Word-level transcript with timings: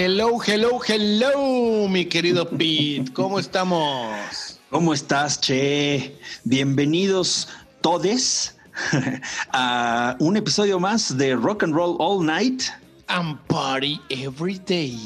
Hello, 0.00 0.38
hello, 0.46 0.78
hello, 0.86 1.88
mi 1.88 2.04
querido 2.04 2.48
Pete. 2.56 3.12
¿Cómo 3.14 3.40
estamos? 3.40 4.60
¿Cómo 4.70 4.94
estás, 4.94 5.40
Che? 5.40 6.16
Bienvenidos 6.44 7.48
todes 7.80 8.56
a 9.52 10.14
un 10.20 10.36
episodio 10.36 10.78
más 10.78 11.18
de 11.18 11.34
Rock 11.34 11.64
and 11.64 11.74
Roll 11.74 11.96
All 11.98 12.24
Night. 12.24 12.62
And 13.08 13.40
Party 13.48 14.00
Every 14.08 14.60
Day. 14.64 15.00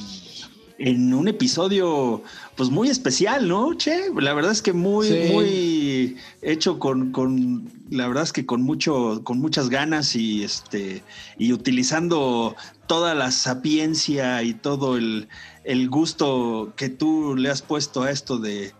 En 0.76 1.14
un 1.14 1.26
episodio, 1.26 2.22
pues 2.56 2.68
muy 2.68 2.88
especial, 2.90 3.48
¿no, 3.48 3.72
Che? 3.72 4.10
La 4.20 4.34
verdad 4.34 4.52
es 4.52 4.60
que 4.60 4.74
muy, 4.74 5.08
muy 5.32 6.16
hecho 6.42 6.78
con, 6.78 7.12
con, 7.12 7.70
la 7.88 8.08
verdad 8.08 8.24
es 8.24 8.32
que 8.34 8.44
con 8.44 8.62
mucho, 8.62 9.22
con 9.24 9.38
muchas 9.38 9.70
ganas 9.70 10.14
y 10.16 10.42
este, 10.44 11.02
y 11.38 11.54
utilizando 11.54 12.56
toda 12.92 13.14
la 13.14 13.30
sapiencia 13.30 14.42
y 14.42 14.52
todo 14.52 14.98
el, 14.98 15.26
el 15.64 15.88
gusto 15.88 16.74
que 16.76 16.90
tú 16.90 17.34
le 17.36 17.48
has 17.48 17.62
puesto 17.62 18.02
a 18.02 18.10
esto 18.10 18.36
de, 18.36 18.74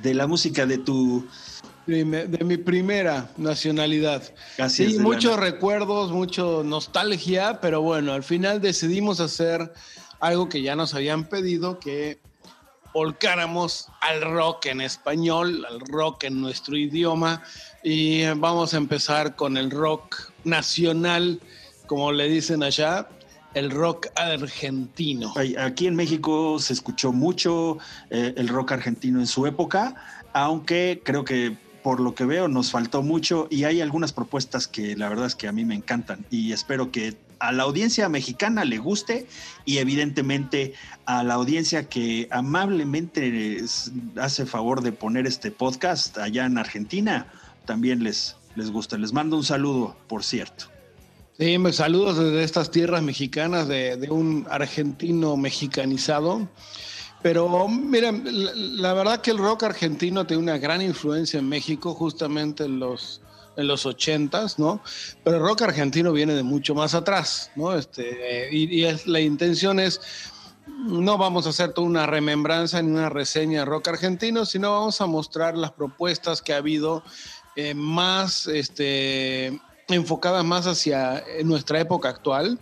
de 0.00 0.14
la 0.14 0.26
música 0.26 0.64
de 0.64 0.78
tu 0.78 1.28
de 1.86 2.44
mi 2.46 2.56
primera 2.56 3.30
nacionalidad. 3.36 4.22
Así 4.56 4.92
sí, 4.92 4.98
muchos 4.98 5.38
recuerdos, 5.38 6.12
mucho 6.12 6.62
nostalgia, 6.64 7.60
pero 7.60 7.82
bueno, 7.82 8.14
al 8.14 8.22
final 8.22 8.62
decidimos 8.62 9.20
hacer 9.20 9.70
algo 10.18 10.48
que 10.48 10.62
ya 10.62 10.74
nos 10.74 10.94
habían 10.94 11.28
pedido, 11.28 11.78
que 11.78 12.20
volcáramos 12.94 13.88
al 14.00 14.22
rock 14.22 14.64
en 14.64 14.80
español, 14.80 15.66
al 15.68 15.80
rock 15.80 16.24
en 16.24 16.40
nuestro 16.40 16.74
idioma, 16.74 17.42
y 17.84 18.24
vamos 18.28 18.72
a 18.72 18.78
empezar 18.78 19.36
con 19.36 19.58
el 19.58 19.70
rock 19.70 20.32
nacional, 20.44 21.38
como 21.86 22.12
le 22.12 22.30
dicen 22.30 22.62
allá, 22.62 23.08
el 23.54 23.70
rock 23.70 24.08
argentino. 24.14 25.32
Aquí 25.58 25.86
en 25.86 25.96
México 25.96 26.58
se 26.58 26.72
escuchó 26.72 27.12
mucho 27.12 27.78
eh, 28.10 28.34
el 28.36 28.48
rock 28.48 28.72
argentino 28.72 29.20
en 29.20 29.26
su 29.26 29.46
época, 29.46 29.94
aunque 30.32 31.00
creo 31.04 31.24
que 31.24 31.56
por 31.82 32.00
lo 32.00 32.14
que 32.14 32.24
veo 32.24 32.48
nos 32.48 32.70
faltó 32.70 33.02
mucho 33.02 33.46
y 33.50 33.64
hay 33.64 33.80
algunas 33.80 34.12
propuestas 34.12 34.68
que 34.68 34.96
la 34.96 35.08
verdad 35.08 35.26
es 35.26 35.34
que 35.34 35.48
a 35.48 35.52
mí 35.52 35.64
me 35.64 35.74
encantan 35.74 36.24
y 36.30 36.52
espero 36.52 36.90
que 36.90 37.16
a 37.38 37.52
la 37.52 37.62
audiencia 37.62 38.08
mexicana 38.08 38.64
le 38.64 38.78
guste 38.78 39.26
y 39.64 39.78
evidentemente 39.78 40.74
a 41.06 41.22
la 41.22 41.34
audiencia 41.34 41.88
que 41.88 42.28
amablemente 42.30 43.62
hace 44.20 44.44
favor 44.44 44.82
de 44.82 44.92
poner 44.92 45.26
este 45.26 45.50
podcast 45.50 46.18
allá 46.18 46.46
en 46.46 46.58
Argentina 46.58 47.28
también 47.64 48.02
les, 48.02 48.36
les 48.56 48.70
gusta. 48.70 48.98
Les 48.98 49.12
mando 49.12 49.36
un 49.36 49.44
saludo, 49.44 49.96
por 50.08 50.24
cierto. 50.24 50.66
Sí, 51.38 51.56
me 51.56 51.72
saludos 51.72 52.18
desde 52.18 52.42
estas 52.42 52.68
tierras 52.68 53.00
mexicanas 53.00 53.68
de, 53.68 54.08
un 54.10 54.44
argentino 54.50 55.36
mexicanizado. 55.36 56.48
Pero 57.22 57.68
mira, 57.68 58.10
la, 58.10 58.92
verdad 58.92 59.20
que 59.20 59.30
el 59.30 59.38
rock 59.38 59.62
argentino 59.62 60.26
tiene 60.26 60.42
una 60.42 60.58
gran 60.58 60.82
influencia 60.82 61.38
en 61.38 61.48
México, 61.48 61.94
justamente 61.94 62.64
en 62.64 62.80
los, 62.80 63.20
en 63.56 63.68
los 63.68 63.86
80 63.86 64.46
¿no? 64.56 64.82
Pero 65.22 65.36
el 65.36 65.42
rock 65.44 65.62
argentino 65.62 66.12
viene 66.12 66.34
de 66.34 66.42
mucho 66.42 66.74
más 66.74 66.94
atrás, 66.96 67.52
¿no? 67.54 67.72
Este, 67.72 68.48
y, 68.50 68.84
la 69.06 69.20
intención 69.20 69.78
es, 69.78 70.00
no 70.66 71.18
vamos 71.18 71.46
a 71.46 71.50
hacer 71.50 71.72
toda 71.72 71.86
una 71.86 72.06
remembranza 72.06 72.82
ni 72.82 72.90
una 72.90 73.10
reseña 73.10 73.60
de 73.60 73.64
rock 73.64 73.86
argentino, 73.86 74.44
sino 74.44 74.72
vamos 74.72 75.00
a 75.00 75.06
mostrar 75.06 75.56
las 75.56 75.70
propuestas 75.70 76.42
que 76.42 76.52
ha 76.52 76.56
habido 76.56 77.04
eh, 77.54 77.74
más 77.74 78.48
este, 78.48 79.60
enfocadas 79.88 80.44
más 80.44 80.66
hacia 80.66 81.24
nuestra 81.44 81.80
época 81.80 82.08
actual, 82.08 82.58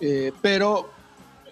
eh, 0.00 0.32
pero 0.42 0.90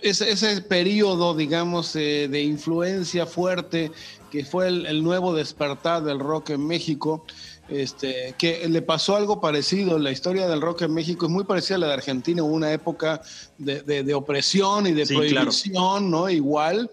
ese, 0.03 0.31
ese 0.31 0.61
periodo, 0.63 1.35
digamos, 1.35 1.95
eh, 1.97 2.29
de 2.29 2.43
influencia 2.43 3.25
fuerte 3.25 3.93
que 4.31 4.45
fue 4.45 4.69
el, 4.69 5.03
nuevo 5.03 5.35
despertar 5.35 6.03
del 6.03 6.19
rock 6.19 6.51
en 6.51 6.67
México, 6.67 7.25
este, 7.69 8.35
que 8.39 8.67
le 8.67 8.81
pasó 8.81 9.15
algo 9.15 9.41
parecido. 9.43 9.99
La 9.99 10.11
historia 10.11 10.49
del 10.49 10.63
rock 10.63 10.83
en 10.83 10.95
México 10.95 11.27
es 11.27 11.33
muy 11.33 11.45
parecida 11.45 11.77
a 11.77 11.81
la 11.81 11.87
de 11.89 11.93
Argentina, 11.95 12.43
hubo 12.43 12.55
una 12.55 12.73
época 12.73 13.21
de, 13.59 14.15
opresión 14.15 14.87
y 14.87 14.93
de 14.93 15.07
prohibición, 15.07 16.11
¿no? 16.11 16.31
Igual. 16.31 16.91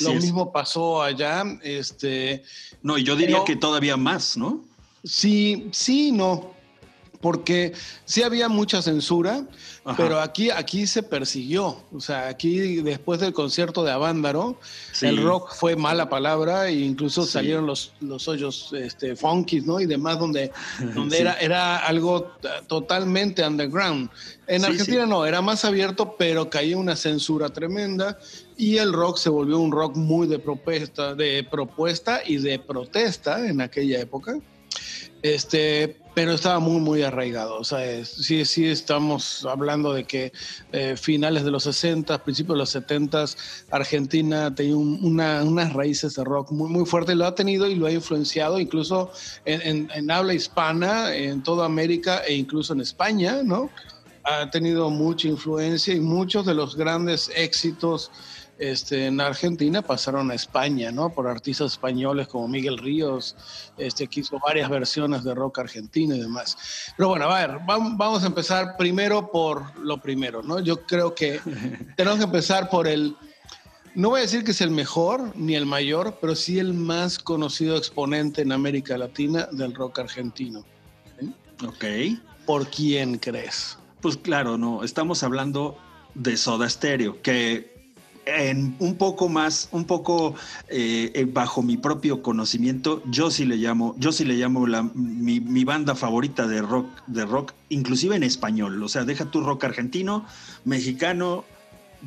Lo 0.00 0.14
mismo 0.14 0.52
pasó 0.52 1.02
allá. 1.02 1.44
Este, 1.62 2.44
no, 2.82 2.98
yo 2.98 3.16
diría 3.16 3.42
que 3.44 3.56
todavía 3.56 3.96
más, 3.96 4.36
¿no? 4.36 4.64
Sí, 5.04 5.68
sí, 5.72 6.12
no 6.12 6.55
porque 7.20 7.72
sí 8.04 8.22
había 8.22 8.48
mucha 8.48 8.82
censura, 8.82 9.44
pero 9.96 10.20
aquí, 10.20 10.50
aquí 10.50 10.86
se 10.86 11.02
persiguió. 11.02 11.82
O 11.92 12.00
sea, 12.00 12.28
aquí 12.28 12.82
después 12.82 13.20
del 13.20 13.32
concierto 13.32 13.84
de 13.84 13.92
Avándaro, 13.92 14.58
el 15.02 15.22
rock 15.22 15.54
fue 15.54 15.76
mala 15.76 16.08
palabra 16.08 16.68
e 16.68 16.74
incluso 16.74 17.24
salieron 17.24 17.66
los, 17.66 17.92
los 18.00 18.26
hoyos 18.28 18.72
este, 18.72 19.16
funky, 19.16 19.60
¿no? 19.60 19.80
Y 19.80 19.86
demás, 19.86 20.18
donde, 20.18 20.50
donde 20.94 21.20
era, 21.20 21.34
era 21.34 21.78
algo 21.78 22.32
totalmente 22.66 23.46
underground. 23.46 24.10
En 24.46 24.64
Argentina 24.64 25.06
no, 25.06 25.26
era 25.26 25.40
más 25.40 25.64
abierto, 25.64 26.16
pero 26.18 26.48
caía 26.50 26.76
una 26.76 26.96
censura 26.96 27.48
tremenda 27.48 28.18
y 28.56 28.78
el 28.78 28.92
rock 28.92 29.18
se 29.18 29.28
volvió 29.28 29.58
un 29.58 29.72
rock 29.72 29.96
muy 29.96 30.26
de 30.28 30.38
propuesta, 30.38 31.14
de 31.14 31.46
propuesta 31.50 32.20
y 32.24 32.38
de 32.38 32.58
protesta 32.58 33.46
en 33.46 33.60
aquella 33.60 34.00
época. 34.00 34.38
Este, 35.34 35.96
pero 36.14 36.32
estaba 36.32 36.60
muy, 36.60 36.80
muy 36.80 37.02
arraigado. 37.02 37.58
O 37.58 37.64
sea, 37.64 38.04
sí, 38.04 38.44
sí 38.44 38.66
estamos 38.66 39.44
hablando 39.44 39.92
de 39.92 40.04
que 40.04 40.32
eh, 40.72 40.96
finales 40.96 41.44
de 41.44 41.50
los 41.50 41.64
60, 41.64 42.22
principios 42.22 42.54
de 42.54 42.58
los 42.60 42.70
70, 42.70 43.24
Argentina 43.70 44.54
tenía 44.54 44.76
unas 44.76 45.72
raíces 45.72 46.14
de 46.14 46.24
rock 46.24 46.52
muy, 46.52 46.70
muy 46.70 46.86
fuertes, 46.86 47.16
lo 47.16 47.26
ha 47.26 47.34
tenido 47.34 47.66
y 47.66 47.74
lo 47.74 47.86
ha 47.86 47.92
influenciado 47.92 48.58
incluso 48.60 49.10
en, 49.44 49.90
en, 49.92 50.10
habla 50.10 50.32
hispana, 50.32 51.14
en 51.14 51.42
toda 51.42 51.66
América 51.66 52.22
e 52.26 52.34
incluso 52.34 52.72
en 52.72 52.80
España, 52.80 53.42
¿no? 53.42 53.68
Ha 54.24 54.50
tenido 54.50 54.90
mucha 54.90 55.28
influencia 55.28 55.94
y 55.94 56.00
muchos 56.00 56.46
de 56.46 56.54
los 56.54 56.76
grandes 56.76 57.30
éxitos 57.34 58.10
este, 58.58 59.06
en 59.06 59.20
Argentina 59.20 59.82
pasaron 59.82 60.30
a 60.30 60.34
España, 60.34 60.90
¿no? 60.90 61.10
Por 61.10 61.28
artistas 61.28 61.72
españoles 61.72 62.28
como 62.28 62.48
Miguel 62.48 62.78
Ríos, 62.78 63.36
este, 63.76 64.06
que 64.06 64.20
hizo 64.20 64.38
varias 64.38 64.70
versiones 64.70 65.24
de 65.24 65.34
rock 65.34 65.58
argentino 65.58 66.14
y 66.14 66.20
demás. 66.20 66.56
Pero 66.96 67.10
bueno, 67.10 67.26
a 67.26 67.46
ver, 67.46 67.58
vamos 67.66 68.22
a 68.22 68.26
empezar 68.26 68.76
primero 68.76 69.30
por 69.30 69.76
lo 69.78 69.98
primero, 69.98 70.42
¿no? 70.42 70.60
Yo 70.60 70.86
creo 70.86 71.14
que 71.14 71.40
tenemos 71.96 72.18
que 72.18 72.24
empezar 72.24 72.70
por 72.70 72.86
el, 72.86 73.16
no 73.94 74.10
voy 74.10 74.20
a 74.20 74.22
decir 74.22 74.44
que 74.44 74.52
es 74.52 74.60
el 74.60 74.70
mejor 74.70 75.36
ni 75.36 75.54
el 75.54 75.66
mayor, 75.66 76.18
pero 76.20 76.34
sí 76.34 76.58
el 76.58 76.72
más 76.72 77.18
conocido 77.18 77.76
exponente 77.76 78.42
en 78.42 78.52
América 78.52 78.96
Latina 78.96 79.48
del 79.52 79.74
rock 79.74 79.98
argentino. 80.00 80.64
Ok. 81.66 81.84
¿Por 82.46 82.68
quién 82.68 83.18
crees? 83.18 83.78
Pues 84.00 84.16
claro, 84.16 84.56
no, 84.56 84.84
estamos 84.84 85.22
hablando 85.22 85.78
de 86.14 86.36
Soda 86.36 86.68
Stereo, 86.68 87.20
que 87.22 87.75
un 88.78 88.96
poco 88.98 89.28
más, 89.28 89.68
un 89.72 89.84
poco 89.84 90.34
eh, 90.68 91.12
eh, 91.14 91.24
bajo 91.24 91.62
mi 91.62 91.76
propio 91.76 92.22
conocimiento, 92.22 93.02
yo 93.06 93.30
sí 93.30 93.44
le 93.44 93.56
llamo, 93.56 93.94
yo 93.98 94.12
sí 94.12 94.24
le 94.24 94.34
llamo 94.34 94.66
la, 94.66 94.82
mi, 94.82 95.40
mi, 95.40 95.64
banda 95.64 95.94
favorita 95.94 96.46
de 96.46 96.60
rock, 96.62 96.88
de 97.06 97.24
rock, 97.24 97.52
inclusive 97.68 98.16
en 98.16 98.22
español. 98.22 98.82
O 98.82 98.88
sea, 98.88 99.04
deja 99.04 99.26
tu 99.26 99.42
rock 99.42 99.64
argentino, 99.64 100.24
mexicano, 100.64 101.44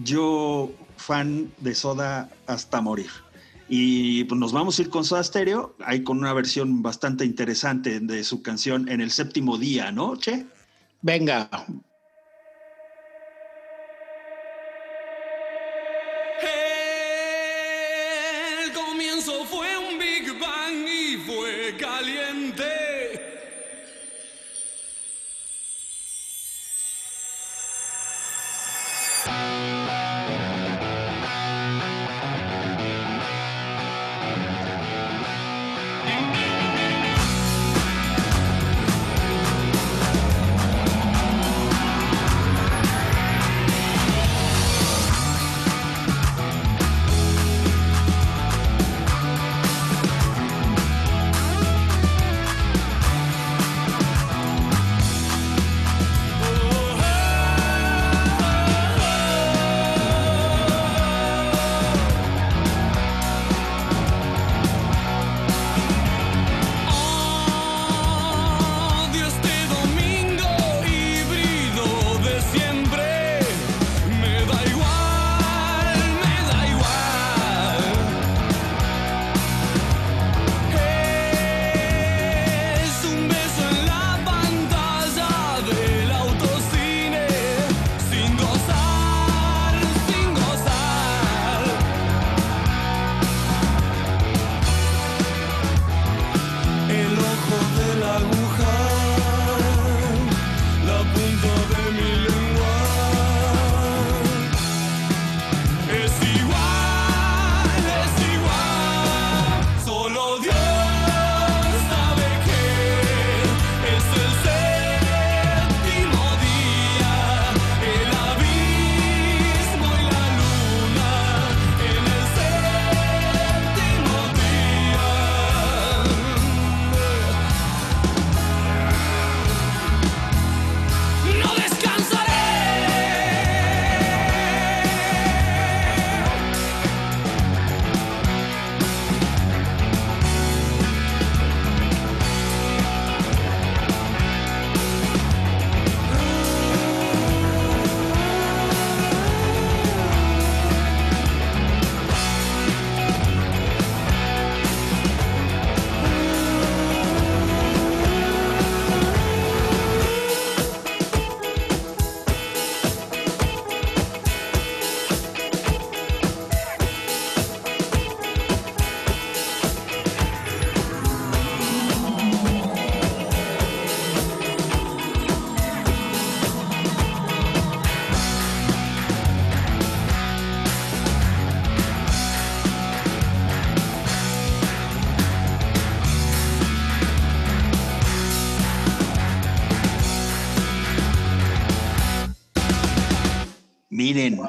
yo 0.04 0.72
fan 0.98 1.52
de 1.60 1.74
Soda 1.74 2.30
hasta 2.48 2.82
morir. 2.82 3.10
Y 3.70 4.24
pues 4.26 4.40
nos 4.40 4.52
vamos 4.52 4.78
a 4.78 4.82
ir 4.82 4.90
con 4.90 5.06
Soda 5.06 5.24
Stereo, 5.24 5.76
ahí 5.86 6.04
con 6.04 6.18
una 6.18 6.34
versión 6.34 6.82
bastante 6.82 7.24
interesante 7.24 8.00
de 8.00 8.24
su 8.24 8.42
canción 8.42 8.90
en 8.90 9.00
el 9.00 9.12
séptimo 9.12 9.58
día, 9.58 9.92
¿no, 9.92 10.18
Che? 10.18 10.46
Venga, 11.02 11.50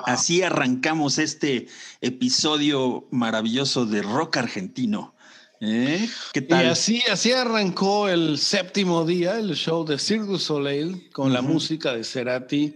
Así 0.05 0.43
arrancamos 0.43 1.19
este 1.19 1.67
episodio 2.01 3.07
maravilloso 3.11 3.87
de 3.87 4.03
rock 4.03 4.39
argentino. 4.39 5.15
¿Eh? 5.61 6.09
¿Qué 6.33 6.41
tal? 6.41 6.65
Y 6.65 6.69
así, 6.69 7.03
así 7.11 7.33
arrancó 7.33 8.09
el 8.09 8.39
séptimo 8.39 9.05
día, 9.05 9.39
el 9.39 9.55
show 9.55 9.85
de 9.85 9.99
Cirque 9.99 10.27
du 10.27 10.39
Soleil, 10.39 11.11
con 11.13 11.33
la 11.33 11.43
música 11.43 11.93
de 11.93 12.03
Cerati 12.03 12.75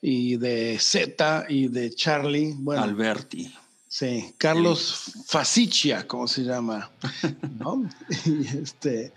y 0.00 0.36
de 0.36 0.76
Zeta 0.80 1.46
y 1.48 1.68
de 1.68 1.94
Charlie. 1.94 2.54
Bueno, 2.56 2.82
Alberti. 2.82 3.52
Sí, 3.98 4.34
Carlos 4.36 5.12
Fasiccia, 5.24 6.06
como 6.06 6.28
se 6.28 6.42
llama, 6.42 6.90
¿no? 7.58 7.88
y 8.26 8.46
este, 8.46 9.14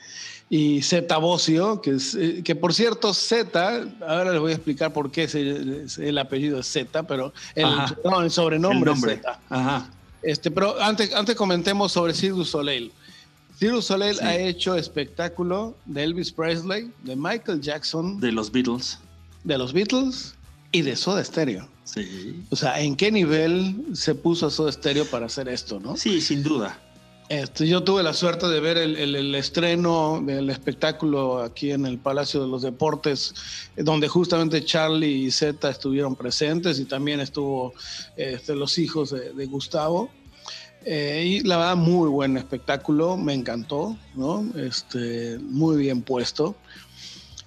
y 0.50 0.82
Zeta 0.84 1.18
Bocio, 1.18 1.82
que, 1.82 1.96
es, 1.96 2.16
eh, 2.16 2.42
que 2.46 2.56
por 2.56 2.74
cierto, 2.74 3.14
Zeta, 3.14 3.86
ahora 4.00 4.32
les 4.32 4.40
voy 4.40 4.54
a 4.54 4.56
explicar 4.56 4.94
por 4.94 5.12
qué 5.12 5.26
el 5.98 6.18
apellido 6.18 6.62
es 6.62 6.72
Zeta, 6.72 7.04
pero 7.04 7.34
el, 7.56 7.68
el 8.24 8.32
sobrenombre 8.32 8.94
es 8.94 9.02
Zeta. 9.02 9.42
Ajá. 9.50 9.90
Este, 10.22 10.50
pero 10.50 10.82
antes, 10.82 11.14
antes 11.14 11.36
comentemos 11.36 11.92
sobre 11.92 12.14
Cirque 12.14 12.46
Soleil. 12.46 12.94
Cirque 13.58 13.82
Soleil 13.82 14.18
ha 14.22 14.38
hecho 14.38 14.76
espectáculo 14.76 15.76
de 15.88 16.06
Elvis 16.06 16.32
Presley, 16.32 16.90
de 17.04 17.18
Michael 17.18 17.60
Jackson, 17.60 18.22
de 18.22 18.32
los 18.32 18.50
Beatles, 18.50 18.98
de 19.44 19.58
los 19.58 19.74
Beatles 19.74 20.36
y 20.72 20.84
de 20.84 20.96
Soda 20.96 21.22
Stereo. 21.22 21.68
Sí. 21.94 22.44
O 22.50 22.56
sea, 22.56 22.80
¿en 22.82 22.96
qué 22.96 23.12
nivel 23.12 23.84
se 23.94 24.16
puso 24.16 24.50
Soda 24.50 24.72
Stereo 24.72 25.06
para 25.06 25.26
hacer 25.26 25.50
esto, 25.50 25.80
no? 25.80 25.98
Sí, 25.98 26.22
sin 26.22 26.44
duda. 26.44 26.80
Este, 27.30 27.68
yo 27.68 27.84
tuve 27.84 28.02
la 28.02 28.14
suerte 28.14 28.48
de 28.48 28.60
ver 28.60 28.78
el, 28.80 29.36
estreno 29.36 30.20
del 30.20 30.50
espectáculo 30.50 31.44
aquí 31.44 31.70
en 31.70 31.86
el 31.86 32.00
Palacio 32.00 32.42
de 32.42 32.48
los 32.48 32.64
Deportes, 32.64 33.36
donde 33.78 34.08
justamente 34.08 34.66
Charlie 34.66 35.26
y 35.26 35.32
Zeta 35.32 35.70
estuvieron 35.70 36.16
presentes 36.16 36.80
y 36.80 36.86
también 36.86 37.20
estuvo 37.20 37.74
este, 38.18 38.56
los 38.56 38.80
hijos 38.80 39.12
de, 39.12 39.46
Gustavo. 39.46 40.10
Eh, 40.86 41.24
y 41.28 41.40
la 41.42 41.58
verdad, 41.58 41.76
muy 41.76 42.10
buen 42.10 42.36
espectáculo, 42.36 43.16
me 43.16 43.36
encantó, 43.36 43.96
¿no? 44.16 44.44
Este, 44.56 45.38
muy 45.40 45.78
bien 45.78 46.02
puesto. 46.02 46.56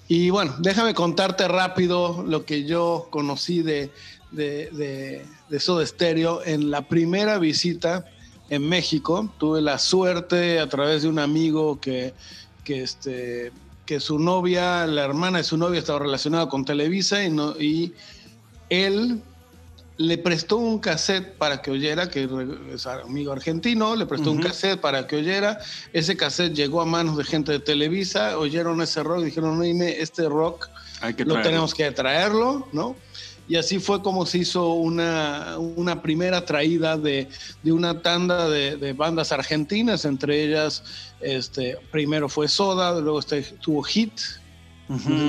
Y 0.07 0.31
bueno, 0.31 0.55
déjame 0.61 0.95
contarte 0.95 1.49
rápido 1.49 2.23
lo 2.23 2.45
que 2.45 2.65
yo 2.65 3.09
conocí 3.11 3.63
de, 3.63 3.91
de, 4.33 4.71
de, 4.71 5.25
de 5.49 5.61
Soda 5.61 5.87
Stereo 5.87 6.43
en 6.45 6.71
la 6.71 6.89
primera 6.89 7.39
visita 7.39 8.05
en 8.51 8.69
México. 8.69 9.33
Tuve 9.39 9.63
la 9.63 9.79
suerte 9.79 10.59
a 10.59 10.69
través 10.69 11.03
de 11.03 11.09
un 11.09 11.19
amigo 11.19 11.81
que, 11.81 12.15
que, 12.65 12.83
este, 12.83 13.53
que 13.87 14.01
su 14.01 14.19
novia, 14.19 14.87
la 14.87 15.05
hermana 15.05 15.39
de 15.39 15.45
su 15.45 15.57
novia 15.57 15.79
estaba 15.79 16.01
relacionada 16.01 16.49
con 16.49 16.65
Televisa 16.65 17.23
y, 17.23 17.31
no, 17.31 17.59
y 17.61 17.95
él 18.69 19.23
le 19.99 20.19
prestó 20.19 20.57
un 20.57 20.79
cassette 20.79 21.37
para 21.37 21.63
que 21.63 21.71
oyera, 21.71 22.09
que 22.09 22.29
es 22.73 22.87
amigo 22.87 23.33
argentino, 23.33 23.95
le 23.95 24.07
prestó 24.07 24.33
un 24.33 24.41
cassette 24.41 24.81
para 24.81 25.07
que 25.07 25.17
oyera. 25.17 25.59
Ese 25.93 26.17
cassette 26.17 26.55
llegó 26.55 26.81
a 26.81 26.87
manos 26.87 27.17
de 27.17 27.25
gente 27.25 27.53
de 27.53 27.61
Televisa, 27.61 28.39
oyeron 28.39 28.81
ese 28.81 29.03
rock, 29.03 29.23
dijeron, 29.23 29.59
no, 29.59 29.65
este 29.65 30.29
rock 30.29 30.69
Hay 31.01 31.15
que 31.15 31.25
lo 31.25 31.41
tenemos 31.43 31.75
que 31.75 31.91
traerlo, 31.93 32.69
¿no? 32.73 32.97
Y 33.49 33.57
así 33.57 33.79
fue 33.79 34.03
como 34.03 34.25
se 34.25 34.39
hizo 34.39 34.75
una, 34.75 35.59
una 35.59 36.01
primera 36.01 36.45
traída 36.45 36.97
de, 36.97 37.29
de 37.63 37.73
una 37.73 38.01
tanda 38.01 38.49
de, 38.49 38.77
de, 38.77 38.93
bandas 38.93 39.33
argentinas, 39.33 40.05
entre 40.05 40.45
ellas, 40.45 40.85
este, 41.21 41.77
primero 41.91 42.29
fue 42.29 42.49
Soda, 42.49 43.01
luego 43.01 43.19
este, 43.19 43.43
tuvo 43.43 43.83
Hit, 43.83 44.13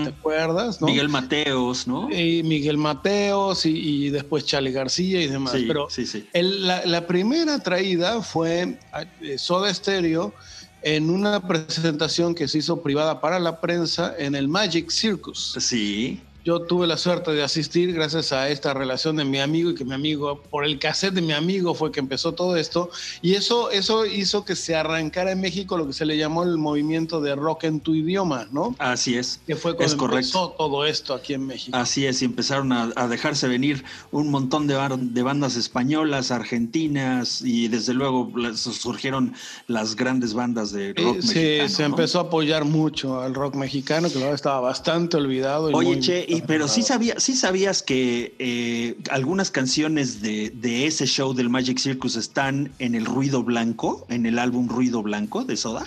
¿te 0.03 0.09
acuerdas? 0.09 0.81
Miguel 0.81 1.09
Mateos, 1.09 1.87
¿no? 1.87 2.09
Y 2.11 2.43
Miguel 2.43 2.77
Mateos 2.77 3.65
y, 3.65 4.09
después 4.09 4.45
Charlie 4.45 4.71
García 4.71 5.21
y 5.21 5.27
demás. 5.27 5.53
Sí, 5.53 5.65
Pero 5.67 5.89
sí, 5.89 6.05
sí. 6.05 6.27
la, 6.33 6.85
la, 6.85 7.07
primera 7.07 7.59
traída 7.59 8.21
fue 8.21 8.77
eh, 9.21 9.37
Soda 9.37 9.73
Stereo 9.73 10.33
en 10.81 11.09
una 11.09 11.47
presentación 11.47 12.35
que 12.35 12.47
se 12.47 12.57
hizo 12.59 12.81
privada 12.81 13.21
para 13.21 13.39
la 13.39 13.61
prensa 13.61 14.13
en 14.17 14.35
el 14.35 14.47
Magic 14.47 14.89
Circus. 14.91 15.55
Sí. 15.59 16.21
Yo 16.45 16.61
tuve 16.63 16.87
la 16.87 16.97
suerte 16.97 17.31
de 17.31 17.41
asistir 17.41 17.93
gracias 17.93 18.33
a 18.33 18.49
esta 18.49 18.73
relación 18.73 19.15
de 19.15 19.23
mi 19.23 19.39
amigo 19.39 19.69
y 19.69 19.75
que 19.75 19.85
mi 19.85 19.93
amigo, 19.93 20.41
por 20.49 20.65
el 20.65 20.77
cassette 20.77 21.13
de 21.13 21.21
mi 21.21 21.31
amigo 21.31 21.73
fue 21.73 21.89
que 21.91 22.01
empezó 22.01 22.33
todo 22.33 22.57
esto. 22.57 22.89
Y 23.21 23.35
eso, 23.35 23.71
eso 23.71 24.05
hizo 24.05 24.43
que 24.43 24.57
se 24.57 24.75
arrancara 24.75 25.31
en 25.31 25.39
México 25.39 25.77
lo 25.77 25.87
que 25.87 25.93
se 25.93 26.05
le 26.05 26.17
llamó 26.17 26.43
el 26.43 26.57
movimiento 26.57 27.21
de 27.21 27.35
rock 27.35 27.63
en 27.63 27.79
tu 27.79 27.95
idioma, 27.95 28.47
¿no? 28.51 28.75
Así 28.79 29.15
es. 29.15 29.39
Que 29.47 29.55
fue 29.55 29.75
cuando 29.75 30.05
empezó 30.05 30.49
todo 30.57 30.85
esto 30.85 31.13
aquí 31.13 31.33
en 31.33 31.47
México. 31.47 31.77
Así 31.77 32.05
es, 32.05 32.21
y 32.21 32.25
empezaron 32.25 32.73
a, 32.73 33.07
dejarse 33.07 33.47
venir 33.47 33.85
un 34.11 34.29
montón 34.29 34.67
de, 34.67 34.75
de, 34.97 35.23
bandas 35.23 35.55
españolas, 35.55 36.31
argentinas, 36.31 37.41
y 37.41 37.69
desde 37.69 37.93
luego 37.93 38.31
surgieron 38.55 39.33
las 39.67 39.95
grandes 39.95 40.33
bandas 40.33 40.71
de 40.73 40.93
rock 40.93 41.21
sí, 41.21 41.27
mexicano. 41.27 41.69
Sí, 41.69 41.75
se 41.75 41.83
empezó 41.83 42.19
a 42.19 42.23
apoyar 42.23 42.65
mucho 42.65 43.21
al 43.21 43.33
rock 43.33 43.55
mexicano, 43.55 44.11
que 44.11 44.21
ahora 44.21 44.35
estaba 44.35 44.59
bastante 44.59 45.15
olvidado. 45.15 45.69
Y 45.69 45.73
Oye, 45.73 45.99
Che, 45.99 46.32
pero 46.41 46.67
sí, 46.67 46.81
sabía, 46.81 47.19
sí 47.19 47.35
sabías 47.35 47.83
que 47.83 48.35
eh, 48.39 48.97
algunas 49.09 49.51
canciones 49.51 50.21
de, 50.21 50.51
de, 50.51 50.87
ese 50.87 51.05
show 51.05 51.33
del 51.33 51.49
Magic 51.49 51.77
Circus 51.77 52.15
están 52.15 52.71
en 52.79 52.95
el 52.95 53.05
Ruido 53.05 53.43
Blanco, 53.43 54.05
en 54.09 54.25
el 54.25 54.39
álbum 54.39 54.67
Ruido 54.67 55.01
Blanco 55.03 55.43
de 55.43 55.57
Soda. 55.57 55.85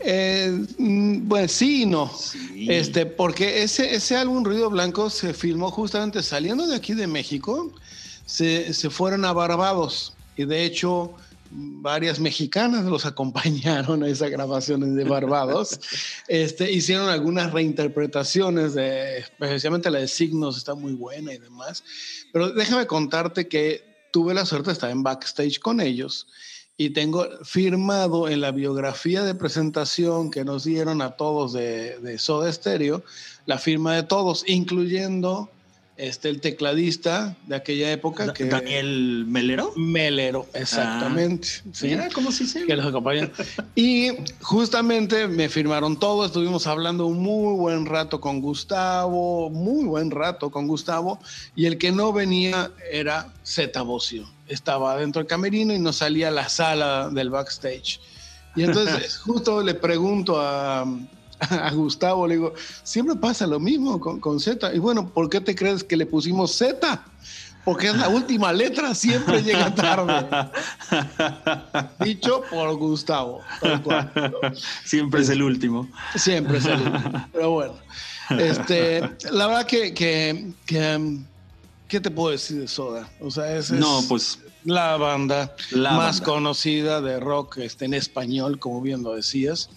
Eh, 0.00 0.64
mm, 0.78 1.28
bueno, 1.28 1.48
sí 1.48 1.82
y 1.82 1.86
no. 1.86 2.10
Este, 2.54 3.06
porque 3.06 3.62
ese, 3.62 3.94
ese 3.94 4.16
álbum 4.16 4.44
Ruido 4.44 4.70
Blanco 4.70 5.10
se 5.10 5.32
filmó 5.32 5.70
justamente 5.70 6.22
saliendo 6.22 6.66
de 6.66 6.76
aquí 6.76 6.94
de 6.94 7.06
México, 7.06 7.72
se, 8.26 8.72
se 8.74 8.90
fueron 8.90 9.24
a 9.24 9.32
Barbados. 9.32 10.14
Y 10.36 10.44
de 10.44 10.64
hecho, 10.64 11.14
varias 11.50 12.18
mexicanas 12.20 12.84
los 12.84 13.06
acompañaron 13.06 14.02
a 14.02 14.08
esas 14.08 14.30
grabaciones 14.30 14.94
de 14.94 15.04
Barbados. 15.04 15.80
este, 16.28 16.70
hicieron 16.70 17.08
algunas 17.08 17.52
reinterpretaciones, 17.52 18.74
de, 18.74 19.18
especialmente 19.18 19.90
la 19.90 20.00
de 20.00 20.08
Signos, 20.08 20.56
está 20.56 20.74
muy 20.74 20.92
buena 20.92 21.32
y 21.32 21.38
demás. 21.38 21.84
Pero 22.32 22.50
déjame 22.50 22.86
contarte 22.86 23.48
que 23.48 23.84
tuve 24.12 24.34
la 24.34 24.46
suerte 24.46 24.70
de 24.70 24.74
estar 24.74 24.90
en 24.90 25.02
backstage 25.02 25.58
con 25.58 25.80
ellos 25.80 26.26
y 26.78 26.90
tengo 26.90 27.26
firmado 27.42 28.28
en 28.28 28.40
la 28.40 28.50
biografía 28.50 29.22
de 29.22 29.34
presentación 29.34 30.30
que 30.30 30.44
nos 30.44 30.64
dieron 30.64 31.00
a 31.00 31.12
todos 31.12 31.52
de, 31.54 31.98
de 32.00 32.18
Soda 32.18 32.52
Stereo, 32.52 33.02
la 33.46 33.58
firma 33.58 33.94
de 33.94 34.02
todos, 34.02 34.44
incluyendo 34.46 35.50
este, 35.96 36.28
el 36.28 36.40
tecladista 36.40 37.36
de 37.46 37.56
aquella 37.56 37.90
época. 37.90 38.32
Que, 38.32 38.44
¿Daniel 38.44 39.24
Melero? 39.26 39.72
Melero, 39.76 40.46
exactamente. 40.52 41.48
Ah, 41.66 41.70
¿sí? 41.72 41.96
¿cómo 42.14 42.30
se 42.32 42.44
dice? 42.44 42.66
Que 42.66 42.76
los 42.76 42.86
acompañan. 42.86 43.32
y 43.74 44.10
justamente 44.40 45.26
me 45.26 45.48
firmaron 45.48 45.98
todo, 45.98 46.26
estuvimos 46.26 46.66
hablando 46.66 47.06
un 47.06 47.20
muy 47.20 47.56
buen 47.56 47.86
rato 47.86 48.20
con 48.20 48.40
Gustavo, 48.40 49.50
muy 49.50 49.84
buen 49.86 50.10
rato 50.10 50.50
con 50.50 50.66
Gustavo, 50.66 51.18
y 51.54 51.66
el 51.66 51.78
que 51.78 51.92
no 51.92 52.12
venía 52.12 52.70
era 52.90 53.32
Zeta 53.44 53.82
Bocio. 53.82 54.28
Estaba 54.48 54.96
dentro 54.96 55.20
del 55.20 55.26
camerino 55.26 55.72
y 55.74 55.78
no 55.78 55.92
salía 55.92 56.28
a 56.28 56.30
la 56.30 56.48
sala 56.48 57.08
del 57.10 57.30
backstage. 57.30 58.00
Y 58.54 58.64
entonces 58.64 59.18
justo 59.24 59.62
le 59.62 59.74
pregunto 59.74 60.40
a, 60.40 60.86
a 61.50 61.70
Gustavo, 61.70 62.26
le 62.26 62.34
digo, 62.34 62.54
siempre 62.82 63.16
pasa 63.16 63.46
lo 63.46 63.60
mismo 63.60 64.00
con, 64.00 64.20
con 64.20 64.40
Z. 64.40 64.74
Y 64.74 64.78
bueno, 64.78 65.08
¿por 65.08 65.28
qué 65.28 65.40
te 65.40 65.54
crees 65.54 65.84
que 65.84 65.96
le 65.96 66.06
pusimos 66.06 66.56
Z? 66.56 67.04
Porque 67.64 67.88
es 67.88 67.96
la 67.96 68.08
última 68.20 68.52
letra, 68.52 68.94
siempre 68.94 69.42
llega 69.42 69.74
tarde. 69.74 70.26
Dicho 72.04 72.42
por 72.48 72.74
Gustavo. 72.76 73.40
Siempre 74.84 75.22
es 75.22 75.28
el 75.28 75.42
último. 75.42 75.88
Siempre 76.14 76.58
es 76.58 76.66
el 76.66 76.80
último. 76.80 77.28
Pero 77.32 77.50
bueno, 77.50 77.74
este, 78.30 79.00
la 79.30 79.46
verdad 79.46 79.66
que, 79.66 79.92
que, 79.92 80.52
que 80.64 81.18
¿qué 81.88 82.00
te 82.00 82.10
puedo 82.10 82.30
decir 82.30 82.60
de 82.60 82.68
Soda? 82.68 83.08
O 83.20 83.30
sea, 83.30 83.56
es, 83.56 83.70
no, 83.70 84.02
pues 84.08 84.38
la 84.64 84.96
banda 84.96 85.54
más 85.74 86.20
conocida 86.20 87.00
de 87.00 87.20
rock 87.20 87.58
este, 87.58 87.84
en 87.84 87.94
español, 87.94 88.58
como 88.58 88.80
bien 88.80 89.02
lo 89.02 89.14
decías. 89.14 89.70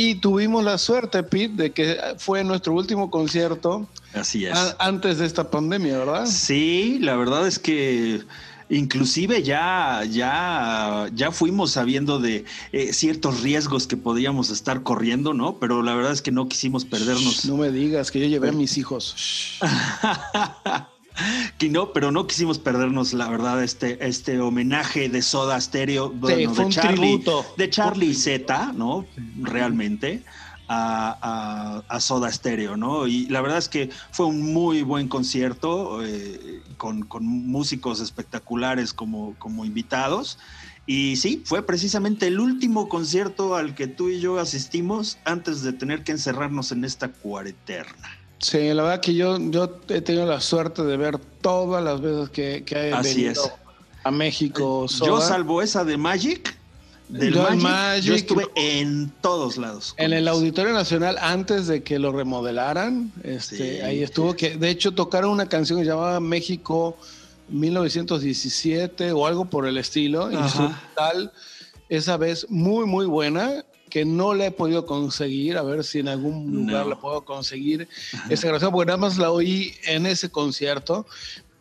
Y 0.00 0.14
tuvimos 0.14 0.64
la 0.64 0.78
suerte, 0.78 1.22
Pete, 1.22 1.62
de 1.62 1.72
que 1.72 1.98
fue 2.16 2.42
nuestro 2.42 2.72
último 2.72 3.10
concierto. 3.10 3.86
Así 4.14 4.46
es. 4.46 4.56
antes 4.78 5.18
de 5.18 5.26
esta 5.26 5.50
pandemia, 5.50 5.98
¿verdad? 5.98 6.24
Sí, 6.24 6.98
la 7.02 7.16
verdad 7.16 7.46
es 7.46 7.58
que 7.58 8.22
inclusive 8.70 9.42
ya, 9.42 10.02
ya, 10.08 11.10
ya 11.12 11.30
fuimos 11.32 11.72
sabiendo 11.72 12.18
de 12.18 12.46
eh, 12.72 12.94
ciertos 12.94 13.42
riesgos 13.42 13.86
que 13.86 13.98
podíamos 13.98 14.48
estar 14.48 14.82
corriendo, 14.82 15.34
¿no? 15.34 15.58
Pero 15.58 15.82
la 15.82 15.94
verdad 15.94 16.12
es 16.12 16.22
que 16.22 16.32
no 16.32 16.48
quisimos 16.48 16.86
perdernos. 16.86 17.44
no 17.44 17.58
me 17.58 17.70
digas 17.70 18.10
que 18.10 18.20
yo 18.20 18.26
llevé 18.26 18.48
a 18.48 18.52
mis 18.52 18.78
hijos. 18.78 19.58
que 21.58 21.68
no, 21.68 21.92
pero 21.92 22.10
no 22.10 22.26
quisimos 22.26 22.58
perdernos, 22.58 23.12
la 23.12 23.28
verdad, 23.28 23.62
este, 23.62 24.06
este 24.06 24.40
homenaje 24.40 25.08
de 25.08 25.22
Soda 25.22 25.60
Stereo, 25.60 26.10
de, 26.10 26.48
Charlie, 26.68 27.24
de 27.56 27.70
Charlie 27.70 28.14
Z, 28.14 28.72
¿no? 28.74 29.06
Realmente. 29.40 30.22
a, 30.72 31.98
Soda 31.98 32.30
Stereo, 32.30 32.76
¿no? 32.76 33.06
Y 33.08 33.26
la 33.26 33.40
verdad 33.40 33.58
es 33.58 33.68
que 33.68 33.90
fue 34.12 34.26
un 34.26 34.52
muy 34.52 34.82
buen 34.82 35.08
concierto 35.08 36.04
eh, 36.04 36.62
con, 36.76 37.06
músicos 37.20 38.00
espectaculares 38.00 38.92
como, 38.92 39.34
como 39.38 39.64
invitados. 39.64 40.38
Y 40.86 41.16
sí, 41.16 41.42
fue 41.44 41.66
precisamente 41.66 42.26
el 42.26 42.40
último 42.40 42.88
concierto 42.88 43.54
al 43.54 43.74
que 43.74 43.86
tú 43.86 44.08
y 44.08 44.20
yo 44.20 44.38
asistimos 44.38 45.18
antes 45.24 45.62
de 45.62 45.72
tener 45.72 46.04
que 46.04 46.12
encerrarnos 46.12 46.72
en 46.72 46.84
esta 46.84 47.08
cuareterna. 47.08 48.19
Sí, 48.40 48.72
la 48.72 48.82
verdad 48.82 49.00
que 49.00 49.14
yo, 49.14 49.38
yo 49.38 49.80
he 49.88 50.00
tenido 50.00 50.24
la 50.26 50.40
suerte 50.40 50.82
de 50.82 50.96
ver 50.96 51.18
todas 51.42 51.84
las 51.84 52.00
veces 52.00 52.30
que, 52.30 52.64
que 52.64 52.88
he 52.88 52.92
Así 52.92 53.22
venido 53.22 53.44
es. 53.44 53.52
a 54.02 54.10
México. 54.10 54.86
Yo 55.04 55.20
salvo 55.20 55.60
esa 55.60 55.84
de 55.84 55.98
Magic, 55.98 56.56
del 57.08 57.34
Magic, 57.58 58.02
yo 58.04 58.14
estuve 58.14 58.46
en 58.54 59.12
todos 59.20 59.58
lados. 59.58 59.94
En 59.98 60.14
el 60.14 60.26
Auditorio 60.26 60.72
Nacional, 60.72 61.18
antes 61.20 61.66
de 61.66 61.82
que 61.82 61.98
lo 61.98 62.12
remodelaran, 62.12 63.12
este, 63.24 63.82
ahí 63.82 64.02
estuvo, 64.02 64.34
que 64.34 64.56
de 64.56 64.70
hecho 64.70 64.92
tocaron 64.92 65.30
una 65.30 65.46
canción 65.46 65.78
que 65.78 65.84
llamaba 65.84 66.18
México 66.20 66.96
1917 67.48 69.12
o 69.12 69.26
algo 69.26 69.44
por 69.44 69.66
el 69.66 69.76
estilo, 69.76 70.30
instrumental, 70.32 71.32
esa 71.88 72.16
vez 72.16 72.46
muy, 72.48 72.86
muy 72.86 73.06
buena, 73.06 73.64
que 73.90 74.04
no 74.04 74.32
la 74.34 74.46
he 74.46 74.50
podido 74.50 74.86
conseguir, 74.86 75.58
a 75.58 75.62
ver 75.62 75.84
si 75.84 75.98
en 75.98 76.08
algún 76.08 76.66
lugar 76.66 76.86
la 76.86 76.98
puedo 76.98 77.22
conseguir, 77.22 77.88
esa 78.30 78.46
grabación, 78.46 78.72
porque 78.72 78.86
nada 78.86 78.96
más 78.96 79.18
la 79.18 79.30
oí 79.30 79.74
en 79.84 80.06
ese 80.06 80.30
concierto, 80.30 81.06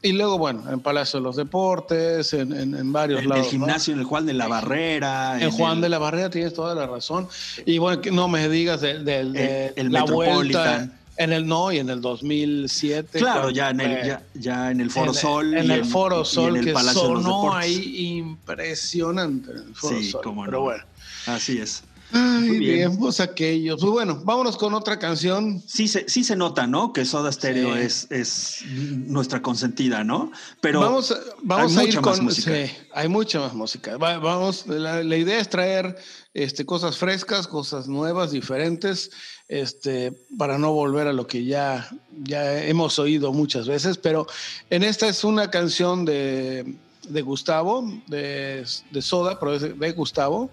y 0.01 0.13
luego, 0.13 0.37
bueno, 0.37 0.63
en 0.71 0.79
Palacio 0.79 1.19
de 1.19 1.25
los 1.25 1.35
Deportes, 1.35 2.31
en, 2.31 2.53
en, 2.53 2.93
varios 2.93 3.25
lados. 3.25 3.39
En 3.39 3.43
el 3.43 3.51
gimnasio, 3.51 3.93
en 3.93 3.99
el 3.99 4.05
Juan 4.05 4.25
de 4.25 4.33
la 4.33 4.47
Barrera. 4.47 5.41
En, 5.41 5.51
Juan 5.51 5.81
de 5.81 5.89
la 5.89 5.99
Barrera 5.99 6.29
tienes 6.29 6.53
toda 6.53 6.73
la 6.73 6.87
razón. 6.87 7.27
Y 7.65 7.79
bueno, 7.79 8.01
no 8.13 8.29
me 8.29 8.47
digas 8.47 8.79
de, 8.79 9.03
de, 9.03 9.73
el, 9.75 9.91
la 9.91 10.03
vuelta. 10.03 10.89
En 11.17 11.33
el 11.33 11.45
no, 11.45 11.69
y 11.73 11.79
en 11.79 11.89
el 11.89 11.99
2007. 11.99 13.19
Claro, 13.19 13.49
ya 13.49 13.71
en, 13.71 13.81
el, 13.81 14.17
ya, 14.35 14.71
en 14.71 14.79
el 14.79 14.89
Foro 14.89 15.13
Sol. 15.13 15.53
En 15.53 15.69
el 15.69 15.83
Foro 15.83 16.23
Sol, 16.23 16.61
que 16.61 16.73
sonó 16.73 17.53
ahí 17.53 18.17
impresionante. 18.19 19.51
sí, 19.81 20.13
como 20.23 20.45
no. 20.45 20.49
Pero 20.49 20.61
bueno. 20.61 20.83
Así 21.25 21.57
es. 21.57 21.83
Ay, 22.11 22.57
bien, 22.57 22.97
pues 22.97 23.19
aquellos. 23.19 23.79
Pues 23.79 23.91
bueno, 23.91 24.21
vámonos 24.23 24.57
con 24.57 24.73
otra 24.73 24.97
canción. 24.97 25.61
Sí 25.67 25.87
se, 25.87 26.09
sí 26.09 26.23
se 26.23 26.35
nota, 26.35 26.65
¿no? 26.65 26.91
Que 26.91 27.05
Soda 27.05 27.31
Stereo 27.31 27.75
es, 27.75 28.07
es 28.09 28.63
nuestra 28.67 29.41
consentida, 29.41 30.03
¿no? 30.03 30.31
Pero 30.59 30.79
vamos, 30.79 31.15
vamos 31.43 31.77
hay 31.77 31.85
a 31.85 31.89
ir 31.89 32.01
con. 32.01 32.23
Música. 32.23 32.51
Sí, 32.51 32.71
hay 32.93 33.07
mucha 33.07 33.39
más 33.39 33.53
música. 33.53 33.97
vamos, 33.97 34.65
la, 34.67 35.03
idea 35.03 35.39
es 35.39 35.49
traer 35.49 35.97
este, 36.33 36.65
cosas 36.65 36.97
frescas, 36.97 37.47
cosas 37.47 37.87
nuevas, 37.87 38.31
diferentes, 38.31 39.11
este, 39.47 40.11
para 40.37 40.57
no 40.57 40.73
volver 40.73 41.07
a 41.07 41.13
lo 41.13 41.27
que 41.27 41.45
ya, 41.45 41.89
ya 42.23 42.63
hemos 42.63 42.97
oído 42.97 43.33
muchas 43.33 43.67
veces. 43.67 43.99
Pero 43.99 44.25
en 44.71 44.83
esta 44.83 45.07
es 45.07 45.23
una 45.23 45.51
canción 45.51 46.05
de, 46.05 46.75
de 47.07 47.21
Gustavo, 47.21 47.87
de, 48.07 48.65
de 48.89 49.01
Soda, 49.03 49.39
pero 49.39 49.59
de 49.59 49.91
Gustavo 49.91 50.49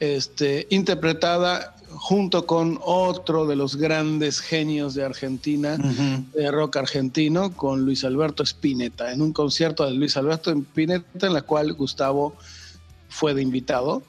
este, 0.00 0.66
interpretada 0.70 1.74
junto 1.90 2.46
con 2.46 2.78
otro 2.82 3.46
de 3.46 3.56
los 3.56 3.76
grandes 3.76 4.40
genios 4.40 4.94
de 4.94 5.04
Argentina, 5.04 5.76
de 5.76 6.50
rock 6.50 6.76
argentino, 6.76 7.52
con 7.52 7.84
Luis 7.84 8.04
Alberto 8.04 8.42
Spinetta, 8.42 9.12
en 9.12 9.22
un 9.22 9.32
concierto 9.32 9.84
de 9.84 9.92
Luis 9.92 10.16
Alberto 10.16 10.50
Spinetta, 10.50 11.26
en 11.26 11.32
la 11.32 11.42
cual 11.42 11.72
Gustavo 11.72 12.36
fue 13.08 13.34
de 13.34 13.42
invitado. 13.42 14.02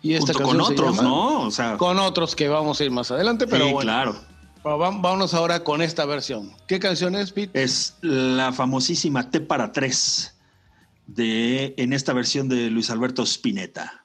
Y 0.00 0.14
esta 0.14 0.32
con 0.34 0.60
otros, 0.60 1.02
¿no? 1.02 1.48
con 1.78 1.98
otros 1.98 2.36
que 2.36 2.48
vamos 2.48 2.80
a 2.80 2.84
ir 2.84 2.90
más 2.90 3.10
adelante, 3.10 3.46
pero 3.46 3.64
bueno. 3.70 3.80
claro. 3.80 4.16
Vámonos 4.62 5.34
ahora 5.34 5.62
con 5.62 5.82
esta 5.82 6.06
versión. 6.06 6.50
¿Qué 6.66 6.78
canción 6.78 7.14
es, 7.14 7.32
Pete? 7.32 7.62
Es 7.62 7.96
la 8.00 8.50
famosísima 8.52 9.30
T 9.30 9.40
para 9.40 9.72
tres 9.72 10.34
de 11.06 11.74
en 11.76 11.92
esta 11.92 12.14
versión 12.14 12.48
de 12.48 12.70
Luis 12.70 12.88
Alberto 12.88 13.22
Spinetta. 13.24 14.04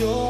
yo. 0.00 0.29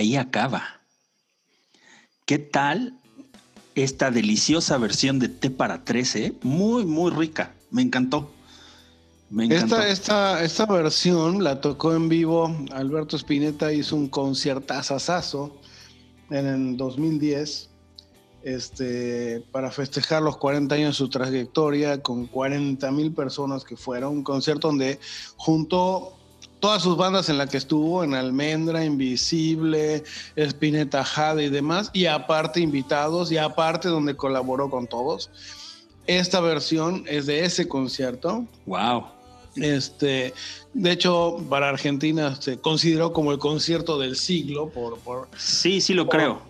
Ahí 0.00 0.16
acaba. 0.16 0.80
¿Qué 2.26 2.38
tal 2.38 2.94
esta 3.74 4.10
deliciosa 4.10 4.78
versión 4.78 5.18
de 5.18 5.28
té 5.28 5.50
para 5.50 5.84
13? 5.84 6.34
Muy, 6.42 6.84
muy 6.84 7.10
rica. 7.10 7.54
Me 7.70 7.82
encantó. 7.82 8.30
Me 9.30 9.44
encantó. 9.44 9.80
Esta, 9.82 10.42
esta, 10.42 10.66
versión 10.66 11.44
la 11.44 11.60
tocó 11.60 11.94
en 11.94 12.08
vivo. 12.08 12.54
Alberto 12.72 13.16
Spinetta 13.16 13.72
hizo 13.72 13.96
un 13.96 14.08
conciertazazazo 14.08 15.56
en 16.30 16.46
el 16.46 16.76
2010 16.76 17.68
este, 18.42 19.44
para 19.52 19.70
festejar 19.70 20.22
los 20.22 20.36
40 20.38 20.74
años 20.74 20.88
de 20.90 20.94
su 20.94 21.08
trayectoria 21.08 22.02
con 22.02 22.26
40 22.26 22.90
mil 22.90 23.12
personas 23.12 23.64
que 23.64 23.76
fueron. 23.76 24.18
Un 24.18 24.24
concierto 24.24 24.68
donde 24.68 24.98
juntó 25.36 26.19
todas 26.60 26.82
sus 26.82 26.96
bandas 26.96 27.28
en 27.28 27.38
las 27.38 27.50
que 27.50 27.56
estuvo, 27.56 28.04
en 28.04 28.14
Almendra, 28.14 28.84
Invisible, 28.84 30.04
Spinetta 30.36 31.04
Jade 31.04 31.44
y 31.44 31.48
demás, 31.48 31.90
y 31.92 32.06
aparte 32.06 32.60
invitados, 32.60 33.32
y 33.32 33.38
aparte 33.38 33.88
donde 33.88 34.14
colaboró 34.14 34.70
con 34.70 34.86
todos. 34.86 35.30
Esta 36.06 36.40
versión 36.40 37.04
es 37.08 37.26
de 37.26 37.44
ese 37.44 37.66
concierto. 37.66 38.44
¡Wow! 38.66 39.06
Este, 39.56 40.32
de 40.74 40.92
hecho, 40.92 41.38
para 41.48 41.68
Argentina 41.68 42.36
se 42.36 42.58
consideró 42.58 43.12
como 43.12 43.32
el 43.32 43.38
concierto 43.38 43.98
del 43.98 44.16
siglo 44.16 44.68
por... 44.68 44.98
por 44.98 45.28
sí, 45.36 45.80
sí 45.80 45.94
lo 45.94 46.08
creo. 46.08 46.42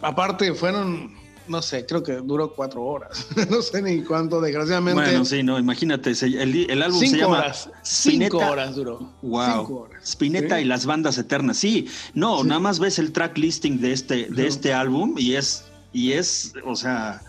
Aparte, 0.00 0.54
fueron 0.54 1.17
no 1.48 1.62
sé, 1.62 1.86
creo 1.86 2.02
que 2.02 2.14
duró 2.14 2.54
cuatro 2.54 2.84
horas. 2.84 3.26
no 3.50 3.62
sé 3.62 3.82
ni 3.82 4.02
cuánto, 4.02 4.40
desgraciadamente. 4.40 5.02
Bueno, 5.02 5.24
sí, 5.24 5.42
no, 5.42 5.58
imagínate, 5.58 6.10
el, 6.10 6.82
álbum 6.82 7.00
se 7.00 7.16
llama. 7.16 7.38
Horas, 7.38 7.70
cinco 7.82 8.38
horas 8.38 8.74
duró. 8.74 9.12
Wow. 9.22 9.88
Spinetta 10.02 10.60
y 10.60 10.64
las 10.64 10.86
bandas 10.86 11.18
eternas. 11.18 11.56
Sí, 11.56 11.88
no, 12.14 12.44
nada 12.44 12.60
más 12.60 12.78
ves 12.78 12.98
el 12.98 13.12
track 13.12 13.38
listing 13.38 13.80
de 13.80 13.92
este, 13.92 14.26
de 14.30 14.46
este 14.46 14.72
álbum 14.72 15.14
y 15.16 15.34
es, 15.34 15.64
y 15.92 16.12
es, 16.12 16.52
o 16.64 16.76
sea. 16.76 17.22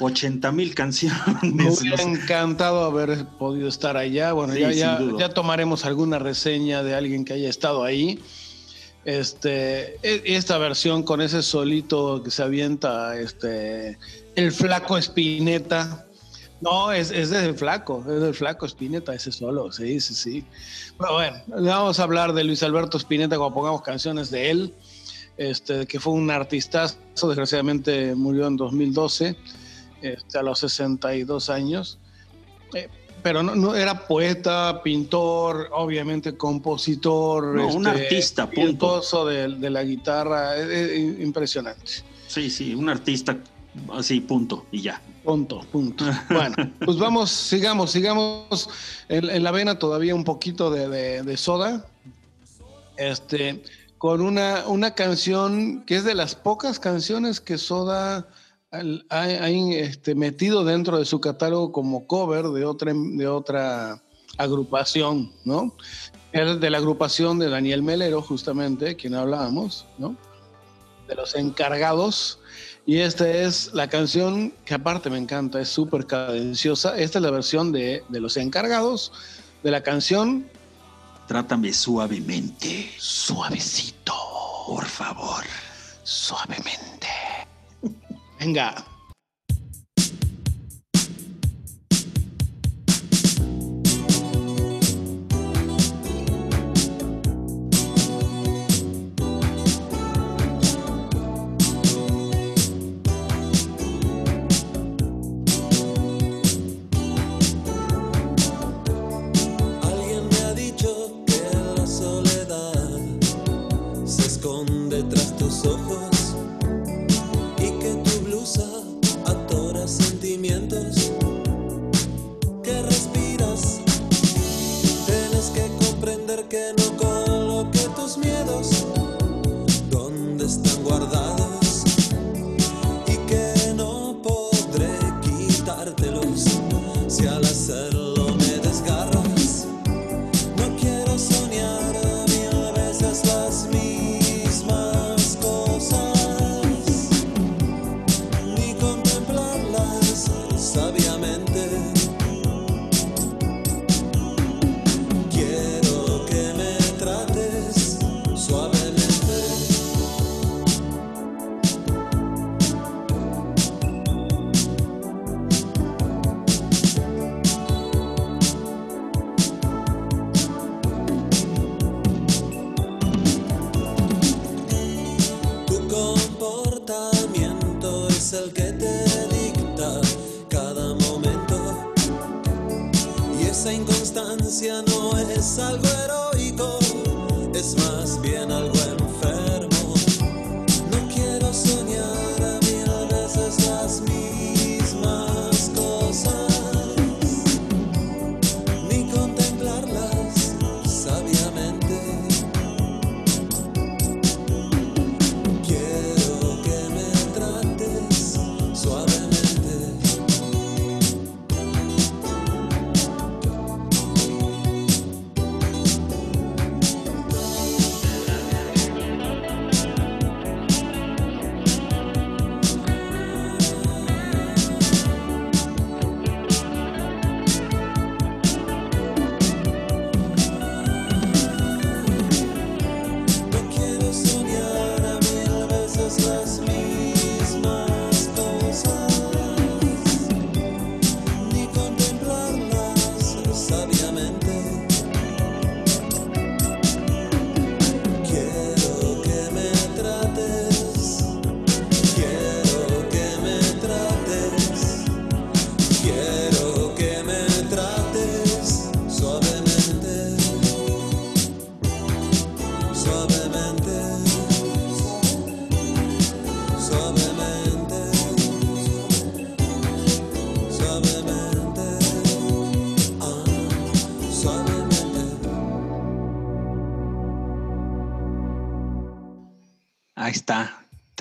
80 0.00 0.52
mil 0.52 0.76
canciones. 0.76 1.18
Me 1.42 1.68
hubiera 1.68 2.02
encantado 2.04 2.84
haber 2.84 3.26
podido 3.36 3.68
estar 3.68 3.96
allá. 3.96 4.32
Bueno, 4.32 4.56
ya, 4.56 4.70
ya, 4.70 5.00
ya 5.18 5.30
tomaremos 5.30 5.84
alguna 5.84 6.20
reseña 6.20 6.84
de 6.84 6.94
alguien 6.94 7.24
que 7.24 7.32
haya 7.32 7.48
estado 7.48 7.82
ahí. 7.82 8.22
Este, 9.08 9.94
e, 10.02 10.22
esta 10.36 10.58
versión 10.58 11.02
con 11.02 11.22
ese 11.22 11.42
solito 11.42 12.22
que 12.22 12.30
se 12.30 12.42
avienta, 12.42 13.18
este, 13.18 13.96
el 14.36 14.52
flaco 14.52 14.98
Espineta. 14.98 16.06
No, 16.60 16.92
es, 16.92 17.10
es 17.10 17.30
del 17.30 17.54
flaco, 17.54 18.04
es 18.06 18.20
del 18.20 18.34
flaco 18.34 18.66
Espineta, 18.66 19.14
ese 19.14 19.32
solo, 19.32 19.72
sí, 19.72 19.98
sí, 20.00 20.14
sí. 20.14 20.44
Pero 20.98 21.14
bueno, 21.14 21.42
vamos 21.48 21.98
a 21.98 22.02
hablar 22.02 22.34
de 22.34 22.44
Luis 22.44 22.62
Alberto 22.62 22.98
Espineta 22.98 23.38
cuando 23.38 23.54
pongamos 23.54 23.80
canciones 23.80 24.30
de 24.30 24.50
él, 24.50 24.74
este, 25.38 25.86
que 25.86 25.98
fue 25.98 26.12
un 26.12 26.30
artistazo, 26.30 26.98
desgraciadamente 27.28 28.14
murió 28.14 28.46
en 28.46 28.58
2012, 28.58 29.38
este, 30.02 30.38
a 30.38 30.42
los 30.42 30.58
62 30.58 31.48
años. 31.48 31.98
Eh, 32.74 32.90
pero 33.22 33.42
no, 33.42 33.74
era 33.74 34.06
poeta, 34.06 34.80
pintor, 34.82 35.68
obviamente 35.72 36.36
compositor. 36.36 37.54
No, 37.54 37.68
un 37.68 37.86
este, 37.86 38.00
artista, 38.00 38.50
punto. 38.50 39.00
De, 39.26 39.48
de 39.48 39.70
la 39.70 39.82
guitarra, 39.84 40.54
impresionante. 41.18 42.02
Sí, 42.26 42.50
sí, 42.50 42.74
un 42.74 42.88
artista 42.88 43.36
así, 43.92 44.20
punto, 44.20 44.66
y 44.70 44.82
ya. 44.82 45.00
Punto, 45.24 45.60
punto. 45.72 46.04
Bueno, 46.30 46.56
pues 46.84 46.98
vamos, 46.98 47.30
sigamos, 47.30 47.90
sigamos 47.90 48.68
en, 49.08 49.42
la 49.42 49.50
vena 49.50 49.78
todavía 49.78 50.14
un 50.14 50.24
poquito 50.24 50.70
de, 50.70 51.22
de, 51.22 51.36
soda. 51.36 51.84
Este, 52.96 53.62
con 53.98 54.20
una, 54.20 54.66
una 54.66 54.94
canción 54.94 55.82
que 55.84 55.96
es 55.96 56.04
de 56.04 56.14
las 56.14 56.34
pocas 56.34 56.78
canciones 56.78 57.40
que 57.40 57.58
Soda 57.58 58.28
hay, 58.70 59.74
este, 59.74 60.14
metido 60.14 60.64
dentro 60.64 60.98
de 60.98 61.04
su 61.04 61.20
catálogo 61.20 61.72
como 61.72 62.06
cover 62.06 62.44
de 62.46 62.64
otra, 63.28 64.02
agrupación, 64.36 65.32
¿no? 65.44 65.74
Es 66.32 66.60
de 66.60 66.70
la 66.70 66.78
agrupación 66.78 67.38
de 67.38 67.48
Daniel 67.48 67.82
Melero, 67.82 68.22
justamente, 68.22 68.94
quien 68.94 69.14
hablábamos, 69.14 69.86
¿no? 69.96 70.16
De 71.08 71.14
los 71.14 71.34
encargados. 71.34 72.38
Y 72.84 72.98
esta 72.98 73.28
es 73.28 73.72
la 73.72 73.88
canción 73.88 74.52
que 74.64 74.74
aparte 74.74 75.10
me 75.10 75.18
encanta, 75.18 75.60
es 75.60 75.68
súper 75.68 76.06
cadenciosa. 76.06 76.96
Esta 76.98 77.18
es 77.18 77.22
la 77.22 77.30
versión 77.30 77.72
de, 77.72 78.04
de 78.08 78.20
los 78.20 78.36
encargados 78.36 79.12
de 79.62 79.70
la 79.70 79.82
canción. 79.82 80.48
Trátame 81.26 81.72
suavemente. 81.72 82.90
Suavecito. 82.98 84.14
Por 84.66 84.84
favor. 84.84 85.44
Suavemente. 86.02 87.27
Venga. 88.40 88.84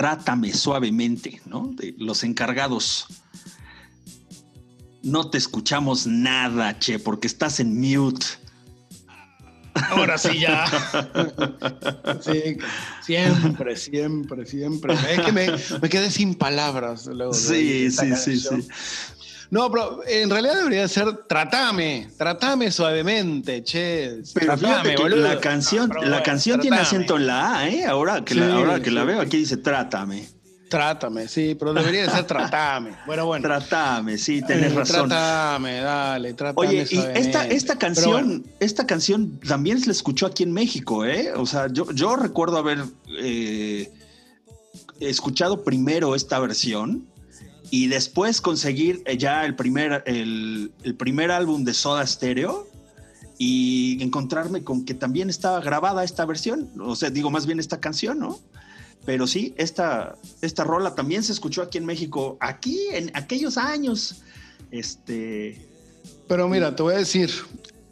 Trátame 0.07 0.53
suavemente, 0.53 1.41
¿no? 1.47 1.67
De 1.73 1.93
los 1.97 2.23
encargados. 2.23 3.07
No 5.03 5.29
te 5.29 5.37
escuchamos 5.37 6.07
nada, 6.07 6.79
che, 6.79 6.97
porque 6.97 7.27
estás 7.27 7.59
en 7.59 7.77
mute. 7.77 8.25
Ahora 9.89 10.17
sí 10.17 10.39
ya. 10.39 10.65
Sí, 12.21 12.57
siempre, 13.01 13.75
siempre, 13.75 14.45
siempre. 14.45 14.93
Es 14.93 15.19
que 15.25 15.31
me, 15.33 15.47
me 15.81 15.89
quedé 15.89 16.09
sin 16.09 16.35
palabras. 16.35 17.05
Luego 17.07 17.33
sí, 17.33 17.91
sí, 17.91 18.15
sí, 18.15 18.39
sí. 18.39 18.67
No, 19.49 19.71
pero 19.71 20.01
en 20.05 20.29
realidad 20.29 20.55
debería 20.55 20.87
ser 20.87 21.25
tratame, 21.27 22.09
tratame 22.17 22.71
suavemente, 22.71 23.63
che. 23.63 24.21
Pero 24.33 24.55
la 25.09 25.39
canción, 25.39 25.89
la 26.03 26.21
canción 26.21 26.59
tiene 26.59 26.77
acento 26.77 27.15
en 27.17 27.27
la 27.27 27.59
A, 27.59 27.69
¿eh? 27.69 27.85
Ahora 27.85 28.23
que, 28.25 28.35
la, 28.35 28.53
ahora 28.53 28.81
que 28.81 28.91
la 28.91 29.03
veo, 29.03 29.21
aquí 29.21 29.37
dice 29.37 29.57
trátame. 29.57 30.27
Trátame, 30.69 31.29
sí, 31.29 31.55
pero 31.57 31.73
debería 31.73 32.09
ser 32.09 32.25
tratame. 32.25 32.91
Bueno, 33.05 33.25
bueno. 33.25 33.47
Tratame, 33.47 34.17
sí, 34.17 34.41
tenés 34.41 34.75
razón. 34.75 35.07
Trátame, 35.07 35.79
dale, 35.79 36.33
trátame. 36.33 36.67
Oye, 36.67 36.85
y 36.89 36.97
esta, 37.15 37.47
esta 37.47 37.77
canción, 37.77 38.45
esta 38.59 38.85
canción 38.85 39.39
también 39.39 39.79
se 39.79 39.85
la 39.85 39.93
escuchó 39.93 40.25
aquí 40.25 40.43
en 40.43 40.51
México, 40.51 41.05
¿eh? 41.05 41.31
O 41.35 41.45
sea, 41.45 41.67
yo, 41.71 41.89
yo 41.91 42.17
recuerdo 42.17 42.57
haber 42.57 42.79
eh, 43.17 43.89
escuchado 44.99 45.63
primero 45.63 46.15
esta 46.15 46.37
versión 46.39 47.07
y 47.69 47.87
después 47.87 48.41
conseguir 48.41 49.01
eh, 49.05 49.17
ya 49.17 49.45
el 49.45 49.55
primer, 49.55 50.03
el, 50.05 50.71
primer 50.97 51.31
álbum 51.31 51.63
de 51.63 51.73
Soda 51.73 52.05
Stereo 52.05 52.67
y 53.37 54.01
encontrarme 54.01 54.63
con 54.63 54.85
que 54.85 54.93
también 54.93 55.29
estaba 55.29 55.59
grabada 55.59 56.03
esta 56.03 56.25
versión, 56.25 56.69
o 56.79 56.95
sea, 56.95 57.09
digo 57.09 57.29
más 57.29 57.45
bien 57.45 57.59
esta 57.59 57.79
canción, 57.79 58.19
¿no? 58.19 58.39
Pero 59.05 59.27
sí, 59.27 59.53
esta, 59.57 60.15
esta 60.41 60.63
rola 60.63 60.95
también 60.95 61.23
se 61.23 61.31
escuchó 61.31 61.61
aquí 61.61 61.77
en 61.77 61.85
México, 61.85 62.37
aquí 62.41 62.77
en 62.91 63.09
aquellos 63.13 63.57
años. 63.57 64.21
Este. 64.69 65.65
Pero 66.27 66.49
mira, 66.49 66.75
te 66.75 66.83
voy 66.83 66.95
a 66.95 66.97
decir, 66.97 67.31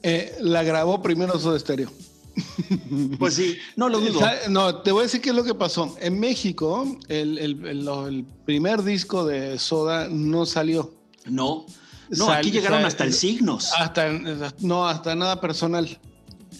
eh, 0.03 0.35
la 0.41 0.63
grabó 0.63 1.01
primero 1.01 1.39
Soda 1.39 1.57
Stereo. 1.57 1.89
Pues 3.19 3.35
sí, 3.35 3.57
no 3.75 3.89
lo 3.89 3.99
dudo. 3.99 4.21
No, 4.49 4.81
te 4.81 4.91
voy 4.91 5.01
a 5.01 5.03
decir 5.03 5.21
qué 5.21 5.29
es 5.29 5.35
lo 5.35 5.43
que 5.43 5.55
pasó. 5.55 5.95
En 5.99 6.19
México, 6.19 6.97
el, 7.07 8.25
primer 8.45 8.83
disco 8.83 9.25
de 9.25 9.57
Soda 9.57 10.07
no 10.09 10.45
salió. 10.45 10.93
No. 11.25 11.65
No, 12.09 12.29
aquí 12.31 12.51
llegaron 12.51 12.85
hasta 12.85 13.03
el 13.03 13.13
Signos. 13.13 13.71
Hasta, 13.77 14.11
no, 14.59 14.87
hasta 14.87 15.15
nada 15.15 15.41
personal. 15.41 15.99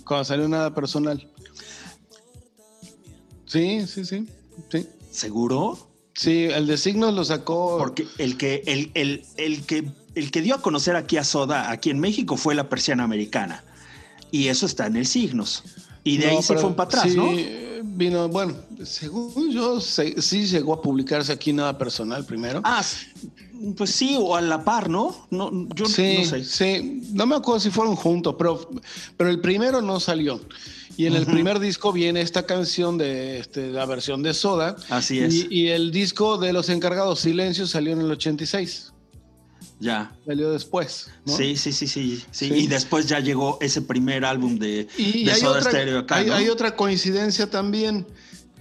Cuando 0.05 0.25
salió 0.25 0.47
nada 0.47 0.73
personal. 0.73 1.29
Sí, 3.45 3.85
sí, 3.87 4.05
sí. 4.05 4.27
sí. 4.71 4.87
¿Seguro? 5.11 5.91
Sí, 6.15 6.45
el 6.45 6.65
de 6.65 6.77
Signos 6.77 7.13
lo 7.13 7.23
sacó. 7.23 7.77
Porque 7.77 8.07
el 8.17 8.37
que, 8.37 8.63
el, 8.65 8.91
el, 8.95 9.65
que, 9.65 9.85
el 10.15 10.31
que 10.31 10.41
dio 10.41 10.55
a 10.55 10.61
conocer 10.61 10.95
aquí 10.95 11.17
a 11.17 11.23
Soda, 11.23 11.69
aquí 11.69 11.89
en 11.89 11.99
México, 11.99 12.37
fue 12.37 12.55
la 12.55 12.69
persiana 12.69 13.03
americana. 13.03 13.63
Y 14.35 14.49
eso 14.49 14.65
está 14.65 14.87
en 14.87 14.97
el 14.97 15.07
signos. 15.07 15.63
Y 16.03 16.17
de 16.17 16.27
ahí 16.27 16.43
se 16.43 16.57
fue 16.57 16.75
para 16.75 16.89
atrás, 16.89 17.15
¿no? 17.15 17.31
Vino, 17.83 18.27
bueno, 18.27 18.53
según 18.83 19.49
yo, 19.49 19.79
sí 19.79 20.45
llegó 20.45 20.73
a 20.73 20.81
publicarse 20.81 21.31
aquí 21.31 21.53
nada 21.53 21.77
personal 21.77 22.25
primero. 22.25 22.59
Ah, 22.65 22.83
pues 23.77 23.91
sí, 23.91 24.17
o 24.19 24.35
a 24.35 24.41
la 24.41 24.61
par, 24.61 24.89
¿no? 24.89 25.25
no 25.29 25.69
yo 25.73 25.85
sí, 25.85 26.17
no 26.17 26.25
sé. 26.25 26.43
Sí, 26.43 27.01
no 27.13 27.25
me 27.25 27.35
acuerdo 27.35 27.61
si 27.61 27.69
fueron 27.69 27.95
juntos, 27.95 28.35
pero, 28.37 28.69
pero 29.15 29.29
el 29.29 29.39
primero 29.39 29.81
no 29.81 30.01
salió. 30.01 30.41
Y 30.97 31.05
en 31.05 31.15
el 31.15 31.25
primer 31.25 31.59
disco 31.59 31.93
viene 31.93 32.19
esta 32.19 32.45
canción 32.45 32.97
de 32.97 33.39
este, 33.39 33.69
la 33.69 33.85
versión 33.85 34.21
de 34.21 34.33
Soda. 34.33 34.75
Así 34.89 35.19
es. 35.19 35.33
Y, 35.33 35.47
y, 35.49 35.67
el 35.69 35.91
disco 35.91 36.37
de 36.37 36.51
los 36.51 36.67
encargados 36.67 37.21
Silencio 37.21 37.67
salió 37.67 37.93
en 37.93 38.01
el 38.01 38.11
86. 38.11 38.91
Ya. 39.79 40.15
Salió 40.25 40.51
después. 40.51 41.11
Sí, 41.25 41.57
sí, 41.57 41.71
sí, 41.71 41.87
sí, 41.87 42.23
sí, 42.31 42.53
Y 42.53 42.67
después 42.67 43.07
ya 43.07 43.19
llegó 43.19 43.57
ese 43.61 43.81
primer 43.81 44.23
álbum 44.23 44.57
de, 44.57 44.87
y 44.97 45.29
hay 45.29 45.39
Soda 45.39 45.59
otra, 45.59 45.71
Stereo 45.71 45.99
acá. 45.99 46.15
Hay, 46.15 46.49
otra 46.49 46.75
coincidencia 46.75 47.49
también. 47.49 48.05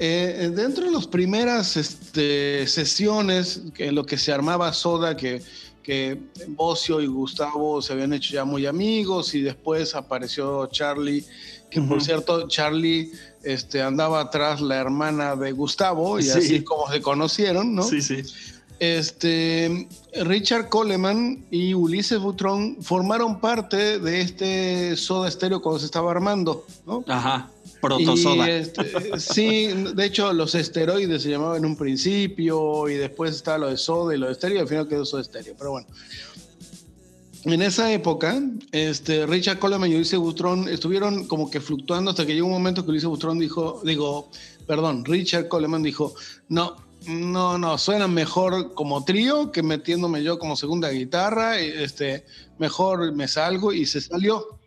Eh, 0.01 0.51
dentro 0.55 0.85
de 0.85 0.91
las 0.91 1.07
primeras 1.07 1.77
este, 1.77 2.67
sesiones, 2.67 3.63
en 3.79 3.95
lo 3.95 4.05
que 4.05 4.19
se 4.19 4.33
armaba 4.33 4.73
Soda, 4.73 5.17
que, 5.17 5.41
que 5.85 6.19
Bocio 6.49 7.01
y 7.01 7.07
Gustavo 7.07 7.81
se 7.81 7.93
habían 7.93 8.13
hecho 8.13 8.33
ya 8.35 8.45
muy 8.45 8.67
amigos, 8.67 9.35
y 9.35 9.43
después 9.43 9.95
apareció 9.95 10.67
Charlie, 10.67 11.25
que 11.71 11.81
por 11.81 12.03
cierto, 12.03 12.49
Charlie 12.49 13.13
este, 13.45 13.83
andaba 13.83 14.21
atrás 14.21 14.61
la 14.61 14.77
hermana 14.77 15.37
de 15.37 15.53
Gustavo, 15.53 16.19
y 16.19 16.29
así 16.29 16.65
como 16.65 16.91
se 16.91 17.01
conocieron, 17.01 17.75
¿no? 17.75 17.85
Sí, 17.85 18.03
sí. 18.03 18.23
Este, 18.85 19.89
Richard 20.23 20.69
Coleman 20.69 21.47
y 21.51 21.75
Ulises 21.75 22.19
Butrón 22.19 22.77
formaron 22.83 23.41
parte 23.41 23.99
de 23.99 24.21
este 24.21 24.97
Soda 24.97 25.31
Stereo 25.31 25.63
cuando 25.63 25.79
se 25.79 25.87
estaba 25.87 26.11
armando, 26.11 26.67
¿no? 26.87 27.05
Ajá, 27.09 27.51
protosoda. 27.81 28.51
Este, 28.51 29.19
sí, 29.19 29.69
de 29.69 30.05
hecho 30.05 30.33
los 30.33 30.55
esteroides 30.55 31.23
se 31.23 31.31
llamaban 31.31 31.59
en 31.59 31.67
un 31.67 31.77
principio 31.77 32.89
y 32.89 32.95
después 32.95 33.35
estaba 33.35 33.59
lo 33.59 33.69
de 33.69 33.77
Soda 33.77 34.15
y 34.15 34.19
lo 34.19 34.29
de 34.29 34.35
Stereo 34.35 34.59
y 34.59 34.61
al 34.61 34.69
final 34.69 34.89
quedó 34.89 35.05
Soda 35.05 35.25
Stereo, 35.25 35.55
pero 35.57 35.71
bueno. 35.73 35.87
En 37.45 37.61
esa 37.61 37.93
época, 37.93 38.43
este, 38.73 39.27
Richard 39.27 39.59
Coleman 39.59 39.91
y 39.91 39.97
Ulises 39.97 40.19
Butrón 40.19 40.67
estuvieron 40.67 41.27
como 41.27 41.51
que 41.51 41.61
fluctuando 41.61 42.11
hasta 42.11 42.25
que 42.25 42.35
llegó 42.35 42.47
un 42.47 42.55
momento 42.55 42.85
que 42.85 42.91
Ulises 42.91 43.09
Butrón 43.09 43.39
dijo, 43.39 43.83
digo, 43.85 44.31
perdón, 44.67 45.05
Richard 45.05 45.49
Coleman 45.49 45.83
dijo, 45.83 46.15
no, 46.49 46.84
no, 47.07 47.59
no, 47.59 47.79
suena 47.79 48.09
mejor 48.09 48.75
como 48.75 49.05
trío 49.05 49.53
que 49.53 49.63
metiéndome 49.63 50.23
yo 50.23 50.39
como 50.39 50.57
segunda 50.57 50.91
guitarra. 50.91 51.59
Este, 51.59 52.25
mejor 52.59 53.13
me 53.13 53.29
salgo 53.29 53.73
y 53.73 53.87
se 53.87 54.01
salió. 54.01 54.59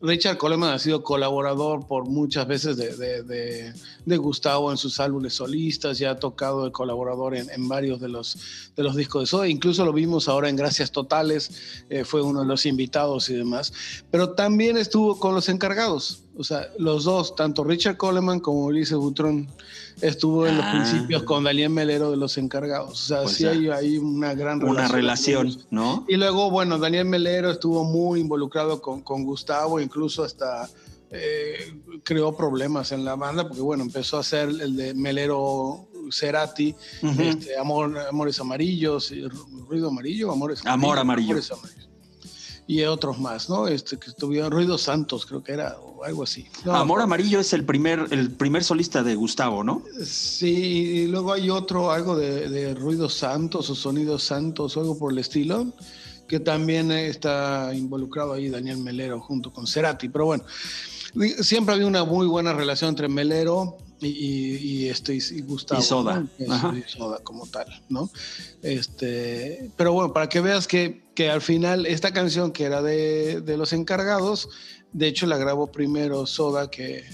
Richard 0.00 0.38
Coleman 0.38 0.74
ha 0.74 0.78
sido 0.78 1.02
colaborador 1.02 1.86
por 1.86 2.08
muchas 2.08 2.46
veces 2.46 2.76
de, 2.76 3.72
Gustavo 4.16 4.70
en 4.70 4.76
sus 4.76 5.00
álbumes 5.00 5.34
solistas, 5.34 5.98
ya 5.98 6.12
ha 6.12 6.16
tocado 6.16 6.64
de 6.64 6.72
colaborador 6.72 7.34
en, 7.34 7.68
varios 7.68 8.00
de 8.00 8.08
los, 8.08 8.70
de 8.76 8.82
los 8.82 8.94
discos 8.94 9.22
de 9.22 9.26
Soda, 9.26 9.48
incluso 9.48 9.84
lo 9.84 9.92
vimos 9.92 10.28
ahora 10.28 10.48
en 10.48 10.56
Gracias 10.56 10.92
Totales, 10.92 11.50
eh, 11.90 12.04
fue 12.04 12.22
uno 12.22 12.40
de 12.40 12.46
los 12.46 12.64
invitados 12.64 13.28
y 13.28 13.34
demás, 13.34 13.72
pero 14.10 14.30
también 14.30 14.76
estuvo 14.76 15.18
con 15.18 15.34
los 15.34 15.48
encargados, 15.48 16.22
o 16.38 16.44
sea, 16.44 16.68
los 16.78 17.02
dos, 17.02 17.34
tanto 17.34 17.64
Richard 17.64 17.96
Coleman 17.96 18.38
como 18.38 18.66
Ulises 18.66 18.96
Butrón, 18.96 19.48
estuvo 20.00 20.46
en 20.46 20.56
los 20.56 20.64
ah. 20.64 20.70
principios 20.70 21.24
con 21.24 21.42
Daniel 21.42 21.70
Melero 21.70 22.12
de 22.12 22.16
los 22.16 22.38
encargados. 22.38 22.92
O 22.92 22.94
sea, 22.94 23.22
pues 23.22 23.34
sí 23.34 23.44
hay, 23.44 23.98
una 23.98 24.34
gran 24.34 24.60
relación. 24.60 24.86
Una 24.86 24.88
relación, 24.88 25.56
¿no? 25.70 26.04
Y 26.08 26.16
luego, 26.16 26.48
bueno, 26.48 26.78
Daniel 26.78 27.06
Melero 27.06 27.50
estuvo 27.50 27.82
muy 27.82 28.20
involucrado 28.20 28.80
con, 28.80 29.02
con 29.02 29.24
Gustavo, 29.24 29.80
incluso 29.80 30.22
hasta 30.22 30.70
eh, 31.10 31.74
creó 32.04 32.36
problemas 32.36 32.92
en 32.92 33.04
la 33.04 33.16
banda, 33.16 33.48
porque 33.48 33.62
bueno, 33.62 33.82
empezó 33.82 34.18
a 34.18 34.20
hacer 34.20 34.48
el 34.48 34.76
de 34.76 34.94
Melero 34.94 35.88
Cerati, 36.12 36.72
este, 37.18 37.58
Amor, 37.58 37.98
Amores 38.08 38.38
Amarillos, 38.38 39.12
Ruido 39.66 39.88
Amarillo, 39.88 40.30
Amores 40.30 40.64
Amor 40.64 41.00
Amarillo. 41.00 41.32
Amores 41.32 41.50
Amarillos 41.50 41.87
y 42.68 42.84
otros 42.84 43.18
más, 43.18 43.48
¿no? 43.48 43.66
Este, 43.66 43.98
que 43.98 44.12
tuvieron 44.12 44.52
Ruido 44.52 44.76
Santos, 44.76 45.24
creo 45.24 45.42
que 45.42 45.52
era, 45.52 45.78
o 45.78 46.04
algo 46.04 46.24
así. 46.24 46.46
Amor 46.66 47.00
Amarillo 47.00 47.40
es 47.40 47.54
el 47.54 47.64
primer, 47.64 48.06
el 48.10 48.30
primer 48.30 48.62
solista 48.62 49.02
de 49.02 49.14
Gustavo, 49.14 49.64
¿no? 49.64 49.82
Sí, 50.04 50.52
y 50.54 51.06
luego 51.06 51.32
hay 51.32 51.48
otro, 51.48 51.90
algo 51.90 52.14
de, 52.14 52.50
de 52.50 52.74
Ruido 52.74 53.08
Santos 53.08 53.70
o 53.70 53.74
Sonidos 53.74 54.22
Santos 54.22 54.76
o 54.76 54.80
algo 54.80 54.98
por 54.98 55.12
el 55.12 55.18
estilo, 55.18 55.72
que 56.28 56.40
también 56.40 56.92
está 56.92 57.72
involucrado 57.74 58.34
ahí 58.34 58.50
Daniel 58.50 58.76
Melero 58.76 59.18
junto 59.18 59.50
con 59.50 59.66
Cerati, 59.66 60.10
pero 60.10 60.26
bueno, 60.26 60.44
siempre 61.40 61.74
había 61.74 61.86
una 61.86 62.04
muy 62.04 62.26
buena 62.26 62.52
relación 62.52 62.90
entre 62.90 63.08
Melero 63.08 63.78
y, 64.00 64.88
este, 64.88 65.14
y 65.14 65.40
Gustavo. 65.42 65.80
Y 65.80 65.84
Soda. 65.84 66.26
Soda 66.86 67.18
como 67.22 67.46
tal, 67.46 67.66
¿no? 67.88 68.10
Este, 68.62 69.70
pero 69.76 69.92
bueno, 69.92 70.12
para 70.12 70.28
que 70.28 70.40
veas 70.40 70.66
que, 70.66 71.02
que 71.14 71.30
al 71.30 71.42
final 71.42 71.86
esta 71.86 72.12
canción 72.12 72.52
que 72.52 72.64
era 72.64 72.82
de, 72.82 73.40
de, 73.40 73.56
los 73.56 73.72
encargados, 73.72 74.48
de 74.92 75.08
hecho 75.08 75.26
la 75.26 75.36
grabó 75.36 75.72
primero 75.72 76.26
Soda 76.26 76.70
que, 76.70 77.04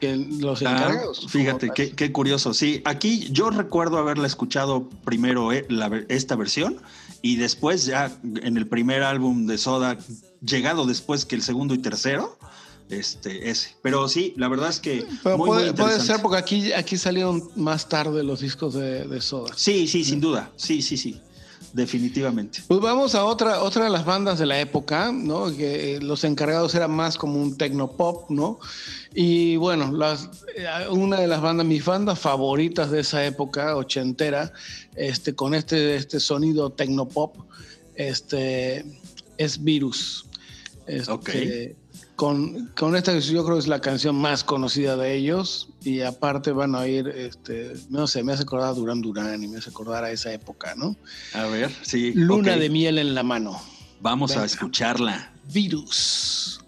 que 0.00 0.16
los 0.16 0.62
ah, 0.62 0.72
encargados. 0.72 1.26
fíjate, 1.28 1.70
qué, 1.74 1.90
qué, 1.90 2.12
curioso. 2.12 2.54
Sí, 2.54 2.82
aquí 2.84 3.28
yo 3.30 3.50
recuerdo 3.50 3.98
haberla 3.98 4.26
escuchado 4.26 4.88
primero 5.04 5.52
eh, 5.52 5.66
la, 5.68 6.04
esta 6.08 6.36
versión 6.36 6.80
y 7.20 7.36
después 7.36 7.86
ya 7.86 8.10
en 8.22 8.56
el 8.56 8.66
primer 8.66 9.02
álbum 9.02 9.46
de 9.46 9.58
Soda, 9.58 9.98
llegado 10.44 10.86
después 10.86 11.24
que 11.24 11.36
el 11.36 11.42
segundo 11.42 11.74
y 11.74 11.78
tercero 11.78 12.36
este, 12.92 13.50
ese. 13.50 13.74
Pero 13.82 14.08
sí, 14.08 14.34
la 14.36 14.48
verdad 14.48 14.70
es 14.70 14.80
que. 14.80 15.04
puede, 15.22 16.00
ser 16.00 16.20
porque 16.20 16.38
aquí, 16.38 16.72
aquí 16.72 16.96
salieron 16.96 17.42
más 17.56 17.88
tarde 17.88 18.22
los 18.22 18.40
discos 18.40 18.74
de, 18.74 19.20
Soda. 19.20 19.52
Sí, 19.56 19.86
sí, 19.86 20.04
sin 20.04 20.20
duda. 20.20 20.50
Sí, 20.56 20.82
sí, 20.82 20.96
sí. 20.96 21.20
definitivamente. 21.72 22.60
Pues 22.68 22.80
vamos 22.80 23.14
a 23.14 23.24
otra, 23.24 23.62
otra 23.62 23.84
de 23.84 23.90
las 23.90 24.04
bandas 24.04 24.38
de 24.38 24.46
la 24.46 24.60
época, 24.60 25.10
¿no? 25.12 25.54
Que 25.54 25.96
eh, 25.96 26.00
los 26.00 26.24
encargados 26.24 26.74
eran 26.74 26.90
más 26.90 27.16
como 27.16 27.40
un 27.40 27.56
tecnopop, 27.56 28.30
¿no? 28.30 28.58
Y 29.14 29.56
bueno, 29.56 29.90
las, 29.92 30.28
eh, 30.56 30.66
una 30.90 31.18
de 31.18 31.28
las 31.28 31.40
bandas, 31.40 31.66
mis 31.66 31.84
bandas 31.84 32.18
favoritas 32.18 32.90
de 32.90 33.00
esa 33.00 33.24
época, 33.24 33.76
ochentera, 33.76 34.52
este, 34.96 35.34
con 35.34 35.54
este, 35.54 35.96
este 35.96 36.20
sonido 36.20 36.70
tecnopop, 36.70 37.36
este, 37.94 38.84
es 39.38 39.62
Virus. 39.62 40.26
Este, 40.86 41.76
con, 42.22 42.68
con, 42.76 42.94
esta 42.94 43.18
yo 43.18 43.42
creo 43.42 43.56
que 43.56 43.62
es 43.62 43.66
la 43.66 43.80
canción 43.80 44.14
más 44.14 44.44
conocida 44.44 44.96
de 44.96 45.12
ellos 45.12 45.70
y 45.82 46.02
aparte 46.02 46.52
van 46.52 46.76
a 46.76 46.86
ir, 46.86 47.08
este, 47.08 47.72
no 47.90 48.06
sé, 48.06 48.22
me 48.22 48.32
hace 48.32 48.44
acordar 48.44 48.68
a 48.68 48.74
Durán 48.74 49.00
Durán 49.00 49.42
y 49.42 49.48
me 49.48 49.58
hace 49.58 49.70
acordar 49.70 50.04
a 50.04 50.10
esa 50.12 50.32
época, 50.32 50.76
¿no? 50.76 50.94
A 51.34 51.46
ver, 51.46 51.72
sí. 51.82 52.12
Luna 52.14 52.56
de 52.56 52.70
miel 52.70 52.98
en 52.98 53.16
la 53.16 53.24
mano. 53.24 53.60
Vamos 54.00 54.36
a 54.36 54.44
escucharla. 54.44 55.32
Virus. 55.52 56.61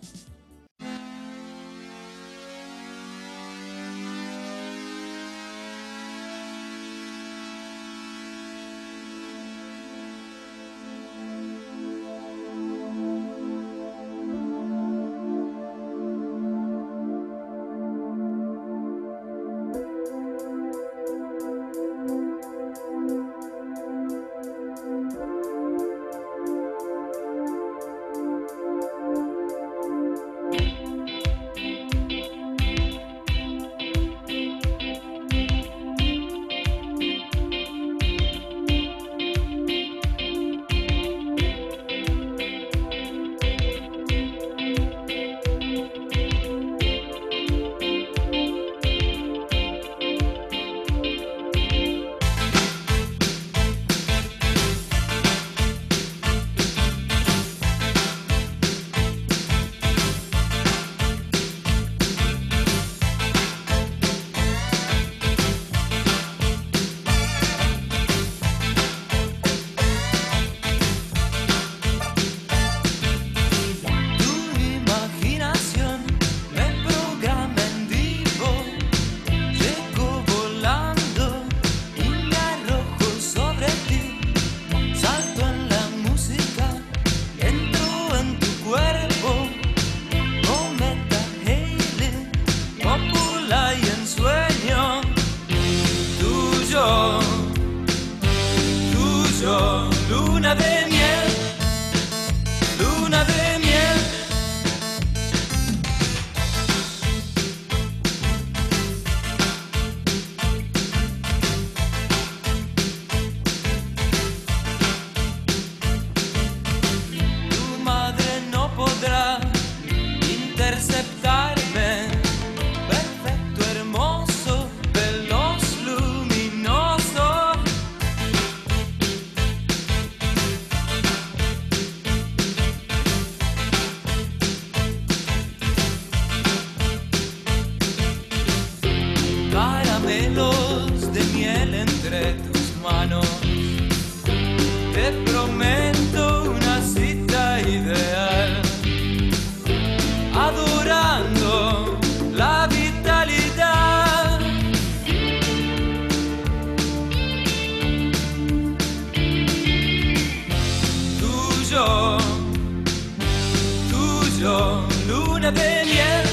have 165.45 165.55
been. 165.55 166.24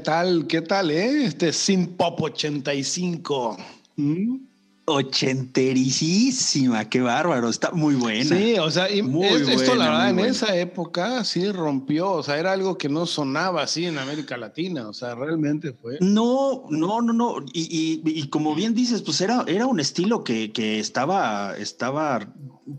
Tal? 0.00 0.46
¿Qué 0.46 0.62
tal, 0.62 0.90
eh? 0.90 1.24
Este 1.24 1.52
Sin 1.52 1.96
Pop 1.96 2.20
85. 2.20 3.56
¿Mm? 3.96 4.50
Ochenterísima, 4.90 6.88
qué 6.88 7.00
bárbaro, 7.00 7.48
está 7.48 7.70
muy 7.70 7.94
buena. 7.94 8.36
Sí, 8.36 8.56
o 8.58 8.70
sea, 8.70 8.86
esto 8.86 9.74
la 9.76 9.90
verdad 9.90 10.10
en 10.10 10.18
esa 10.20 10.56
época 10.56 11.22
sí 11.22 11.50
rompió, 11.52 12.10
o 12.10 12.22
sea, 12.22 12.38
era 12.38 12.52
algo 12.52 12.76
que 12.76 12.88
no 12.88 13.06
sonaba 13.06 13.62
así 13.62 13.86
en 13.86 13.98
América 13.98 14.36
Latina, 14.36 14.88
o 14.88 14.92
sea, 14.92 15.14
realmente 15.14 15.72
fue. 15.72 15.98
No, 16.00 16.64
no, 16.70 17.00
no, 17.02 17.12
no, 17.12 17.36
y, 17.52 18.26
como 18.28 18.54
bien 18.54 18.74
dices, 18.74 19.02
pues 19.02 19.20
era, 19.20 19.44
era 19.46 19.66
un 19.66 19.78
estilo 19.78 20.24
que, 20.24 20.50
que, 20.50 20.80
estaba, 20.80 21.56
estaba 21.56 22.26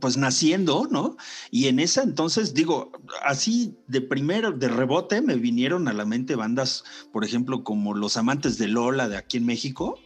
pues 0.01 0.17
naciendo, 0.17 0.89
¿no? 0.91 1.15
Y 1.49 1.67
en 1.67 1.79
esa 1.79 2.03
entonces, 2.03 2.53
digo, 2.53 2.91
así 3.23 3.77
de 3.87 4.01
primero, 4.01 4.51
de 4.51 4.67
rebote, 4.67 5.21
me 5.21 5.35
vinieron 5.35 5.87
a 5.87 5.93
la 5.93 6.03
mente 6.03 6.35
bandas, 6.35 6.83
por 7.13 7.23
ejemplo, 7.23 7.63
como 7.63 7.93
Los 7.93 8.17
Amantes 8.17 8.57
de 8.57 8.67
Lola 8.67 9.07
de 9.07 9.15
aquí 9.15 9.37
en 9.37 9.45
México 9.45 9.97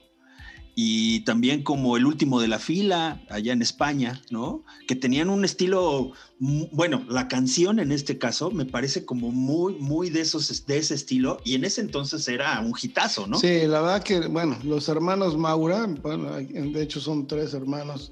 y 0.76 1.22
también 1.22 1.64
como 1.64 1.96
el 1.96 2.06
último 2.06 2.42
de 2.42 2.50
la 2.50 2.60
fila 2.60 3.24
allá 3.30 3.54
en 3.54 3.62
España, 3.62 4.22
¿no? 4.30 4.66
Que 4.88 4.96
tenían 4.96 5.30
un 5.30 5.46
estilo, 5.46 6.12
bueno, 6.38 7.06
la 7.08 7.30
canción 7.30 7.80
en 7.80 7.94
este 7.94 8.18
caso 8.18 8.52
me 8.52 8.66
parece 8.66 9.06
como 9.06 9.32
muy, 9.32 9.76
muy 9.76 10.10
de 10.10 10.20
esos, 10.20 10.66
de 10.66 10.78
ese 10.78 10.94
estilo 10.94 11.40
y 11.46 11.56
en 11.56 11.64
ese 11.64 11.80
entonces 11.80 12.28
era 12.28 12.60
un 12.60 12.74
hitazo, 12.80 13.26
¿no? 13.26 13.40
Sí, 13.40 13.62
la 13.68 13.80
verdad 13.80 14.04
que, 14.04 14.28
bueno, 14.28 14.58
los 14.64 14.90
hermanos 14.90 15.38
Maura, 15.38 15.88
bueno, 16.02 16.34
de 16.34 16.84
hecho 16.84 17.00
son 17.00 17.26
tres 17.26 17.54
hermanos 17.54 18.12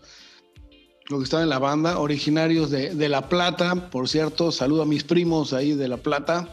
los 1.10 1.20
que 1.20 1.24
están 1.26 1.44
en 1.44 1.50
la 1.50 1.60
banda, 1.60 2.00
originarios 2.00 2.70
de, 2.72 2.96
de 2.96 3.10
La 3.10 3.30
Plata, 3.30 3.90
por 3.90 4.08
cierto, 4.08 4.52
saludo 4.52 4.84
a 4.84 4.86
mis 4.86 5.04
primos 5.04 5.54
ahí 5.54 5.74
de 5.74 5.88
La 5.88 5.98
Plata 5.98 6.50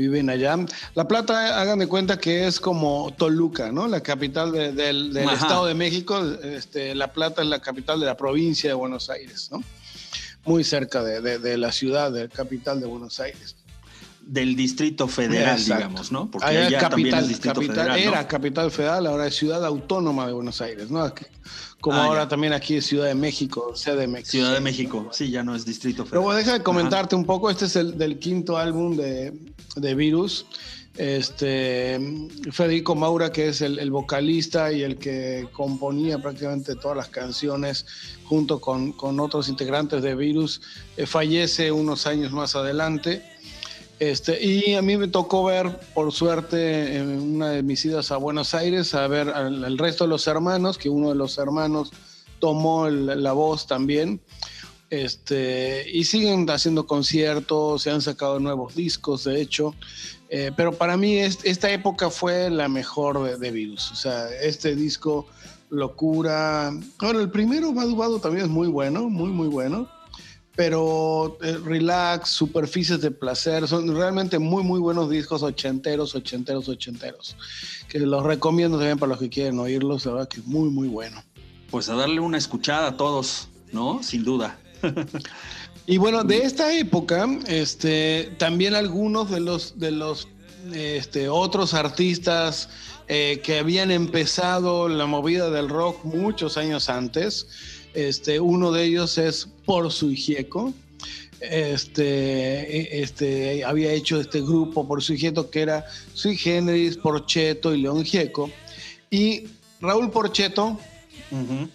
viven 0.00 0.30
allá. 0.30 0.56
La 0.94 1.08
Plata, 1.08 1.60
hagan 1.60 1.78
de 1.78 1.86
cuenta 1.86 2.18
que 2.18 2.46
es 2.46 2.60
como 2.60 3.12
Toluca, 3.16 3.72
¿no? 3.72 3.88
La 3.88 4.00
capital 4.00 4.52
del, 4.52 5.16
Estado 5.16 5.66
de 5.66 5.74
México. 5.74 6.24
Este, 6.42 6.94
la 6.94 7.12
Plata 7.12 7.42
es 7.42 7.48
la 7.48 7.60
capital 7.60 8.00
de 8.00 8.06
la 8.06 8.16
provincia 8.16 8.70
de 8.70 8.74
Buenos 8.74 9.10
Aires, 9.10 9.48
¿no? 9.50 9.62
Muy 10.44 10.64
cerca 10.64 11.02
de, 11.02 11.58
la 11.58 11.72
ciudad, 11.72 12.12
de 12.12 12.28
capital 12.28 12.80
de 12.80 12.86
Buenos 12.86 13.20
Aires 13.20 13.56
del 14.28 14.54
Distrito 14.54 15.08
Federal, 15.08 15.62
digamos, 15.64 16.12
¿no? 16.12 16.30
Porque 16.30 16.46
allá, 16.46 16.78
capital, 16.78 17.24
federal, 17.24 17.98
era 17.98 18.28
capital 18.28 18.70
federal, 18.70 19.06
ahora 19.06 19.26
es 19.26 19.34
Ciudad 19.34 19.64
Autónoma 19.64 20.26
de 20.26 20.34
Buenos 20.34 20.60
Aires, 20.60 20.90
¿no? 20.90 21.10
Como 21.80 21.96
ah, 21.96 22.04
ahora 22.04 22.28
también 22.28 22.52
aquí 22.52 22.76
es 22.76 22.86
Ciudad 22.86 23.06
de 23.06 23.14
México, 23.14 23.74
sede 23.74 24.02
de 24.02 24.06
México. 24.06 24.30
Ciudad 24.30 24.52
de 24.52 24.60
México, 24.60 25.08
sí, 25.12 25.30
ya 25.30 25.42
no 25.42 25.54
es 25.54 25.64
Distrito 25.64 26.04
Federal. 26.04 26.10
Pero 26.10 26.22
bueno, 26.22 26.38
deja 26.38 26.52
de 26.52 26.62
comentarte 26.62 27.16
un 27.16 27.24
poco, 27.24 27.48
este 27.48 27.64
es 27.64 27.76
el 27.76 27.96
del 27.96 28.18
quinto 28.18 28.58
álbum 28.58 28.96
de, 28.96 29.32
de 29.76 29.94
Virus. 29.94 30.44
Este, 30.98 32.00
Federico 32.50 32.96
Maura, 32.96 33.30
que 33.30 33.48
es 33.48 33.62
el, 33.62 33.90
vocalista 33.90 34.72
y 34.72 34.82
el 34.82 34.98
que 34.98 35.48
componía 35.52 36.18
prácticamente 36.18 36.74
todas 36.74 36.96
las 36.96 37.08
canciones 37.08 37.86
junto 38.24 38.60
con, 38.60 38.90
con 38.92 39.20
otros 39.20 39.48
integrantes 39.48 40.02
de 40.02 40.16
Virus, 40.16 40.60
eh, 40.96 41.06
fallece 41.06 41.70
unos 41.70 42.08
años 42.08 42.32
más 42.32 42.56
adelante. 42.56 43.22
Este, 43.98 44.44
y 44.44 44.74
a 44.74 44.82
mí 44.82 44.96
me 44.96 45.08
tocó 45.08 45.44
ver, 45.44 45.80
por 45.92 46.12
suerte, 46.12 46.96
en 46.96 47.08
una 47.08 47.50
de 47.50 47.62
mis 47.62 47.84
idas 47.84 48.12
a 48.12 48.16
Buenos 48.16 48.54
Aires, 48.54 48.94
a 48.94 49.06
ver 49.08 49.28
al, 49.30 49.76
resto 49.76 50.04
de 50.04 50.10
los 50.10 50.26
hermanos, 50.28 50.78
que 50.78 50.88
uno 50.88 51.08
de 51.08 51.16
los 51.16 51.38
hermanos 51.38 51.90
tomó 52.38 52.88
la 52.88 53.32
voz 53.32 53.66
también. 53.66 54.20
Este, 54.90 55.84
y 55.92 56.04
siguen 56.04 56.48
haciendo 56.48 56.86
conciertos, 56.86 57.82
se 57.82 57.90
han 57.90 58.00
sacado 58.00 58.38
nuevos 58.38 58.74
discos, 58.74 59.24
de 59.24 59.40
hecho. 59.40 59.74
Eh, 60.30 60.52
pero 60.56 60.72
para 60.72 60.96
mí 60.96 61.18
esta 61.18 61.70
época 61.70 62.10
fue 62.10 62.50
la 62.50 62.68
mejor 62.68 63.38
de, 63.38 63.50
Virus. 63.50 63.90
O 63.90 63.96
sea, 63.96 64.28
este 64.42 64.76
disco, 64.76 65.26
Locura. 65.70 66.72
Bueno, 67.00 67.20
el 67.20 67.30
primero, 67.30 67.72
Badu 67.72 68.18
también 68.20 68.46
es 68.46 68.50
muy 68.50 68.68
bueno, 68.68 69.08
muy, 69.08 69.30
muy 69.30 69.48
bueno. 69.48 69.88
Pero 70.58 71.38
eh, 71.40 71.56
Relax, 71.64 72.30
Superficies 72.30 73.00
de 73.00 73.12
Placer, 73.12 73.68
son 73.68 73.94
realmente 73.94 74.40
muy, 74.40 74.64
muy 74.64 74.80
buenos 74.80 75.08
discos 75.08 75.44
ochenteros, 75.44 76.16
ochenteros, 76.16 76.68
ochenteros. 76.68 77.36
Que 77.88 78.00
los 78.00 78.24
recomiendo 78.24 78.76
también 78.76 78.98
para 78.98 79.10
los 79.10 79.20
que 79.20 79.28
quieren 79.28 79.60
oírlos, 79.60 80.04
la 80.04 80.14
verdad 80.14 80.28
que 80.28 80.40
es 80.40 80.46
muy, 80.46 80.68
muy 80.68 80.88
bueno. 80.88 81.22
Pues 81.70 81.88
a 81.88 81.94
darle 81.94 82.18
una 82.18 82.38
escuchada 82.38 82.88
a 82.88 82.96
todos, 82.96 83.46
¿no? 83.70 84.02
Sin 84.02 84.24
duda. 84.24 84.58
y 85.86 85.96
bueno, 85.96 86.24
de 86.24 86.38
esta 86.38 86.76
época, 86.76 87.28
este, 87.46 88.34
también 88.38 88.74
algunos 88.74 89.30
de 89.30 89.38
los, 89.38 89.78
de 89.78 89.92
los 89.92 90.26
este, 90.74 91.28
otros 91.28 91.72
artistas 91.72 92.68
eh, 93.06 93.40
que 93.44 93.60
habían 93.60 93.92
empezado 93.92 94.88
la 94.88 95.06
movida 95.06 95.50
del 95.50 95.68
rock 95.68 96.04
muchos 96.04 96.58
años 96.58 96.88
antes. 96.88 97.46
Este, 97.94 98.40
uno 98.40 98.72
de 98.72 98.84
ellos 98.84 99.18
es 99.18 99.48
Por 99.64 99.90
su 99.92 100.10
Gieco. 100.12 100.72
Este, 101.40 102.98
e, 102.98 103.02
este, 103.02 103.64
había 103.64 103.92
hecho 103.92 104.20
este 104.20 104.40
grupo 104.40 104.86
Por 104.86 105.02
su 105.02 105.14
Gieco 105.14 105.50
que 105.50 105.62
era 105.62 105.86
Sui 106.14 106.36
Generis, 106.36 106.96
Porcheto 106.96 107.74
y 107.74 107.82
León 107.82 108.04
Gieco. 108.04 108.50
Y 109.10 109.44
Raúl 109.80 110.10
Porcheto 110.10 110.78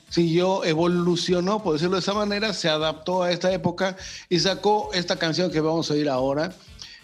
Siguió, 0.09 0.63
evolucionó, 0.63 1.61
por 1.61 1.73
decirlo 1.73 1.95
de 1.95 2.01
esa 2.01 2.13
manera, 2.13 2.53
se 2.53 2.69
adaptó 2.69 3.23
a 3.23 3.31
esta 3.31 3.51
época 3.53 3.95
y 4.29 4.39
sacó 4.39 4.89
esta 4.93 5.17
canción 5.17 5.51
que 5.51 5.59
vamos 5.59 5.91
a 5.91 5.93
oír 5.93 6.09
ahora, 6.09 6.53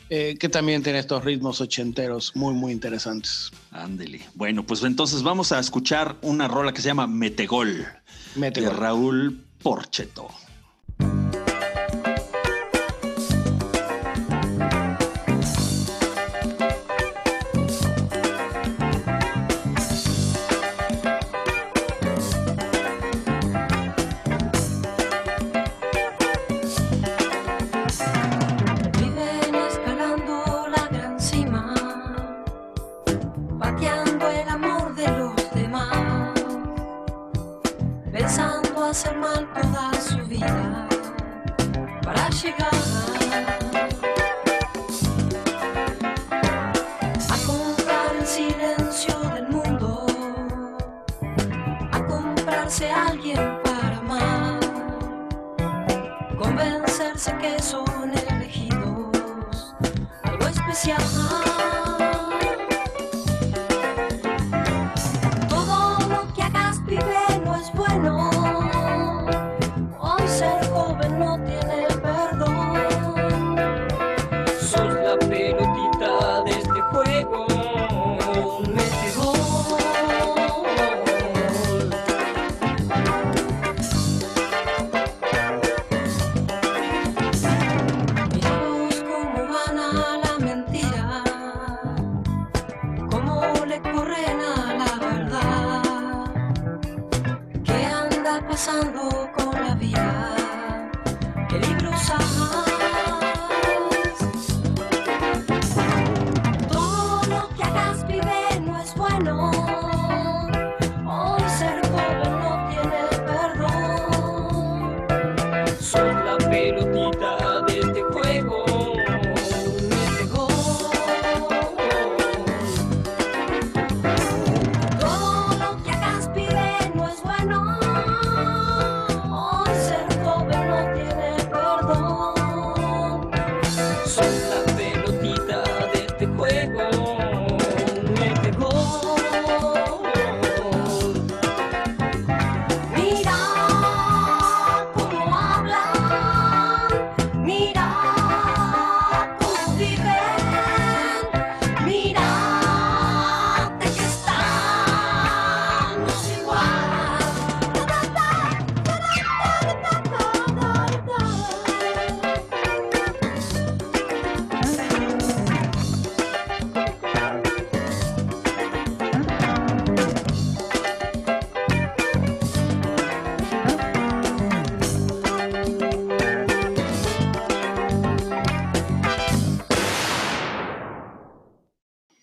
eh, 0.10 0.36
que 0.40 0.50
también 0.50 0.82
tiene 0.84 1.00
estos 1.00 1.24
ritmos 1.24 1.62
ochenteros 1.62 2.36
muy, 2.36 2.54
muy 2.54 2.72
interesantes. 2.72 3.52
Ándele. 3.72 4.22
Bueno, 4.36 4.66
pues 4.66 4.84
entonces 4.84 5.24
vamos 5.24 5.52
a 5.52 5.60
escuchar 5.60 6.16
una 6.22 6.48
rola 6.48 6.74
que 6.74 6.82
se 6.82 6.88
llama 6.88 7.08
Metegol, 7.08 7.86
Metegol. 8.36 8.70
de 8.70 8.76
Raúl 8.76 9.44
Porcheto. 9.62 10.30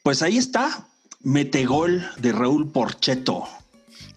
Pues 0.06 0.22
ahí 0.22 0.36
está, 0.36 0.86
Metegol 1.24 2.00
de 2.18 2.30
Raúl 2.30 2.70
Porcheto. 2.70 3.42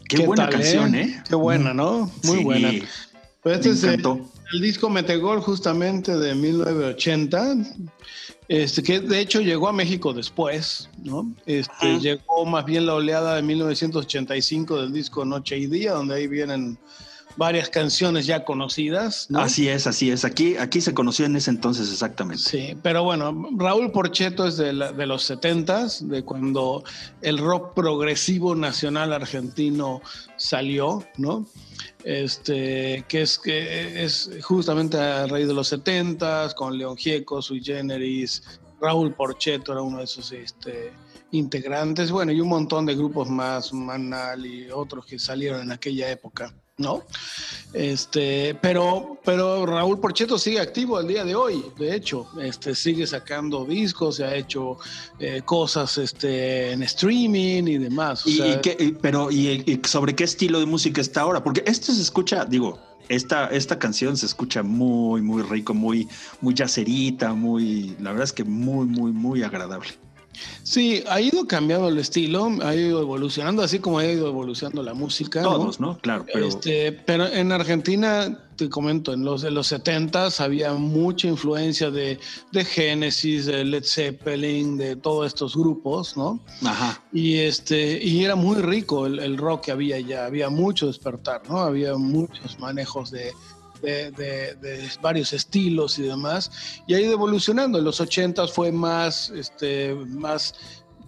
Qué, 0.07 0.23
buena 0.23 0.45
eh? 0.45 0.49
canción, 0.51 0.93
¿eh? 0.93 1.23
Qué 1.27 1.33
buena, 1.33 1.73
¿no? 1.73 2.11
Muy 2.25 2.43
buena. 2.43 2.69
Pues 3.41 3.55
este 3.55 3.71
es 3.71 3.83
el, 3.85 4.61
disco 4.61 4.91
Metegol 4.91 5.41
justamente 5.41 6.15
de 6.15 6.35
1980, 6.35 7.55
este, 8.47 8.83
que 8.83 8.99
de 8.99 9.19
hecho 9.19 9.41
llegó 9.41 9.67
a 9.67 9.73
México 9.73 10.13
después, 10.13 10.91
¿no? 11.03 11.33
Este, 11.47 11.99
llegó 11.99 12.45
más 12.45 12.65
bien 12.65 12.85
la 12.85 12.93
oleada 12.93 13.37
de 13.37 13.41
1985 13.41 14.81
del 14.81 14.93
disco 14.93 15.25
Noche 15.25 15.57
y 15.57 15.65
Día, 15.65 15.93
donde 15.93 16.13
ahí 16.13 16.27
vienen 16.27 16.77
varias 17.39 17.69
canciones 17.69 18.25
ya 18.25 18.43
conocidas. 18.43 19.29
Así 19.33 19.69
es, 19.69 19.87
así 19.87 20.11
es. 20.11 20.25
Aquí, 20.25 20.57
aquí 20.57 20.81
se 20.81 20.93
conoció 20.93 21.25
en 21.25 21.37
ese 21.37 21.49
entonces 21.49 21.89
exactamente. 21.89 22.43
Sí, 22.43 22.77
pero 22.83 23.03
bueno, 23.05 23.49
Raúl 23.55 23.93
Porcheto 23.93 24.45
es 24.45 24.57
de, 24.57 24.73
de 24.73 25.05
los 25.05 25.23
setentas, 25.23 26.05
de 26.07 26.23
cuando 26.23 26.83
el 27.21 27.37
rock 27.37 27.73
progresivo 27.73 28.55
nacional 28.55 29.13
argentino 29.13 30.01
salió, 30.35 31.07
¿no? 31.15 31.47
Este, 32.03 33.05
que 33.07 33.21
es 33.21 33.39
que 33.39 34.03
es 34.03 34.29
justamente 34.41 34.97
a 34.97 35.25
raíz 35.25 35.47
de 35.47 35.53
los 35.53 35.69
setentas, 35.69 36.53
con 36.53 36.77
León 36.77 36.97
Gieco, 36.97 37.41
Sui 37.41 37.63
Generis, 37.63 38.43
Raúl 38.81 39.13
Porcheto 39.13 39.71
era 39.71 39.81
uno 39.81 39.99
de 39.99 40.03
esos 40.03 40.29
este, 40.33 40.91
integrantes, 41.31 42.11
bueno, 42.11 42.33
y 42.33 42.41
un 42.41 42.49
montón 42.49 42.85
de 42.85 42.95
grupos 42.95 43.29
más, 43.29 43.71
Manal 43.71 44.45
y 44.45 44.69
otros 44.71 45.05
que 45.05 45.17
salieron 45.17 45.61
en 45.61 45.71
aquella 45.71 46.11
época. 46.11 46.53
¿No? 46.80 47.03
Este, 47.73 48.57
pero, 48.61 49.19
pero 49.23 49.63
Raúl 49.65 49.99
Porcheto 49.99 50.39
sigue 50.39 50.59
activo 50.59 50.97
al 50.97 51.07
día 51.07 51.23
de 51.23 51.36
hoy, 51.36 51.63
de 51.77 51.95
hecho, 51.95 52.27
este, 52.41 52.73
sigue 52.73 53.05
sacando 53.05 53.63
discos, 53.63 54.15
se 54.15 54.23
ha 54.23 54.34
hecho 54.34 54.77
eh, 55.19 55.43
cosas 55.45 55.99
este, 55.99 56.71
en 56.71 56.82
streaming 56.82 57.63
y 57.67 57.77
demás. 57.77 58.23
¿Y, 58.25 58.41
pero, 59.01 59.30
¿y, 59.30 59.80
sobre 59.86 60.15
qué 60.15 60.23
estilo 60.23 60.59
de 60.59 60.65
música 60.65 60.99
está 60.99 61.21
ahora? 61.21 61.43
Porque 61.43 61.63
esto 61.67 61.93
se 61.93 62.01
escucha, 62.01 62.43
digo, 62.45 62.80
esta, 63.07 63.47
esta 63.47 63.77
canción 63.77 64.17
se 64.17 64.25
escucha 64.25 64.63
muy, 64.63 65.21
muy 65.21 65.43
rico, 65.43 65.75
muy, 65.75 66.07
muy 66.41 66.55
yacerita, 66.55 67.34
muy, 67.34 67.95
la 67.99 68.11
verdad 68.11 68.23
es 68.23 68.34
que 68.34 68.43
muy, 68.43 68.88
muy, 68.88 69.11
muy 69.11 69.43
agradable. 69.43 69.89
Sí, 70.63 71.03
ha 71.09 71.19
ido 71.19 71.47
cambiando 71.47 71.87
el 71.87 71.97
estilo, 71.97 72.49
ha 72.61 72.75
ido 72.75 73.01
evolucionando, 73.01 73.63
así 73.63 73.79
como 73.79 73.99
ha 73.99 74.05
ido 74.05 74.27
evolucionando 74.27 74.83
la 74.83 74.93
música. 74.93 75.41
Todos, 75.41 75.79
¿no? 75.79 75.97
Claro, 75.99 76.25
pero... 76.31 76.47
Este, 76.47 76.91
pero 76.91 77.27
en 77.27 77.51
Argentina, 77.51 78.45
te 78.55 78.69
comento, 78.69 79.13
en 79.13 79.23
los 79.23 79.41
de 79.41 79.51
los 79.51 79.67
70 79.67 80.29
había 80.39 80.73
mucha 80.73 81.27
influencia 81.27 81.89
de, 81.89 82.19
de 82.51 82.65
Genesis, 82.65 83.45
de 83.45 83.65
Led 83.65 83.83
Zeppelin, 83.83 84.77
de 84.77 84.95
todos 84.95 85.27
estos 85.27 85.55
grupos, 85.55 86.15
¿no? 86.17 86.39
Ajá. 86.63 87.01
Y, 87.11 87.37
este, 87.37 88.03
y 88.03 88.23
era 88.23 88.35
muy 88.35 88.61
rico 88.61 89.05
el, 89.05 89.19
el 89.19 89.37
rock 89.37 89.65
que 89.65 89.71
había 89.71 89.99
ya, 89.99 90.25
había 90.25 90.49
mucho 90.49 90.87
despertar, 90.87 91.41
¿no? 91.49 91.59
Había 91.59 91.95
muchos 91.95 92.59
manejos 92.59 93.11
de 93.11 93.31
de, 93.82 94.89
varios 95.01 95.34
estilos 95.34 95.99
y 95.99 96.03
demás, 96.03 96.51
y 96.88 96.93
ha 96.93 96.99
ido 96.99 97.13
evolucionando. 97.13 97.77
En 97.77 97.86
los 97.86 97.99
80 98.01 98.47
fue 98.47 98.71
más, 98.71 99.30
este, 99.32 99.95
más 99.95 100.53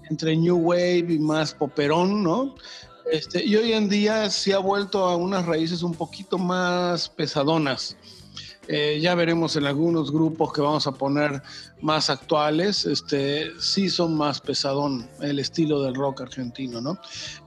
entre 0.09 0.35
New 0.35 0.57
Wave 0.57 1.05
y 1.09 1.19
más 1.19 1.53
poperón, 1.53 2.23
¿no? 2.23 2.55
Este, 3.11 3.43
y 3.43 3.55
hoy 3.55 3.73
en 3.73 3.89
día 3.89 4.29
se 4.29 4.53
ha 4.53 4.59
vuelto 4.59 5.05
a 5.05 5.15
unas 5.15 5.45
raíces 5.45 5.83
un 5.83 5.93
poquito 5.93 6.37
más 6.37 7.09
pesadonas. 7.09 7.97
Eh, 8.73 9.01
ya 9.01 9.15
veremos 9.15 9.57
en 9.57 9.65
algunos 9.65 10.13
grupos 10.13 10.53
que 10.53 10.61
vamos 10.61 10.87
a 10.87 10.93
poner 10.93 11.43
más 11.81 12.09
actuales, 12.09 12.85
este, 12.85 13.51
sí 13.59 13.89
son 13.89 14.15
más 14.15 14.39
pesadón 14.39 15.09
el 15.19 15.39
estilo 15.39 15.81
del 15.81 15.93
rock 15.93 16.21
argentino, 16.21 16.79
¿no? 16.79 16.97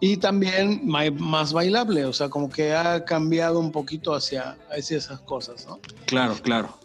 Y 0.01 0.19
también 0.19 0.83
más 0.85 1.55
bailable, 1.55 2.05
o 2.05 2.13
sea, 2.13 2.29
como 2.29 2.51
que 2.51 2.75
ha 2.75 3.07
cambiado 3.07 3.59
un 3.59 3.73
poquito 3.73 4.13
hacia, 4.13 4.59
hacia 4.71 4.99
esas 4.99 5.19
cosas, 5.21 5.67
¿no? 5.67 5.81
Claro, 6.05 6.35
claro. 6.43 6.79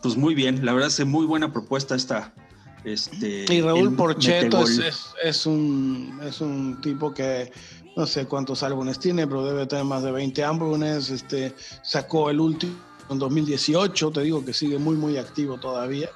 Pues 0.00 0.16
muy 0.16 0.34
bien, 0.34 0.64
la 0.64 0.72
verdad 0.72 0.88
es 0.88 1.04
muy 1.04 1.26
buena 1.26 1.52
propuesta 1.52 1.94
esta. 1.94 2.32
Este, 2.84 3.44
y 3.52 3.60
Raúl 3.60 3.94
Porcheto 3.96 4.62
es, 4.62 4.80
es, 5.22 5.44
un, 5.44 6.20
es 6.22 6.40
un 6.40 6.80
tipo 6.80 7.12
que 7.12 7.52
no 7.96 8.06
sé 8.06 8.24
cuántos 8.24 8.62
álbumes 8.62 8.98
tiene, 8.98 9.26
pero 9.26 9.44
debe 9.44 9.66
tener 9.66 9.84
más 9.84 10.02
de 10.02 10.10
20 10.10 10.42
álbumes. 10.42 11.10
Este, 11.10 11.54
sacó 11.82 12.30
el 12.30 12.40
último 12.40 12.93
en 13.08 13.18
2018, 13.18 14.10
te 14.10 14.20
digo 14.22 14.44
que 14.44 14.52
sigue 14.52 14.78
muy, 14.78 14.96
muy 14.96 15.16
activo 15.16 15.58
todavía. 15.58 16.10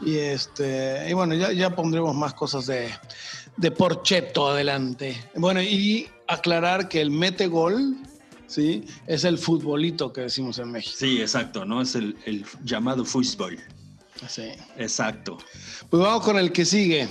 Y, 0.00 0.16
este, 0.16 1.08
y 1.08 1.12
bueno, 1.12 1.34
ya, 1.34 1.52
ya 1.52 1.74
pondremos 1.74 2.14
más 2.14 2.34
cosas 2.34 2.66
de, 2.66 2.90
de 3.56 3.70
Porcheto 3.70 4.48
adelante. 4.48 5.30
Bueno, 5.34 5.60
y 5.60 6.08
aclarar 6.28 6.88
que 6.88 7.00
el 7.00 7.10
mete 7.10 7.48
gol, 7.48 7.96
¿sí? 8.46 8.84
Es 9.06 9.24
el 9.24 9.38
futbolito 9.38 10.12
que 10.12 10.22
decimos 10.22 10.58
en 10.58 10.70
México. 10.70 10.96
Sí, 10.98 11.20
exacto, 11.20 11.64
¿no? 11.64 11.82
Es 11.82 11.94
el, 11.94 12.16
el 12.26 12.44
llamado 12.62 13.04
fútbol. 13.04 13.58
Sí. 14.28 14.50
Exacto. 14.76 15.38
Pues 15.90 16.02
vamos 16.02 16.24
con 16.24 16.38
el 16.38 16.52
que 16.52 16.64
sigue, 16.64 17.08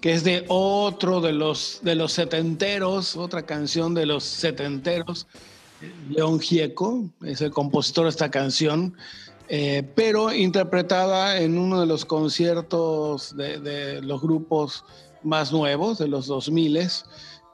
que 0.00 0.12
es 0.12 0.24
de 0.24 0.44
otro 0.48 1.20
de 1.20 1.32
los, 1.32 1.80
de 1.82 1.94
los 1.94 2.12
setenteros, 2.12 3.16
otra 3.16 3.42
canción 3.46 3.94
de 3.94 4.06
los 4.06 4.24
setenteros, 4.24 5.26
León 6.08 6.40
Gieco, 6.40 7.10
es 7.24 7.40
el 7.40 7.50
compositor 7.50 8.04
de 8.04 8.10
esta 8.10 8.30
canción, 8.30 8.94
eh, 9.48 9.82
pero 9.94 10.32
interpretada 10.32 11.38
en 11.40 11.58
uno 11.58 11.80
de 11.80 11.86
los 11.86 12.04
conciertos 12.04 13.36
de, 13.36 14.00
los 14.02 14.20
grupos 14.20 14.84
más 15.22 15.52
nuevos, 15.52 15.98
de 15.98 16.08
los 16.08 16.26
2000, 16.26 16.88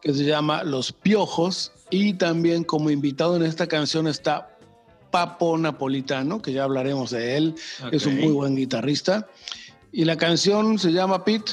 que 0.01 0.15
se 0.15 0.25
llama 0.25 0.63
Los 0.63 0.93
Piojos, 0.93 1.73
y 1.91 2.15
también 2.15 2.65
como 2.65 2.91
invitado 2.91 3.37
en 3.37 3.43
esta 3.43 3.67
canción 3.67 4.07
está 4.07 4.59
Papo 5.11 5.57
Napolitano, 5.57 6.43
que 6.43 6.53
ya 6.53 6.65
hablaremos 6.65 7.11
de 7.11 7.37
él, 7.37 7.55
es 7.91 8.07
un 8.07 8.17
muy 8.17 8.33
buen 8.33 8.57
guitarrista. 8.57 9.27
Y 9.91 10.05
la 10.05 10.17
canción 10.17 10.79
se 10.79 10.93
llama 10.93 11.25
Pete. 11.25 11.53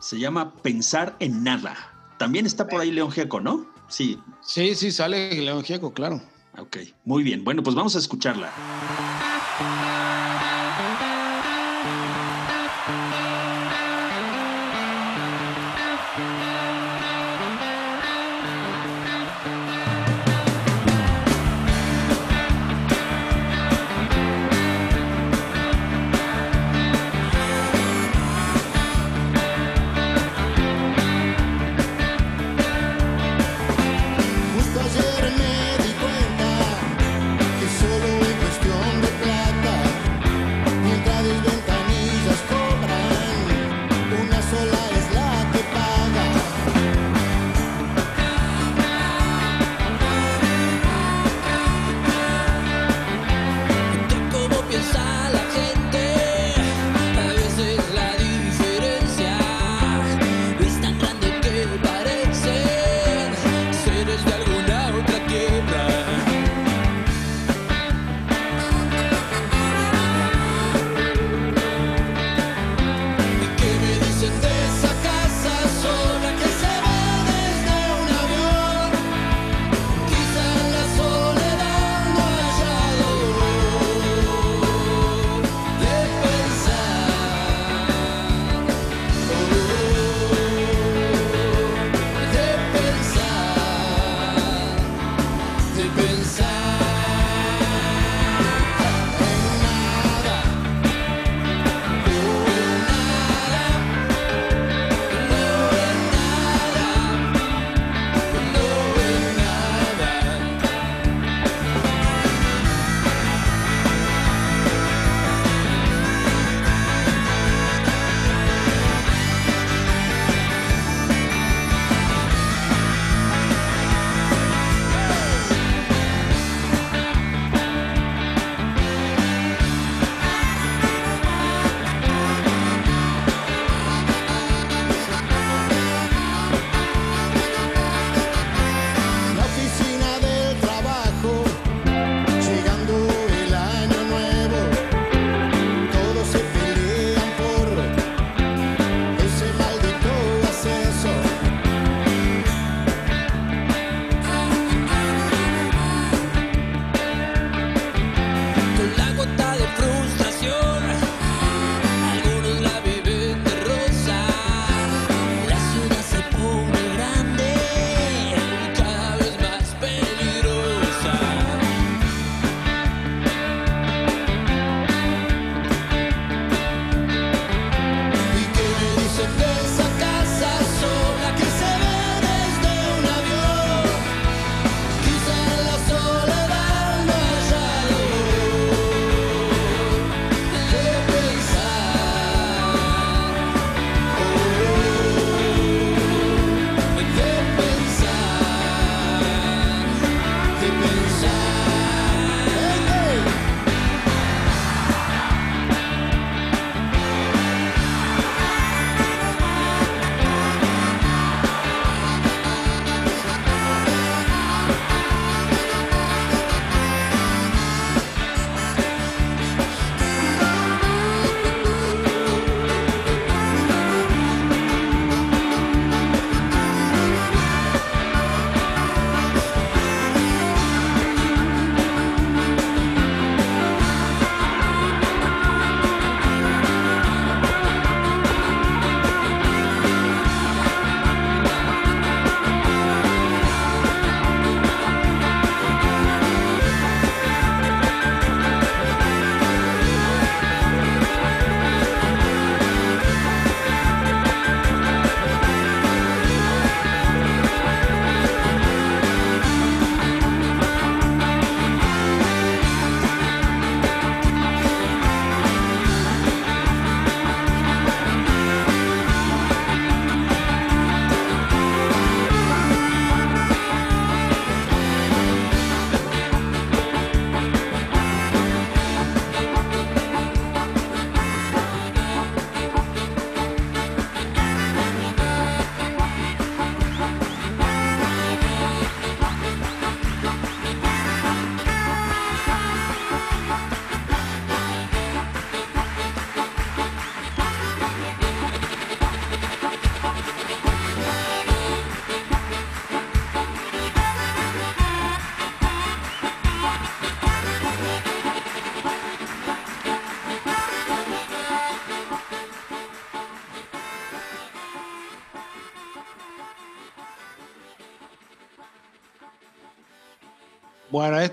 Se 0.00 0.18
llama 0.18 0.54
Pensar 0.56 1.16
en 1.20 1.44
Nada. 1.44 1.76
También 2.18 2.44
está 2.44 2.66
por 2.66 2.80
ahí 2.80 2.90
León 2.90 3.12
Gieco, 3.12 3.40
¿no? 3.40 3.66
Sí. 3.88 4.18
Sí, 4.40 4.74
sí, 4.74 4.92
sale 4.92 5.34
León 5.34 5.64
Gieco, 5.64 5.92
claro. 5.92 6.20
Ok, 6.58 6.78
muy 7.04 7.22
bien. 7.22 7.44
Bueno, 7.44 7.62
pues 7.62 7.74
vamos 7.74 7.94
a 7.96 7.98
escucharla. 7.98 8.52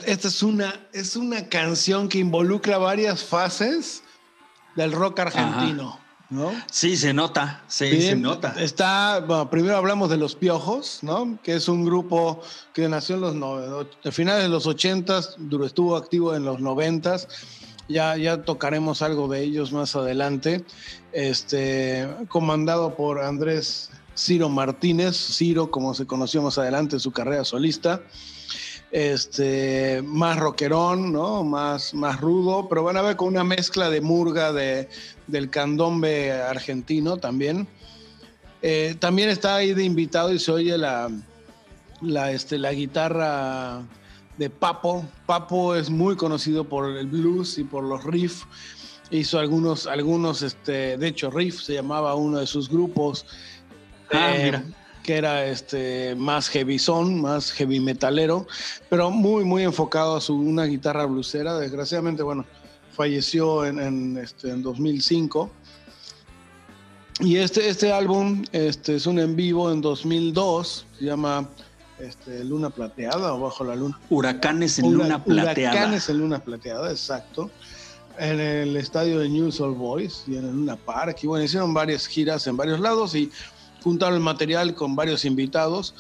Esta 0.06 0.28
es 0.28 0.44
una, 0.44 0.88
es 0.94 1.16
una 1.16 1.48
canción 1.50 2.10
que 2.10 2.20
involucra 2.20 2.78
varias 2.78 3.24
fases 3.24 4.04
del 4.76 4.92
rock 4.92 5.20
argentino. 5.20 6.00
¿No? 6.28 6.52
Sí, 6.72 6.98
se 6.98 7.14
nota, 7.14 7.64
sí, 7.68 8.02
se 8.02 8.16
nota. 8.16 8.56
Está, 8.58 9.20
bueno, 9.20 9.48
primero 9.48 9.78
hablamos 9.78 10.10
de 10.10 10.18
Los 10.18 10.36
Piojos, 10.36 11.00
¿no? 11.04 11.38
Que 11.44 11.54
es 11.54 11.68
un 11.68 11.86
grupo 11.86 12.42
que 12.74 12.90
nació 12.90 13.16
en 13.16 13.22
los 13.22 13.36
no, 13.36 13.86
finales 14.12 14.42
de 14.42 14.50
los 14.50 14.66
80 14.66 15.20
estuvo 15.64 15.96
activo 15.96 16.36
en 16.36 16.44
los 16.44 16.60
90 16.60 17.18
ya, 17.88 18.18
ya 18.18 18.44
tocaremos 18.44 19.02
algo 19.02 19.28
de 19.28 19.44
ellos 19.44 19.72
más 19.72 19.96
adelante. 19.96 20.66
Este, 21.12 22.08
comandado 22.28 22.96
por 22.96 23.22
Andrés 23.22 23.92
Ciro 24.18 24.50
Martínez, 24.50 25.16
Ciro, 25.16 25.70
como 25.72 25.94
se 25.94 26.06
conoció 26.06 26.42
más 26.42 26.58
adelante 26.58 26.96
en 26.96 27.00
su 27.00 27.12
carrera 27.12 27.44
solista. 27.44 28.02
Este, 28.92 30.02
más 30.06 30.38
rockerón, 30.38 31.12
¿no? 31.12 31.44
Más, 31.44 31.94
más 31.94 32.22
rudo, 32.22 32.70
pero 32.70 32.84
van 32.84 32.98
a 32.98 33.02
ver 33.02 33.16
con 33.16 33.28
una 33.28 33.44
mezcla 33.44 33.90
de 33.90 34.00
murga 34.00 34.54
de, 34.54 34.88
del 35.28 35.50
candombe 35.50 36.32
argentino 36.32 37.18
también. 37.18 37.68
Eh, 38.62 38.96
también 39.00 39.30
está 39.30 39.56
ahí 39.56 39.74
de 39.74 39.84
invitado 39.84 40.34
y 40.34 40.40
se 40.40 40.52
oye 40.52 40.78
la, 40.78 41.10
la, 42.02 42.32
este, 42.32 42.58
la 42.58 42.74
guitarra 42.74 43.82
de 44.38 44.50
Papo. 44.50 45.06
Papo 45.26 45.76
es 45.76 45.90
muy 45.90 46.16
conocido 46.16 46.64
por 46.64 46.98
el 46.98 47.08
blues 47.08 47.58
y 47.58 47.64
por 47.64 47.84
los 47.84 48.04
riffs. 48.04 48.46
Hizo 49.12 49.40
algunos, 49.40 49.86
algunos, 49.86 50.42
este, 50.42 50.98
de 50.98 51.08
hecho, 51.08 51.30
Riff 51.30 51.62
se 51.62 51.74
llamaba 51.74 52.16
uno 52.16 52.40
de 52.40 52.48
sus 52.48 52.70
grupos. 52.70 53.26
Ah, 54.12 54.34
eh, 54.36 54.64
que 55.06 55.18
era 55.18 55.46
este, 55.46 56.16
más 56.16 56.50
heavy 56.50 56.80
son, 56.80 57.22
más 57.22 57.52
heavy 57.52 57.80
metalero, 57.80 58.48
pero 58.90 59.12
muy, 59.12 59.46
muy 59.46 59.62
enfocado 59.62 60.16
a 60.16 60.22
su 60.22 60.34
una 60.34 60.66
guitarra 60.66 61.06
bluesera. 61.06 61.60
Desgraciadamente, 61.60 62.24
bueno, 62.24 62.44
falleció 62.92 63.66
en, 63.66 63.80
en, 63.80 64.18
este, 64.18 64.50
en 64.50 64.64
2005. 64.64 65.52
Y 67.20 67.38
este, 67.38 67.70
este 67.70 67.94
álbum 67.94 68.44
este, 68.52 68.96
es 68.96 69.06
un 69.06 69.20
en 69.20 69.36
vivo 69.36 69.72
en 69.72 69.80
2002, 69.80 70.88
se 70.98 71.06
llama 71.06 71.48
este, 72.00 72.44
Luna 72.44 72.72
Plateada 72.72 73.34
o 73.36 73.40
Bajo 73.40 73.64
la 73.64 73.76
Luna. 73.76 74.00
Huracanes 74.10 74.80
en 74.80 74.92
Luna 74.92 75.24
Plateada. 75.24 75.72
Huracanes 75.72 76.10
en 76.10 76.18
Luna 76.18 76.40
Plateada, 76.40 76.90
exacto. 76.90 77.52
En 78.18 78.40
el 78.40 78.76
estadio 78.76 79.20
de 79.20 79.30
News 79.30 79.62
All 79.62 79.76
Boys 79.76 80.24
y 80.26 80.36
en 80.36 80.52
Luna 80.52 80.78
Park. 80.78 81.20
Y 81.22 81.28
bueno, 81.28 81.46
hicieron 81.46 81.74
varias 81.76 82.08
giras 82.08 82.48
en 82.48 82.58
varios 82.58 82.80
lados 82.80 83.14
y 83.14 83.30
juntaron 83.86 84.16
el 84.16 84.20
material 84.20 84.74
con 84.74 84.96
varios 84.96 85.26
invitados. 85.26 85.94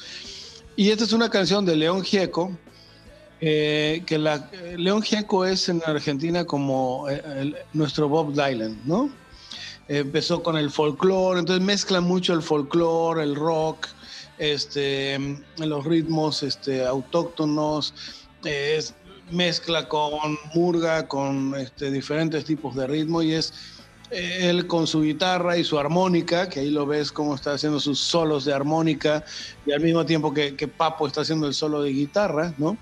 Y 0.76 0.90
esta 0.90 1.04
es 1.04 1.14
una 1.14 1.30
canción 1.30 1.66
de 1.66 1.76
León 1.76 2.04
Gieco, 2.04 2.52
eh, 3.42 4.02
que 4.08 4.18
la, 4.18 4.50
León 4.76 5.04
Gieco 5.04 5.46
es 5.46 5.70
en 5.70 5.84
Argentina 5.86 6.46
como 6.46 7.06
eh, 7.08 7.54
nuestro 7.74 8.10
Bob 8.10 8.34
Dylan, 8.34 8.82
¿no? 8.86 9.12
empezó 9.88 10.42
con 10.42 10.58
el 10.58 10.72
folclore, 10.72 11.40
entonces 11.40 11.64
mezcla 11.64 12.02
mucho 12.02 12.34
el 12.34 12.42
folclore, 12.42 13.22
el 13.22 13.36
rock, 13.36 13.86
este, 14.40 15.20
los 15.58 15.86
ritmos 15.86 16.42
este, 16.42 16.84
autóctonos, 16.84 17.94
mezcla 19.30 19.88
con 19.88 20.40
murga, 20.56 21.08
con 21.08 21.54
este, 21.54 21.92
diferentes 21.92 22.46
tipos 22.46 22.76
de 22.76 22.88
ritmo 22.88 23.22
y 23.22 23.34
es 23.34 23.54
eh, 23.54 23.75
él 24.12 24.68
con 24.68 24.88
su 24.88 25.02
guitarra 25.02 25.58
y 25.58 25.64
su 25.64 25.80
armónica, 25.80 26.50
que 26.50 26.60
ahí 26.60 26.70
lo 26.70 26.86
ves 26.86 27.12
cómo 27.12 27.36
está 27.36 27.54
haciendo 27.54 27.80
sus 27.80 28.00
solos 28.00 28.46
de 28.46 28.54
armónica 28.54 29.24
y 29.66 29.72
al 29.72 29.82
mismo 29.82 30.06
tiempo 30.06 30.34
que, 30.34 30.54
Papo 30.68 31.08
está 31.08 31.22
haciendo 31.22 31.48
el 31.48 31.54
solo 31.54 31.82
de 31.82 31.92
guitarra, 31.92 32.54
¿no? 32.58 32.78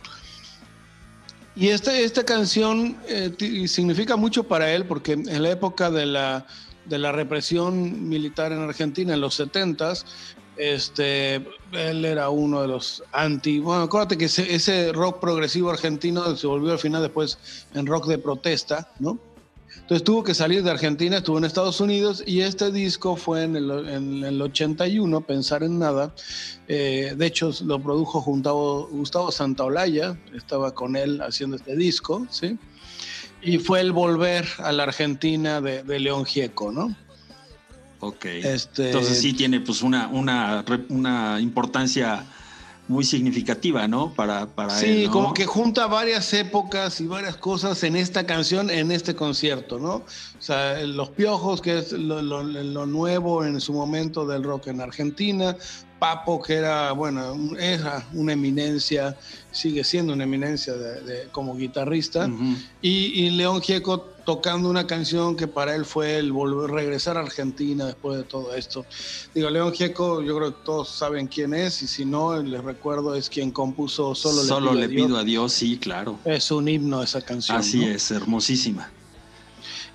Y 1.56 1.68
esta, 1.70 1.98
esta 1.98 2.24
canción 2.24 2.98
eh, 3.08 3.32
significa 3.68 4.16
mucho 4.16 4.44
para 4.44 4.74
él 4.74 4.86
porque 4.86 5.14
en 5.14 5.44
la 5.44 5.52
época 5.52 5.92
de 5.92 6.08
la, 6.08 6.48
de 6.86 6.98
la 6.98 7.12
represión 7.12 8.10
militar 8.10 8.52
en 8.52 8.62
Argentina, 8.62 9.14
en 9.14 9.22
los 9.22 9.40
70s, 9.40 10.04
este, 10.58 11.36
él 11.72 12.06
era 12.06 12.30
uno 12.30 12.62
de 12.62 12.68
los 12.68 13.04
anti. 13.12 13.60
Bueno, 13.60 13.84
acuérdate 13.84 14.18
que 14.18 14.26
ese, 14.26 14.92
rock 14.94 15.20
progresivo 15.20 15.72
argentino 15.72 16.36
se 16.36 16.48
volvió 16.48 16.74
al 16.74 16.80
final 16.80 17.02
después 17.02 17.38
en 17.74 17.86
rock 17.86 18.08
de 18.08 18.18
protesta, 18.18 18.92
¿no? 19.00 19.18
Entonces 19.84 20.06
tuvo 20.06 20.24
que 20.24 20.34
salir 20.34 20.64
de 20.64 20.72
Argentina, 20.72 21.18
estuvo 21.18 21.38
en 21.38 21.44
Estados 21.44 21.82
Unidos 21.82 22.24
y 22.26 22.40
este 22.40 22.72
disco 22.72 23.18
fue 23.18 23.44
en 23.44 23.58
el, 23.58 23.70
en 23.90 24.24
el 24.24 24.42
81, 24.42 25.22
Pensar 25.22 25.62
en 25.62 25.78
Nada. 25.78 26.16
Eh, 26.70 27.14
de 27.18 27.26
hecho, 27.26 27.52
lo 27.66 27.82
produjo 27.82 28.22
Gustavo, 28.22 28.88
Gustavo 28.88 29.30
Santaolalla, 29.30 30.18
estaba 30.34 30.74
con 30.74 30.96
él 30.96 31.22
haciendo 31.22 31.58
este 31.58 31.76
disco, 31.76 32.26
¿sí? 32.30 32.58
Y 33.42 33.58
fue 33.58 33.82
el 33.82 33.92
volver 33.92 34.48
a 34.60 34.72
la 34.72 34.84
Argentina 34.84 35.60
de, 35.60 35.84
de 35.84 36.00
León 36.00 36.24
Gieco, 36.24 36.72
¿no? 36.72 36.96
Ok. 38.00 38.26
Este, 38.26 38.88
Entonces 38.88 39.20
sí 39.20 39.34
tiene 39.34 39.60
pues 39.60 39.82
una, 39.82 40.08
una, 40.08 40.64
una 40.88 41.42
importancia 41.42 42.26
muy 42.94 43.04
significativa, 43.04 43.88
¿no? 43.88 44.14
Para, 44.14 44.46
para 44.46 44.78
sí, 44.78 45.08
como 45.12 45.34
que 45.34 45.46
junta 45.46 45.88
varias 45.88 46.32
épocas 46.34 47.02
y 47.02 47.08
varias 47.08 47.36
cosas 47.36 47.84
en 47.84 47.96
esta 47.96 48.26
canción, 48.26 48.70
en 48.70 48.92
este 48.92 49.16
concierto, 49.16 49.80
¿no? 49.80 49.96
O 49.96 50.06
sea, 50.40 50.82
Los 50.84 51.10
Piojos, 51.10 51.62
que 51.62 51.80
es 51.80 51.92
lo, 51.92 52.22
lo 52.22 52.86
nuevo 52.86 53.44
en 53.44 53.60
su 53.60 53.74
momento 53.74 54.26
del 54.26 54.44
rock 54.44 54.68
en 54.68 54.80
Argentina, 54.80 55.58
Papo, 56.04 56.42
que 56.42 56.56
era, 56.56 56.92
bueno, 56.92 57.56
era 57.58 58.06
una 58.12 58.34
eminencia, 58.34 59.16
sigue 59.52 59.86
siendo 59.86 60.12
una 60.12 60.26
eminencia 60.26 60.74
de, 60.74 61.30
como 61.32 61.56
guitarrista, 61.56 62.30
y, 62.82 63.30
León 63.30 63.62
Gieco 63.62 64.10
tocando 64.26 64.70
una 64.70 64.88
canción 64.88 65.36
que 65.36 65.48
para 65.48 65.76
él 65.76 65.86
fue 65.86 66.18
el 66.18 66.32
volver 66.32 66.70
regresar 66.70 67.18
a 67.18 67.22
Argentina 67.22 67.86
después 67.86 68.18
de 68.18 68.24
todo 68.24 68.54
esto. 68.56 68.86
Digo, 69.34 69.50
León 69.50 69.74
Gieco, 69.74 70.22
yo 70.22 70.36
creo 70.38 70.56
que 70.56 70.66
todos 70.66 70.90
saben 70.90 71.28
quién 71.28 71.54
es, 71.54 71.82
y 71.82 71.88
si 71.88 72.06
no, 72.06 72.42
les 72.42 72.64
recuerdo, 72.64 73.16
es 73.16 73.30
quien 73.30 73.52
compuso 73.52 74.16
Solo, 74.16 74.44
Solo 74.44 74.74
le, 74.74 74.90
pido, 74.90 75.18
a 75.18 75.24
Dios. 75.24 75.54
sí, 75.54 75.78
claro. 75.78 76.20
Es 76.26 76.52
un 76.52 76.68
himno 76.68 77.04
esa 77.04 77.22
canción. 77.22 77.58
Así 77.58 77.84
es, 77.84 78.12
hermosísima. 78.12 78.90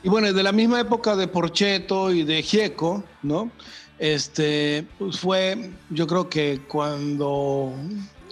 Y 0.02 0.08
bueno, 0.08 0.32
de 0.32 0.42
la 0.42 0.52
misma 0.52 0.80
época 0.80 1.16
de 1.16 1.26
Porcheto 1.26 2.12
y 2.12 2.22
de 2.22 2.42
Gieco, 2.42 3.02
¿no? 3.22 3.50
Este, 3.98 4.86
pues 4.96 5.18
fue, 5.18 5.72
yo 5.90 6.06
creo 6.06 6.28
que 6.28 6.60
cuando 6.68 7.74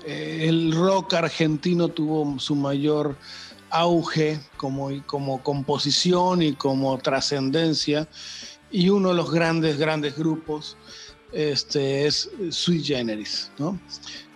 eh, 0.06 0.46
el 0.48 0.72
rock 0.72 1.14
argentino 1.14 1.88
tuvo 1.88 2.38
su 2.38 2.54
mayor 2.54 3.16
auge 3.70 4.40
como, 4.56 4.90
como 5.06 5.42
composición 5.42 6.42
y 6.42 6.54
como 6.54 6.96
trascendencia, 6.98 8.08
y 8.70 8.88
uno 8.88 9.10
de 9.10 9.14
los 9.14 9.30
grandes, 9.30 9.78
grandes 9.78 10.16
grupos 10.16 10.76
este, 11.32 12.06
es 12.06 12.30
Sui 12.50 12.82
Generis, 12.82 13.50
¿no? 13.58 13.78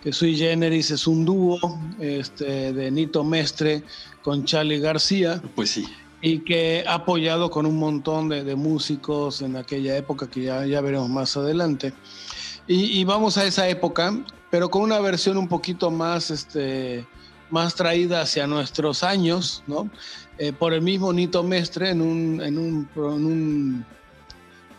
Que 0.01 0.13
Sui 0.13 0.35
Generis 0.35 0.91
es 0.91 1.05
un 1.05 1.25
dúo 1.25 1.59
este, 1.99 2.73
de 2.73 2.91
Nito 2.91 3.23
Mestre 3.23 3.83
con 4.23 4.45
Charlie 4.45 4.79
García. 4.79 5.41
Pues 5.55 5.71
sí 5.71 5.87
y 6.21 6.39
que 6.39 6.83
ha 6.87 6.95
apoyado 6.95 7.49
con 7.49 7.65
un 7.65 7.77
montón 7.77 8.29
de, 8.29 8.55
músicos 8.55 9.41
en 9.41 9.55
aquella 9.55 9.97
época 9.97 10.29
que 10.29 10.43
ya, 10.43 10.65
ya 10.65 10.81
veremos 10.81 11.09
más 11.09 11.35
adelante. 11.35 11.93
Y, 12.67 13.03
vamos 13.03 13.37
a 13.37 13.45
esa 13.45 13.67
época, 13.67 14.17
pero 14.49 14.69
con 14.69 14.83
una 14.83 14.99
versión 14.99 15.37
un 15.37 15.47
poquito 15.47 15.91
más, 15.91 16.31
este, 16.31 17.05
más 17.51 17.75
traída 17.75 18.21
hacia 18.21 18.47
nuestros 18.47 19.03
años, 19.03 19.63
¿no? 19.67 19.89
Eh, 20.37 20.53
por 20.53 20.73
el 20.73 20.81
mismo 20.81 21.13
Nito 21.13 21.43
Mestre 21.43 21.91
en 21.91 22.01
un, 22.01 22.41
en 22.41 22.57
un, 22.57 22.89
en 22.95 23.25
un 23.25 23.85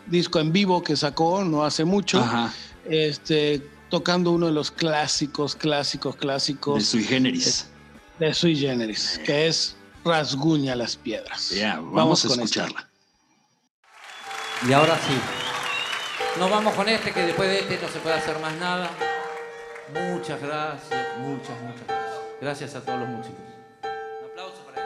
disco 0.07 0.39
en 0.39 0.51
vivo 0.51 0.83
que 0.83 0.95
sacó 0.95 1.43
no 1.43 1.63
hace 1.63 1.85
mucho, 1.85 2.23
este, 2.85 3.65
tocando 3.89 4.31
uno 4.31 4.47
de 4.47 4.51
los 4.51 4.71
clásicos, 4.71 5.55
clásicos, 5.55 6.15
clásicos. 6.15 6.75
De 6.75 6.81
Sui 6.81 7.03
Generis. 7.03 7.67
De, 8.19 8.33
Sui 8.33 8.55
Generis, 8.55 9.21
que 9.25 9.47
es 9.47 9.75
rasguña 10.03 10.75
las 10.75 10.95
piedras. 10.95 11.53
vamos, 11.81 12.25
a 12.25 12.27
escucharla. 12.27 12.89
Y 14.67 14.73
ahora 14.73 14.97
sí. 15.07 15.13
Nos 16.39 16.49
vamos 16.49 16.73
con 16.73 16.89
este, 16.89 17.11
que 17.11 17.21
después 17.21 17.47
de 17.49 17.59
este 17.59 17.79
no 17.81 17.87
se 17.87 17.99
puede 17.99 18.15
hacer 18.15 18.39
más 18.39 18.53
nada. 18.55 18.89
Muchas 19.93 20.41
gracias, 20.41 21.19
muchas, 21.19 21.61
muchas 21.61 21.87
gracias. 21.87 22.02
Gracias 22.43 22.75
a 22.75 22.81
todos 22.81 22.99
los 22.99 23.07
músicos. 23.07 23.39
Un 23.83 24.29
aplauso 24.29 24.65
para 24.65 24.83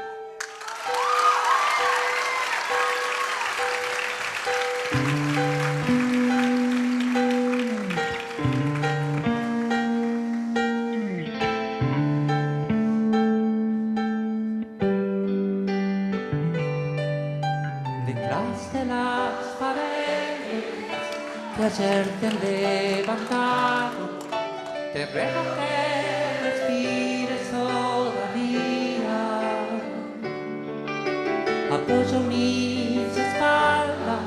ayer 21.66 22.06
te 22.20 22.28
han 22.28 22.40
levantado, 22.40 24.20
te 24.94 25.06
ruego 25.08 25.42
que 25.44 25.50
respires 25.50 25.87
apoyo 31.88 32.20
mis 32.20 33.18
espaldas 33.18 34.20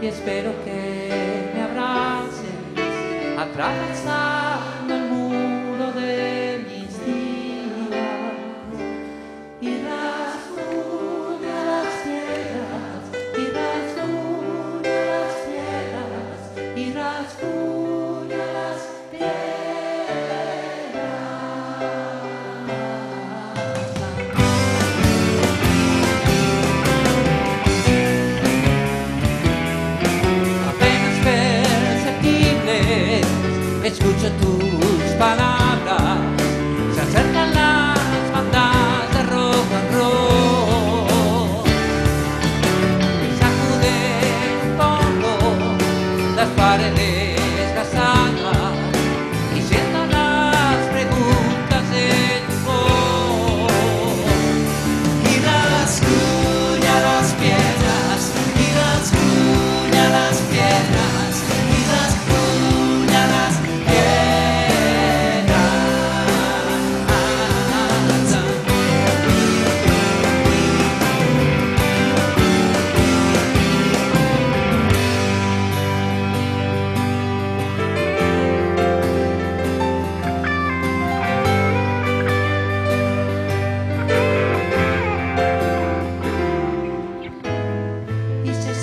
y 0.00 0.06
espero 0.06 0.52
que 0.64 1.52
me 1.54 1.62
abraces. 1.62 2.50
Atravesando 3.38 4.51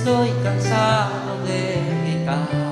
estoy 0.09 0.31
cansado 0.43 1.37
de 1.45 1.83
gritar, 2.03 2.68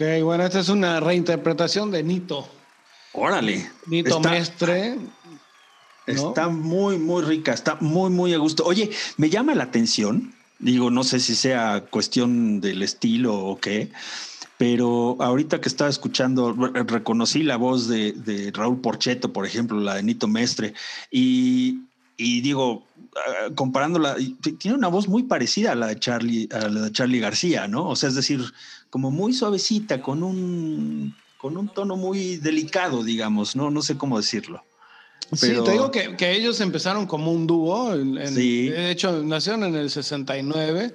Ok, 0.00 0.22
bueno, 0.22 0.44
esta 0.44 0.60
es 0.60 0.68
una 0.68 1.00
reinterpretación 1.00 1.90
de 1.90 2.04
Nito. 2.04 2.46
Órale. 3.12 3.68
Nito 3.86 4.16
Está- 4.18 4.30
Mestre. 4.30 4.94
¿no? 4.94 5.08
Está 6.06 6.48
muy, 6.48 6.98
muy 6.98 7.22
rica, 7.24 7.52
está 7.52 7.76
muy, 7.80 8.08
muy 8.10 8.32
a 8.32 8.38
gusto. 8.38 8.64
Oye, 8.64 8.90
me 9.16 9.28
llama 9.28 9.54
la 9.56 9.64
atención, 9.64 10.32
digo, 10.60 10.90
no 10.90 11.02
sé 11.04 11.18
si 11.20 11.34
sea 11.34 11.84
cuestión 11.90 12.60
del 12.60 12.82
estilo 12.82 13.34
o 13.36 13.58
qué, 13.58 13.90
pero 14.56 15.16
ahorita 15.20 15.60
que 15.60 15.68
estaba 15.68 15.90
escuchando, 15.90 16.52
re- 16.52 16.82
reconocí 16.84 17.42
la 17.42 17.56
voz 17.56 17.88
de, 17.88 18.12
de 18.12 18.50
Raúl 18.54 18.80
Porcheto, 18.80 19.32
por 19.32 19.44
ejemplo, 19.46 19.80
la 19.80 19.96
de 19.96 20.02
Nito 20.04 20.28
Mestre, 20.28 20.72
y, 21.10 21.80
y 22.16 22.40
digo, 22.40 22.86
ah, 23.16 23.50
comparándola, 23.54 24.16
tiene 24.58 24.76
una 24.78 24.88
voz 24.88 25.08
muy 25.08 25.24
parecida 25.24 25.72
a 25.72 25.74
la 25.74 25.88
de 25.88 25.98
Charlie, 25.98 26.48
a 26.52 26.68
la 26.68 26.82
de 26.82 26.92
Charlie 26.92 27.20
García, 27.20 27.68
¿no? 27.68 27.86
O 27.86 27.96
sea, 27.96 28.08
es 28.08 28.14
decir, 28.14 28.40
como 28.90 29.10
muy 29.10 29.32
suavecita, 29.32 30.00
con 30.02 30.22
un, 30.22 31.14
con 31.36 31.56
un 31.56 31.68
tono 31.68 31.96
muy 31.96 32.36
delicado, 32.36 33.02
digamos, 33.04 33.54
¿no? 33.56 33.70
No 33.70 33.82
sé 33.82 33.96
cómo 33.96 34.16
decirlo. 34.18 34.64
Sí, 35.32 35.48
Pero- 35.48 35.64
te 35.64 35.72
digo 35.72 35.90
que, 35.90 36.16
que 36.16 36.32
ellos 36.32 36.60
empezaron 36.60 37.06
como 37.06 37.32
un 37.32 37.46
dúo. 37.46 37.94
en- 37.94 38.34
Sí. 38.34 38.68
De 38.70 38.90
hecho, 38.90 39.22
nacieron 39.22 39.64
en 39.64 39.74
el 39.74 39.90
69, 39.90 40.94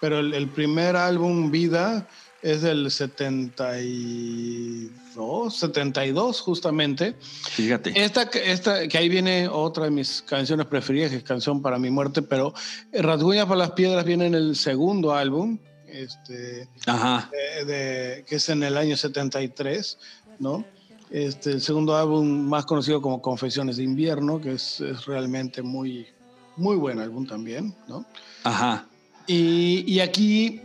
pero 0.00 0.20
el, 0.20 0.32
el 0.32 0.48
primer 0.48 0.96
álbum, 0.96 1.50
Vida, 1.50 2.08
es 2.42 2.62
del 2.62 2.90
72, 2.90 5.54
72 5.56 6.40
justamente. 6.40 7.14
Fíjate. 7.20 7.92
Esta, 8.02 8.22
esta, 8.22 8.88
que 8.88 8.98
ahí 8.98 9.08
viene 9.08 9.48
otra 9.48 9.84
de 9.84 9.90
mis 9.90 10.22
canciones 10.22 10.66
preferidas, 10.66 11.10
que 11.10 11.16
es 11.18 11.22
Canción 11.24 11.62
para 11.62 11.78
mi 11.78 11.90
muerte, 11.90 12.22
pero 12.22 12.52
Rasguña 12.92 13.46
para 13.46 13.58
las 13.58 13.70
Piedras 13.72 14.04
viene 14.04 14.26
en 14.26 14.34
el 14.34 14.56
segundo 14.56 15.14
álbum, 15.14 15.58
este, 15.94 16.68
Ajá. 16.86 17.30
de- 17.32 17.64
de- 17.64 18.24
que 18.24 18.36
es 18.36 18.48
en 18.48 18.62
el 18.62 18.76
año 18.76 18.96
73, 18.96 19.98
¿no? 20.38 20.64
Este, 21.10 21.52
el 21.52 21.60
segundo 21.60 21.96
álbum 21.96 22.26
más 22.48 22.64
conocido 22.66 23.00
como 23.00 23.22
Confesiones 23.22 23.76
de 23.76 23.84
Invierno, 23.84 24.40
que 24.40 24.52
es, 24.52 24.80
es 24.80 25.04
realmente 25.06 25.62
muy, 25.62 26.06
muy 26.56 26.76
buen 26.76 26.98
álbum 26.98 27.26
también, 27.26 27.74
¿no? 27.86 28.04
Ajá. 28.42 28.86
Y, 29.26 29.84
y 29.90 30.00
aquí, 30.00 30.60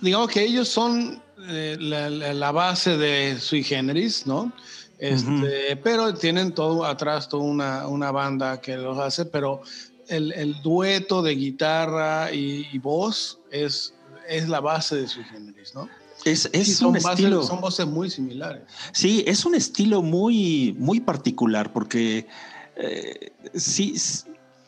digamos 0.00 0.28
que 0.30 0.42
ellos 0.44 0.68
son 0.68 1.22
eh, 1.48 1.76
la, 1.78 2.10
la- 2.10 2.34
la 2.34 2.50
base 2.52 2.96
de 2.96 3.38
Sui 3.38 3.62
Generis, 3.62 4.26
¿no? 4.26 4.52
Este, 4.98 5.76
Pero 5.84 6.14
tienen 6.14 6.52
todo 6.52 6.84
atrás, 6.84 7.28
toda 7.28 7.42
una, 7.44 7.86
una 7.86 8.10
banda 8.10 8.60
que 8.62 8.76
los 8.78 8.98
hace, 8.98 9.26
pero 9.26 9.60
el, 10.08 10.32
el 10.32 10.60
dueto 10.62 11.20
de 11.22 11.34
guitarra 11.34 12.32
y, 12.32 12.66
y 12.72 12.78
voz 12.78 13.38
es 13.50 13.92
es 14.28 14.48
la 14.48 14.60
base 14.60 14.96
de 14.96 15.08
su 15.08 15.22
generis, 15.24 15.74
¿no? 15.74 15.88
Es, 16.24 16.46
un 16.82 16.96
estilo. 16.96 17.42
Son 17.42 17.60
voces 17.60 17.86
muy 17.86 18.10
similares. 18.10 18.62
Sí, 18.92 19.22
es 19.26 19.44
un 19.44 19.54
estilo 19.54 20.02
muy, 20.02 20.74
muy 20.78 20.98
particular 20.98 21.72
porque 21.72 22.26
eh, 22.74 23.32
sí, 23.54 23.94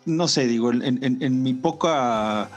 no 0.05 0.29
sé, 0.29 0.47
digo, 0.47 0.71
en 0.71 1.43
mi 1.43 1.55
poca 1.55 2.49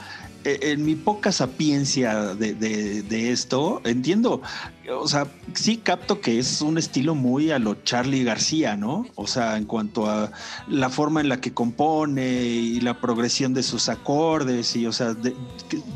en 0.43 0.85
mi 0.85 0.95
poca 0.95 1.31
sapiencia 1.31 2.33
de, 2.35 3.31
esto, 3.31 3.81
entiendo, 3.83 4.41
o 4.89 5.07
sea, 5.07 5.27
sí 5.53 5.77
capto 5.77 6.19
que 6.19 6.39
es 6.39 6.61
un 6.61 6.77
estilo 6.77 7.15
muy 7.15 7.51
a 7.51 7.59
lo 7.59 7.75
Charlie 7.83 8.23
García, 8.23 8.75
¿no? 8.75 9.05
O 9.15 9.27
sea, 9.27 9.57
en 9.57 9.65
cuanto 9.65 10.09
a 10.09 10.31
la 10.67 10.89
forma 10.89 11.21
en 11.21 11.29
la 11.29 11.39
que 11.39 11.53
compone 11.53 12.43
y 12.43 12.81
la 12.81 12.99
progresión 12.99 13.53
de 13.53 13.63
sus 13.63 13.89
acordes 13.89 14.75
y, 14.75 14.87
o 14.87 14.91
sea, 14.91 15.13
de, 15.13 15.35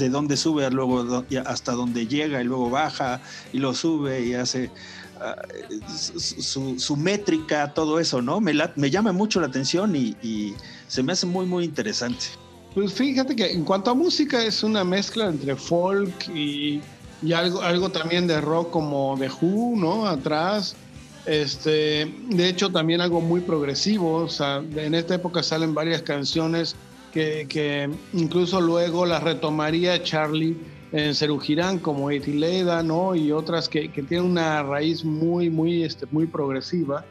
dónde 0.09 0.37
sube 0.37 0.69
luego 0.69 1.25
hasta 1.45 1.71
dónde 1.71 2.07
llega 2.07 2.41
y 2.41 2.43
luego 2.45 2.69
baja 2.69 3.21
y 3.53 3.59
lo 3.59 3.73
sube 3.73 4.25
y 4.25 4.33
hace... 4.33 4.71
Ah, 5.17 5.33
su, 5.87 6.97
métrica, 6.97 7.73
todo 7.73 8.01
eso, 8.01 8.21
¿no? 8.21 8.41
Me, 8.41 8.51
me 8.75 8.91
llama 8.91 9.13
mucho 9.13 9.39
la 9.39 9.47
atención 9.47 9.95
y 9.95 10.53
se 10.89 11.03
me 11.03 11.13
hace 11.13 11.25
muy, 11.25 11.45
muy 11.45 11.63
interesante. 11.63 12.25
Pues 12.75 12.91
fíjate 12.91 13.37
que 13.37 13.53
en 13.53 13.63
cuanto 13.63 13.91
a 13.91 13.93
música 13.93 14.43
es 14.43 14.61
una 14.61 14.83
mezcla 14.83 15.27
entre 15.27 15.55
folk 15.55 16.27
y, 16.27 16.81
algo, 17.33 17.61
algo 17.61 17.89
también 17.89 18.27
de 18.27 18.41
rock 18.41 18.69
como 18.69 19.15
The 19.17 19.29
Who, 19.29 19.77
¿no? 19.77 20.05
Atrás. 20.05 20.75
Este, 21.25 22.13
de 22.27 22.49
hecho, 22.49 22.69
también 22.69 22.99
algo 22.99 23.21
muy 23.21 23.39
progresivo. 23.39 24.15
O 24.15 24.27
sea, 24.27 24.61
en 24.75 24.93
esta 24.93 25.15
época 25.15 25.41
salen 25.41 25.73
varias 25.73 26.01
canciones 26.01 26.75
que, 27.13 27.89
incluso 28.11 28.59
luego 28.59 29.05
las 29.05 29.23
retomaría 29.23 30.03
Charlie 30.03 30.57
en 30.91 31.15
Cerugirán, 31.15 31.79
como 31.79 32.11
Etileda, 32.11 32.83
¿no? 32.83 33.15
Y 33.15 33.31
otras 33.31 33.69
que, 33.69 33.89
que 33.89 34.03
tienen 34.03 34.29
una 34.31 34.63
raíz 34.63 35.05
muy, 35.05 35.49
muy, 35.49 35.83
este, 35.83 36.07
muy 36.11 36.27
progresiva. 36.27 37.05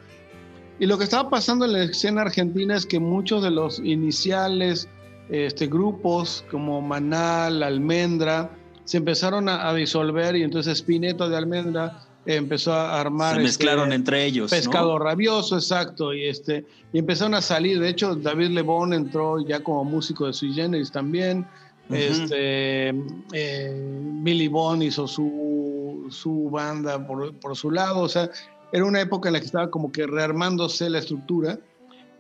Y 0.79 0.85
lo 0.85 0.99
que 0.99 1.05
estaba 1.05 1.31
pasando 1.31 1.65
en 1.65 1.73
la 1.73 1.85
escena 1.85 2.21
argentina 2.21 2.77
es 2.77 2.85
que 2.85 3.01
muchos 3.01 3.43
de 3.43 3.51
los 3.51 3.79
iniciales 3.79 4.89
este, 5.29 5.66
grupos 5.66 6.45
como 6.51 6.81
Manal, 6.81 7.62
Almendra, 7.62 8.51
se 8.85 8.99
empezaron 8.99 9.49
a, 9.49 9.72
disolver 9.72 10.37
y 10.37 10.43
entonces 10.43 10.79
Spinetta 10.79 11.29
de 11.29 11.37
Almendra 11.37 12.03
empezó 12.27 12.72
a 12.72 13.01
armar. 13.01 13.37
Se 13.37 13.43
mezclaron 13.43 13.85
este, 13.85 13.95
entre 13.95 14.25
ellos. 14.27 14.51
Pescado 14.51 14.99
rabioso, 14.99 15.57
exacto. 15.57 16.12
Y, 16.12 16.27
este, 16.27 16.66
y 16.93 16.99
empezaron 16.99 17.35
a 17.35 17.41
salir. 17.41 17.81
De 17.81 17.89
hecho, 17.89 18.14
David 18.14 18.51
Lebón 18.51 18.93
entró 18.93 19.45
ya 19.47 19.61
como 19.61 19.85
músico 19.85 20.27
de 20.27 20.33
Sui 20.33 20.53
Generis 20.53 20.91
también. 20.91 21.47
este, 21.91 22.95
eh, 23.33 24.01
Billy 24.22 24.49
Bond 24.49 24.83
hizo 24.83 25.07
su, 25.07 26.07
su 26.11 26.51
banda 26.51 27.07
por, 27.07 27.35
por, 27.37 27.57
su 27.57 27.70
lado. 27.70 28.01
O 28.01 28.09
sea, 28.09 28.31
era 28.72 28.85
una 28.85 29.01
época 29.01 29.29
en 29.29 29.35
la 29.35 29.41
que 29.41 29.47
estaba 29.47 29.70
como 29.70 29.91
que 29.93 30.07
rearmándose 30.07 30.91
la 30.91 30.99
estructura. 30.99 31.59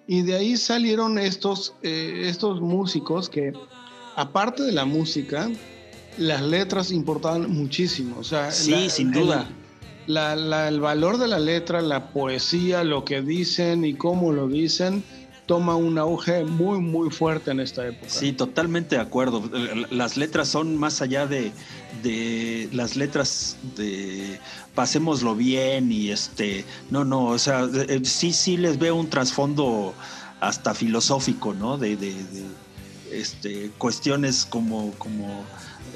Y 0.06 0.22
de 0.22 0.36
ahí 0.36 0.56
salieron 0.56 1.18
estos, 1.18 1.74
eh, 1.82 2.24
estos 2.26 2.60
músicos 2.60 3.30
que, 3.30 3.52
aparte 4.16 4.62
de 4.62 4.72
la 4.72 4.84
música, 4.84 5.50
las 6.18 6.42
letras 6.42 6.90
importaban 6.90 7.50
muchísimo. 7.50 8.16
O 8.18 8.24
sea, 8.24 8.50
sí, 8.50 8.90
sin 8.90 9.12
duda. 9.12 9.48
el 10.06 10.80
valor 10.80 11.18
de 11.18 11.28
la 11.28 11.38
letra, 11.38 11.80
la 11.80 12.12
poesía, 12.12 12.84
lo 12.84 13.04
que 13.04 13.22
dicen 13.22 13.84
y 13.84 13.94
cómo 13.94 14.32
lo 14.32 14.46
dicen, 14.46 15.02
toma 15.46 15.76
un 15.76 15.98
auge 15.98 16.44
muy, 16.44 16.80
muy 16.80 17.10
fuerte 17.10 17.50
en 17.50 17.60
esta 17.60 17.86
época. 17.86 18.08
Sí, 18.08 18.32
totalmente 18.32 18.96
de 18.96 19.02
acuerdo. 19.02 19.42
Las 19.90 20.16
letras 20.16 20.48
son 20.48 20.76
más 20.76 21.02
allá 21.02 21.26
de, 21.26 21.52
las 22.72 22.96
letras 22.96 23.56
de 23.76 24.38
pasémoslo 24.74 25.34
bien 25.36 25.92
y 25.92 26.10
este, 26.10 26.64
no, 26.90 27.04
no, 27.04 27.26
o 27.26 27.38
sea, 27.38 27.68
eh, 27.88 28.00
sí, 28.04 28.32
sí 28.32 28.56
les 28.56 28.78
veo 28.78 28.96
un 28.96 29.08
trasfondo 29.08 29.94
hasta 30.40 30.74
filosófico, 30.74 31.54
¿no? 31.54 31.78
De, 31.78 31.96
este, 33.10 33.70
cuestiones 33.78 34.44
como, 34.44 34.92
como 34.98 35.44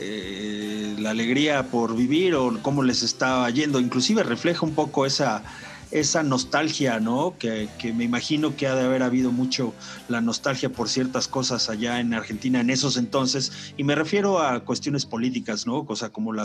eh, 0.01 0.95
la 0.99 1.11
alegría 1.11 1.65
por 1.65 1.97
vivir 1.97 2.35
o 2.35 2.59
cómo 2.63 2.83
les 2.83 3.03
está 3.03 3.49
yendo. 3.51 3.81
Inclusive 3.81 4.23
refleja 4.23 4.65
un 4.65 4.75
poco 4.75 5.05
esa 5.05 5.43
esa 5.91 6.23
nostalgia, 6.23 7.01
¿no? 7.01 7.37
Que, 7.39 7.69
me 7.95 8.05
imagino 8.05 8.57
que 8.57 8.67
ha 8.67 8.75
de 8.75 8.85
haber 8.85 9.03
habido 9.03 9.33
mucho 9.33 9.75
la 10.09 10.21
nostalgia 10.21 10.71
por 10.71 10.89
ciertas 10.89 11.29
cosas 11.29 11.71
allá 11.71 12.01
en 12.01 12.15
Argentina 12.15 12.61
en 12.61 12.71
esos 12.71 12.97
entonces. 12.97 13.53
Y 13.77 13.85
me 13.85 13.95
refiero 13.95 14.41
a 14.41 14.61
cuestiones 14.65 15.07
políticas, 15.07 15.67
¿no? 15.67 15.87
Cosa 15.87 16.11
como 16.11 16.33
la, 16.33 16.45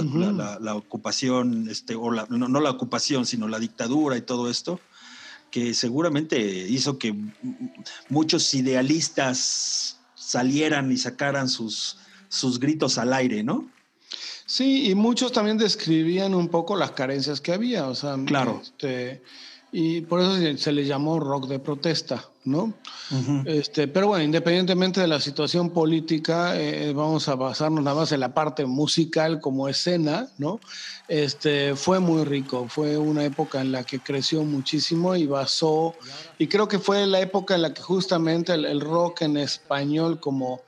ocupación, 0.75 1.67
este, 1.69 1.95
o 1.95 2.11
no, 2.11 2.59
la 2.59 2.69
ocupación, 2.69 3.25
sino 3.25 3.47
la 3.47 3.59
dictadura 3.59 4.17
y 4.17 4.21
todo 4.21 4.49
esto, 4.49 4.79
que 5.51 5.73
seguramente 5.73 6.39
hizo 6.69 6.97
que 6.97 7.15
muchos 8.09 8.53
idealistas 8.53 9.99
salieran 10.15 10.91
y 10.91 10.97
sacaran 10.97 11.49
sus, 11.49 11.97
sus 12.29 12.59
gritos 12.59 12.97
al 12.97 13.13
aire, 13.13 13.43
¿no? 13.43 13.69
Sí, 14.53 14.91
y 14.91 14.93
muchos 14.93 15.31
también 15.31 15.57
describían 15.57 16.35
un 16.35 16.47
poco 16.47 16.75
las 16.75 16.91
carencias 16.91 17.41
que 17.41 17.53
había, 17.53 17.87
o 17.87 17.95
sea, 17.95 18.15
claro. 18.23 18.61
Este, 18.61 19.23
y 19.71 20.01
por 20.01 20.21
eso 20.21 20.35
se 20.59 20.71
le 20.71 20.85
llamó 20.85 21.19
rock 21.19 21.47
de 21.47 21.57
protesta, 21.57 22.29
¿no? 22.45 22.71
este, 23.45 23.87
pero 23.87 24.09
bueno, 24.09 24.23
independientemente 24.23 25.01
de 25.01 25.07
la 25.07 25.19
situación 25.19 25.71
política, 25.71 26.55
eh, 26.55 26.93
vamos 26.93 27.27
a 27.29 27.33
basarnos 27.33 27.83
nada 27.83 28.01
más 28.01 28.11
en 28.11 28.19
la 28.19 28.35
parte 28.35 28.67
musical 28.67 29.41
como 29.41 29.67
escena, 29.67 30.27
¿no? 30.37 30.59
Este, 31.07 31.75
fue 31.75 31.99
muy 31.99 32.23
rico, 32.23 32.67
fue 32.69 32.95
una 32.95 33.25
época 33.25 33.59
en 33.59 33.71
la 33.71 33.83
que 33.83 34.01
creció 34.01 34.43
muchísimo 34.43 35.15
y 35.15 35.25
basó, 35.25 35.95
y 36.37 36.45
creo 36.45 36.67
que 36.67 36.77
fue 36.77 37.07
la 37.07 37.21
época 37.21 37.55
en 37.55 37.63
la 37.63 37.73
que 37.73 37.81
justamente 37.81 38.53
el 38.53 38.81
rock 38.81 39.23
en 39.23 39.37
español 39.37 40.19
como 40.19 40.61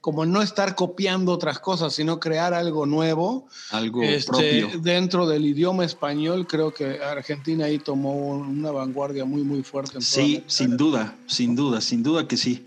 como 0.00 0.24
no 0.24 0.42
estar 0.42 0.74
copiando 0.74 1.32
otras 1.32 1.58
cosas, 1.58 1.94
sino 1.94 2.20
crear 2.20 2.54
algo 2.54 2.86
nuevo. 2.86 3.46
Algo 3.70 4.02
este, 4.02 4.30
propio. 4.30 4.80
Dentro 4.80 5.26
del 5.26 5.44
idioma 5.44 5.84
español, 5.84 6.46
creo 6.46 6.72
que 6.72 7.02
Argentina 7.02 7.66
ahí 7.66 7.78
tomó 7.78 8.14
una 8.14 8.70
vanguardia 8.70 9.24
muy, 9.24 9.42
muy 9.42 9.62
fuerte. 9.62 10.00
sí, 10.00 10.42
sin 10.46 10.76
duda, 10.76 11.16
sin 11.26 11.56
duda, 11.56 11.80
sin 11.80 12.02
duda 12.02 12.26
que 12.28 12.36
sí. 12.36 12.64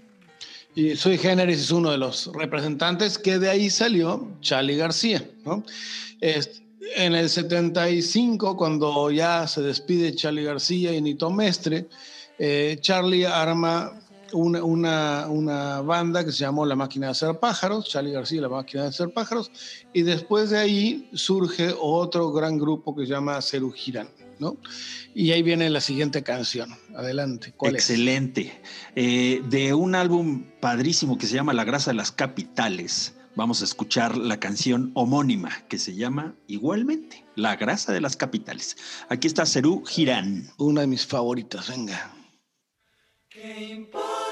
Y 0.73 0.95
Soy 0.95 1.17
Géneris 1.17 1.59
es 1.59 1.71
uno 1.71 1.91
de 1.91 1.97
los 1.97 2.27
representantes 2.33 3.17
que 3.17 3.39
de 3.39 3.49
ahí 3.49 3.69
salió 3.69 4.29
Charlie 4.41 4.77
García, 4.77 5.27
¿no? 5.45 5.63
en 6.95 7.15
el 7.15 7.29
75, 7.29 8.57
cuando 8.57 9.11
ya 9.11 9.47
se 9.47 9.61
despide 9.61 10.15
Charlie 10.15 10.43
García 10.43 10.93
y 10.93 11.01
Nito 11.01 11.29
Mestre, 11.29 11.87
eh, 12.37 12.77
Charlie 12.81 13.25
arma 13.25 14.00
una, 14.33 15.27
una, 15.27 15.81
banda 15.81 16.23
que 16.25 16.31
se 16.31 16.39
llamó 16.39 16.65
La 16.65 16.75
Máquina 16.75 17.07
de 17.07 17.11
Hacer 17.11 17.39
Pájaros, 17.39 17.87
Charlie 17.89 18.11
García, 18.11 18.41
La 18.41 18.49
Máquina 18.49 18.83
de 18.83 18.89
Hacer 18.89 19.11
Pájaros, 19.13 19.51
y 19.93 20.01
después 20.01 20.49
de 20.49 20.59
ahí 20.59 21.09
surge 21.13 21.73
otro 21.79 22.31
gran 22.31 22.57
grupo 22.57 22.95
que 22.95 23.05
se 23.05 23.11
llama 23.11 23.41
Ceru 23.41 23.71
Girán, 23.71 24.09
¿no? 24.39 24.57
Y 25.13 25.31
ahí 25.31 25.43
viene 25.43 25.69
la 25.69 25.81
siguiente 25.81 26.23
canción. 26.23 26.69
Adelante. 26.95 27.53
¿cuál 27.55 27.75
Excelente. 27.75 28.61
Eh, 28.95 29.41
de 29.49 29.73
un 29.73 29.95
álbum 29.95 30.45
padrísimo 30.59 31.17
que 31.17 31.27
se 31.27 31.35
llama 31.35 31.53
La 31.53 31.63
Grasa 31.63 31.91
de 31.91 31.97
las 31.97 32.11
Capitales. 32.11 33.15
Vamos 33.35 33.61
a 33.61 33.63
escuchar 33.63 34.17
la 34.17 34.39
canción 34.39 34.91
homónima 34.93 35.49
que 35.69 35.79
se 35.79 35.95
llama 35.95 36.35
igualmente 36.47 37.23
La 37.35 37.55
Grasa 37.55 37.93
de 37.93 38.01
las 38.01 38.17
Capitales. 38.17 38.75
Aquí 39.07 39.27
está 39.27 39.45
Cerú 39.45 39.85
Girán. 39.85 40.49
Una 40.57 40.81
de 40.81 40.87
mis 40.87 41.05
favoritas, 41.05 41.69
venga. 41.69 42.20
¿Qué 43.41 43.73
importan 43.73 44.30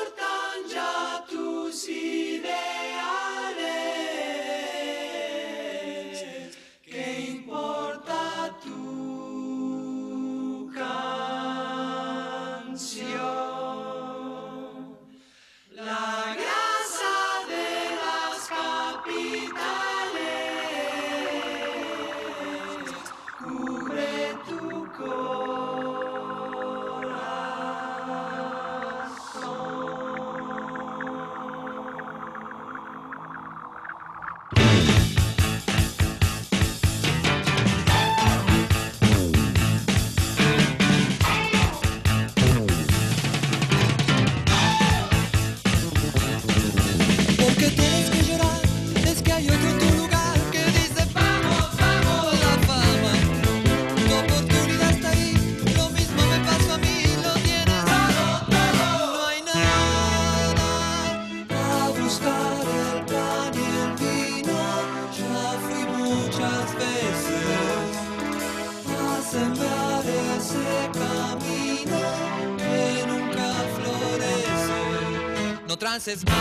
trances 75.99 76.25
más. 76.25 76.35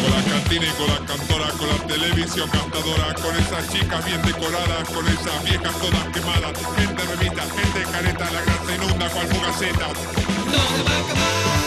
Con 0.00 0.10
la 0.10 0.22
cantina 0.30 0.66
y 0.66 0.70
con 0.70 0.88
la 0.88 1.06
cantora, 1.06 1.48
con 1.58 1.68
la 1.68 1.86
televisión 1.86 2.48
cantadora, 2.50 3.14
con 3.14 3.36
esas 3.36 3.68
chicas 3.70 4.04
bien 4.04 4.20
decoradas, 4.22 4.88
con 4.88 5.06
esas 5.06 5.44
viejas 5.44 5.74
todas 5.78 6.04
quemadas, 6.12 6.52
gente 6.76 7.02
remita, 7.04 7.42
gente 7.42 7.90
careta, 7.92 8.30
la 8.30 8.40
grasa 8.40 8.74
inunda 8.74 9.08
cual 9.10 9.26
fugaceta. 9.28 9.86
No 9.86 10.76
se 10.76 10.82
va 10.82 10.90
a 10.90 11.00
acabar. 11.00 11.59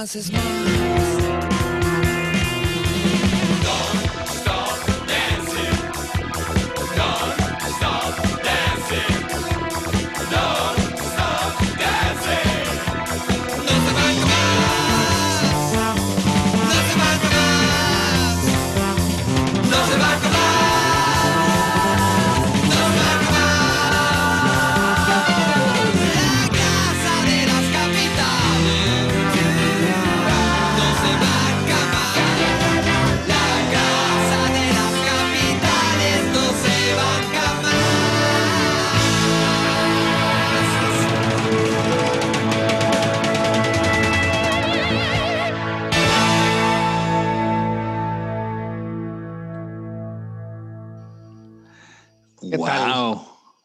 No 0.00 0.06
trances 0.06 0.32
más. 0.32 0.59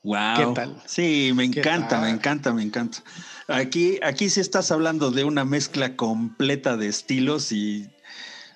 Wow. 0.05 0.35
¿Qué 0.37 0.45
tal? 0.53 0.81
Sí, 0.85 1.31
me 1.35 1.43
¿Qué 1.51 1.59
encanta, 1.59 1.99
me 1.99 2.09
encanta, 2.09 2.53
me 2.53 2.63
encanta. 2.63 2.99
Aquí, 3.47 3.99
aquí 4.03 4.29
sí 4.29 4.39
estás 4.39 4.71
hablando 4.71 5.11
de 5.11 5.23
una 5.25 5.43
mezcla 5.45 5.95
completa 5.95 6.77
de 6.77 6.87
estilos 6.87 7.51
y 7.51 7.89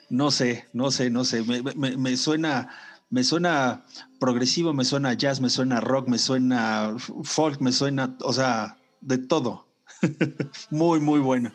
no 0.10 0.32
sé, 0.32 0.66
no 0.74 0.92
sé, 0.92 1.10
no 1.10 1.24
sé. 1.26 1.44
Me, 1.44 1.62
me- 1.76 1.98
me 1.98 2.18
suena, 2.18 2.70
me 3.10 3.24
suena 3.24 3.84
progresivo, 4.20 4.74
me 4.74 4.86
suena 4.86 5.14
jazz, 5.14 5.42
me 5.42 5.50
suena 5.50 5.82
rock, 5.82 6.08
me 6.08 6.18
suena 6.18 6.96
folk, 7.24 7.60
me 7.62 7.72
suena, 7.72 8.16
o 8.22 8.32
sea, 8.34 8.78
de 9.02 9.18
todo. 9.18 9.68
muy, 10.70 11.00
muy 11.00 11.20
bueno. 11.20 11.52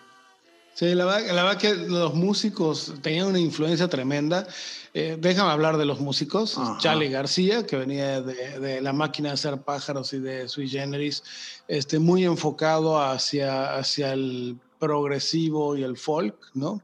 Sí, 0.75 0.93
la 0.95 1.05
verdad, 1.05 1.35
la 1.35 1.45
verdad 1.45 1.59
que 1.61 1.75
los 1.75 2.15
músicos 2.15 2.95
tenían 3.01 3.29
una 3.29 3.39
influencia 3.39 3.89
tremenda. 3.89 4.47
Eh, 4.93 5.17
déjame 5.19 5.51
hablar 5.51 5.77
de 5.77 5.85
los 5.85 6.01
músicos. 6.01 6.59
Ajá. 6.59 6.77
Charlie 6.79 7.11
García, 7.11 7.65
que 7.65 7.77
venía 7.77 8.21
de, 8.21 8.59
de 8.59 8.81
La 8.81 8.93
máquina 8.93 9.29
de 9.29 9.35
hacer 9.35 9.59
pájaros 9.63 10.13
y 10.13 10.19
de 10.19 10.49
Sui 10.49 10.69
Generis, 10.69 11.23
este, 11.69 12.01
muy 12.01 12.25
enfocado 12.25 13.01
hacia, 13.01 13.77
hacia 13.77 14.13
el 14.13 14.57
progresivo 14.81 15.77
y 15.77 15.85
el 15.85 15.97
folk, 15.97 16.35
¿no? 16.55 16.83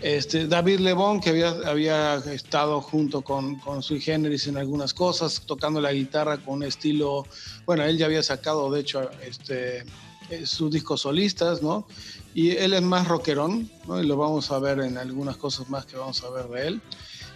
Este, 0.00 0.46
David 0.46 0.80
Lebón, 0.80 1.20
que 1.20 1.28
había, 1.28 1.50
había 1.66 2.14
estado 2.16 2.80
junto 2.80 3.20
con, 3.20 3.56
con 3.56 3.82
Sui 3.82 4.00
Generis 4.00 4.46
en 4.46 4.56
algunas 4.56 4.94
cosas, 4.94 5.42
tocando 5.44 5.78
la 5.78 5.92
guitarra 5.92 6.38
con 6.38 6.54
un 6.54 6.62
estilo, 6.62 7.26
bueno, 7.66 7.84
él 7.84 7.98
ya 7.98 8.06
había 8.06 8.22
sacado, 8.22 8.70
de 8.70 8.80
hecho, 8.80 9.10
este, 9.22 9.84
sus 10.44 10.70
discos 10.70 11.02
solistas, 11.02 11.62
¿no? 11.62 11.86
Y 12.34 12.50
él 12.50 12.72
es 12.72 12.82
más 12.82 13.08
rockerón, 13.08 13.70
¿no? 13.86 14.00
Y 14.00 14.06
lo 14.06 14.16
vamos 14.16 14.50
a 14.50 14.58
ver 14.58 14.80
en 14.80 14.98
algunas 14.98 15.36
cosas 15.36 15.68
más 15.68 15.86
que 15.86 15.96
vamos 15.96 16.22
a 16.22 16.30
ver 16.30 16.46
de 16.48 16.68
él. 16.68 16.80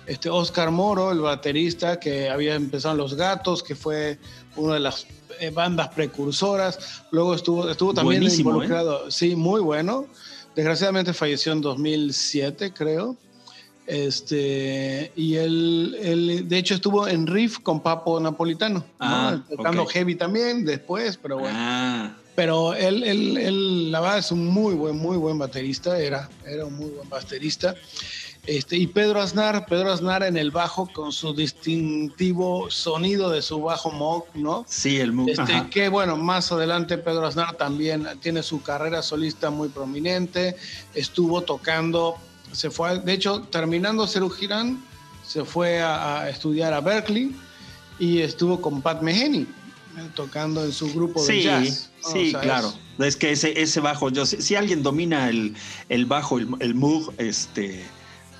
Este 0.06 0.28
Oscar 0.28 0.70
Moro, 0.70 1.12
el 1.12 1.20
baterista 1.20 1.98
que 1.98 2.28
había 2.28 2.54
empezado 2.54 2.92
en 2.92 2.98
Los 2.98 3.14
Gatos, 3.14 3.62
que 3.62 3.74
fue 3.74 4.18
una 4.56 4.74
de 4.74 4.80
las 4.80 5.06
eh, 5.40 5.50
bandas 5.50 5.88
precursoras. 5.88 7.02
Luego 7.10 7.34
estuvo, 7.34 7.68
estuvo 7.68 7.94
también 7.94 8.20
Buenísimo, 8.20 8.50
¿eh? 8.50 8.52
involucrado. 8.52 9.10
Sí, 9.10 9.34
muy 9.34 9.60
bueno. 9.60 10.06
Desgraciadamente 10.54 11.12
falleció 11.12 11.52
en 11.52 11.60
2007, 11.60 12.72
creo. 12.72 13.16
Este, 13.86 15.12
y 15.14 15.34
él, 15.36 15.96
él, 16.00 16.48
de 16.48 16.58
hecho, 16.58 16.74
estuvo 16.74 17.06
en 17.06 17.26
Riff 17.26 17.58
con 17.58 17.80
Papo 17.80 18.18
Napolitano, 18.18 18.78
¿no? 18.78 18.84
Ah, 18.98 19.42
tocando 19.48 19.84
heavy 19.84 20.14
también 20.14 20.64
después, 20.64 21.18
pero 21.18 21.38
bueno. 21.38 21.56
Ah, 21.58 22.14
Pero 22.34 22.74
él, 22.74 23.04
él, 23.04 23.36
él, 23.36 23.92
la 23.92 24.00
verdad, 24.00 24.18
es 24.18 24.32
un 24.32 24.46
muy 24.46 24.74
buen, 24.74 24.96
muy 24.96 25.16
buen 25.16 25.38
baterista, 25.38 25.98
era, 25.98 26.28
era 26.44 26.66
un 26.66 26.74
muy 26.74 26.90
buen 26.90 27.08
baterista. 27.08 27.74
Este, 28.46 28.76
y 28.76 28.88
Pedro 28.88 29.22
Aznar, 29.22 29.64
Pedro 29.66 29.90
Aznar 29.92 30.22
en 30.24 30.36
el 30.36 30.50
bajo 30.50 30.86
con 30.92 31.12
su 31.12 31.32
distintivo 31.32 32.70
sonido 32.70 33.30
de 33.30 33.40
su 33.40 33.60
bajo 33.62 33.90
Moog, 33.90 34.26
¿no? 34.34 34.66
sí, 34.68 34.98
el 35.00 35.12
mu- 35.12 35.28
Este, 35.28 35.40
ajá. 35.40 35.70
que 35.70 35.88
bueno, 35.88 36.16
más 36.16 36.52
adelante 36.52 36.98
Pedro 36.98 37.26
Aznar 37.26 37.54
también 37.56 38.06
tiene 38.20 38.42
su 38.42 38.60
carrera 38.62 39.00
solista 39.00 39.48
muy 39.48 39.68
prominente, 39.68 40.56
estuvo 40.94 41.40
tocando, 41.40 42.16
se 42.52 42.70
fue, 42.70 42.90
a- 42.90 42.96
de 42.96 43.12
hecho, 43.14 43.42
terminando 43.50 44.06
Ceru 44.06 44.28
Girán, 44.28 44.84
se 45.26 45.44
fue 45.44 45.80
a, 45.80 46.20
a 46.22 46.28
estudiar 46.30 46.74
a 46.74 46.80
Berkeley 46.80 47.34
y 47.98 48.18
estuvo 48.20 48.60
con 48.60 48.82
Pat 48.82 49.00
Metheny, 49.00 49.38
eh, 49.42 49.46
tocando 50.14 50.64
en 50.64 50.72
su 50.72 50.92
grupo 50.92 51.24
de 51.24 51.32
Sí, 51.36 51.42
jazz. 51.42 51.90
¿no? 52.02 52.08
sí, 52.10 52.28
O 52.28 52.30
sea, 52.32 52.40
claro. 52.40 52.68
es- 52.68 53.06
Es 53.06 53.16
que 53.16 53.32
ese, 53.32 53.60
ese 53.60 53.80
bajo, 53.80 54.08
yo 54.10 54.24
sé- 54.24 54.40
si 54.40 54.54
alguien 54.54 54.82
domina 54.84 55.28
el, 55.28 55.54
el 55.88 56.06
bajo, 56.06 56.38
el, 56.38 56.48
el 56.60 56.74
Moog, 56.76 57.12
este, 57.18 57.84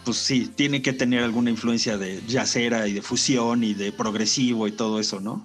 pues 0.05 0.16
sí, 0.18 0.47
tiene 0.55 0.81
que 0.81 0.93
tener 0.93 1.24
alguna 1.24 1.51
influencia 1.51 1.98
de 1.98 2.22
jazzera 2.28 2.86
y 2.86 2.93
de 2.93 3.02
fusión 3.02 3.64
y 3.64 3.74
de 3.74 3.90
progresivo 3.90 4.68
y 4.68 4.72
todo 4.72 5.01
eso, 5.01 5.18
¿no? 5.20 5.44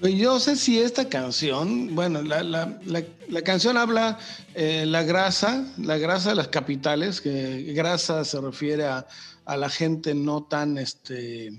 Pues 0.00 0.14
Yo 0.14 0.38
sé 0.40 0.54
si 0.56 0.78
esta 0.78 1.08
canción, 1.08 1.94
bueno, 1.94 2.22
la, 2.22 2.42
la- 2.44 2.78
la- 2.86 3.04
la 3.28 3.42
canción 3.42 3.76
habla 3.76 4.18
eh, 4.54 4.84
la 4.86 5.02
grasa, 5.02 5.66
la 5.76 5.98
grasa 5.98 6.30
de 6.30 6.36
las 6.36 6.48
capitales, 6.48 7.20
que 7.20 7.72
grasa 7.74 8.24
se 8.24 8.40
refiere 8.40 8.84
a, 8.84 9.06
a 9.44 9.56
la 9.56 9.68
gente 9.68 10.14
no 10.14 10.44
tan, 10.44 10.78
este, 10.78 11.50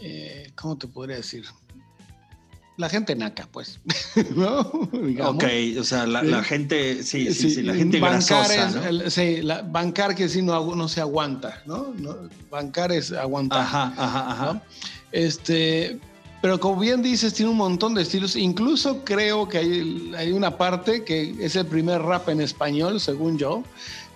eh, 0.00 0.52
¿cómo 0.56 0.78
te 0.78 0.86
podría 0.88 1.16
decir? 1.16 1.44
La 2.78 2.88
gente 2.88 3.14
naca, 3.16 3.48
pues, 3.50 3.80
¿no? 4.36 4.60
Ok, 4.60 5.44
o 5.78 5.82
sea, 5.84 6.06
la, 6.06 6.42
gente, 6.44 7.02
sí, 7.02 7.34
sí, 7.34 7.50
sí, 7.50 7.62
la 7.62 7.74
gente 7.74 7.98
bancar 8.00 8.46
grasosa, 8.48 8.68
es- 8.68 8.74
¿no? 8.76 8.84
el- 8.86 9.10
sí, 9.10 9.42
la- 9.42 9.62
bancar 9.62 10.14
que 10.14 10.28
sí 10.28 10.42
no, 10.42 10.74
no 10.76 10.88
se 10.88 11.00
aguanta, 11.00 11.60
¿no? 11.66 11.92
No, 11.98 12.16
Bancar 12.50 12.92
es 12.92 13.10
aguantar. 13.12 13.60
Ajá, 13.62 13.92
ajá, 13.96 14.30
ajá. 14.30 14.52
¿no? 14.54 14.62
Este, 15.10 15.98
pero 16.40 16.60
como 16.60 16.78
bien 16.80 17.02
dices, 17.02 17.34
tiene 17.34 17.50
un 17.50 17.56
montón 17.56 17.94
de 17.94 18.02
estilos. 18.02 18.36
Incluso 18.36 19.04
creo 19.04 19.48
que 19.48 19.58
hay, 19.58 20.12
hay 20.16 20.30
una 20.30 20.56
parte 20.56 21.02
que 21.02 21.34
es 21.40 21.56
el 21.56 21.66
primer 21.66 22.00
rap 22.02 22.28
en 22.28 22.40
español, 22.40 23.00
según 23.00 23.36
yo, 23.38 23.64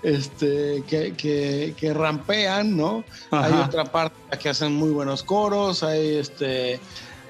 este, 0.04 0.84
que, 0.86 1.14
que, 1.14 1.74
que 1.76 1.92
rampean, 1.94 2.76
¿no? 2.76 3.02
Ajá. 3.32 3.46
Hay 3.46 3.52
otra 3.66 3.84
parte 3.86 4.16
que 4.38 4.48
hacen 4.50 4.72
muy 4.74 4.90
buenos 4.90 5.24
coros, 5.24 5.82
hay 5.82 6.14
este. 6.16 6.78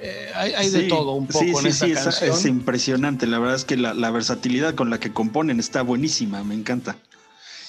Eh, 0.03 0.31
hay 0.35 0.53
hay 0.55 0.71
de 0.71 0.83
todo 0.89 1.13
un 1.13 1.27
poco 1.29 1.45
sí, 1.45 1.51
en 1.51 1.55
sí, 1.63 1.69
esta 1.69 1.85
sí, 1.87 1.93
es- 1.93 2.05
canción. 2.05 2.31
Es, 2.39 2.45
impresionante. 2.47 3.27
La 3.27 3.39
verdad 3.39 3.55
es 3.57 3.65
que 3.65 3.77
la, 3.77 3.95
la 3.95 4.11
versatilidad 4.11 4.75
con 4.75 4.91
la 4.91 4.99
que 5.01 5.13
componen 5.13 5.61
está 5.61 5.83
buenísima, 5.83 6.43
me 6.45 6.55
encanta. 6.55 6.97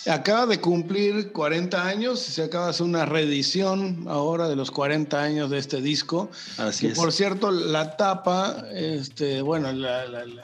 Acaba 0.06 0.46
de 0.48 0.60
cumplir 0.60 1.32
40 1.32 1.88
años 1.88 2.28
y 2.28 2.32
se 2.34 2.44
acaba 2.44 2.66
de 2.66 2.70
hacer 2.72 2.86
una 2.86 3.06
reedición 3.06 4.04
ahora 4.10 4.50
de 4.50 4.58
los 4.58 4.70
40 4.70 5.22
años 5.22 5.50
de 5.50 5.60
este 5.60 5.82
disco. 5.82 6.30
Así 6.58 6.88
que 6.88 6.92
es. 6.92 6.98
por 7.00 7.14
cierto, 7.14 7.52
la 7.52 7.96
tapa, 7.96 8.66
este, 8.74 9.42
bueno, 9.42 9.72
la, 9.72 10.06
la- 10.06 10.26
la- 10.26 10.44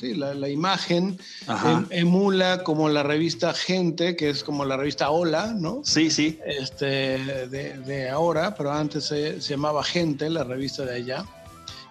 sí, 0.00 0.14
la, 0.14 0.34
la 0.34 0.48
imagen 0.48 1.18
em- 1.46 1.86
emula 1.90 2.64
como 2.64 2.88
la 2.88 3.02
revista 3.02 3.52
Gente, 3.52 4.16
que 4.16 4.30
es 4.30 4.42
como 4.42 4.64
la 4.64 4.76
revista 4.76 5.10
Hola, 5.10 5.54
¿no? 5.54 5.82
Sí, 5.84 6.10
sí. 6.10 6.38
Este, 6.46 7.18
de, 7.48 7.78
de 7.78 8.08
ahora, 8.08 8.54
pero 8.54 8.72
antes 8.72 9.04
se, 9.04 9.40
se 9.40 9.50
llamaba 9.50 9.84
Gente, 9.84 10.30
la 10.30 10.42
revista 10.44 10.84
de 10.84 10.96
allá, 10.96 11.24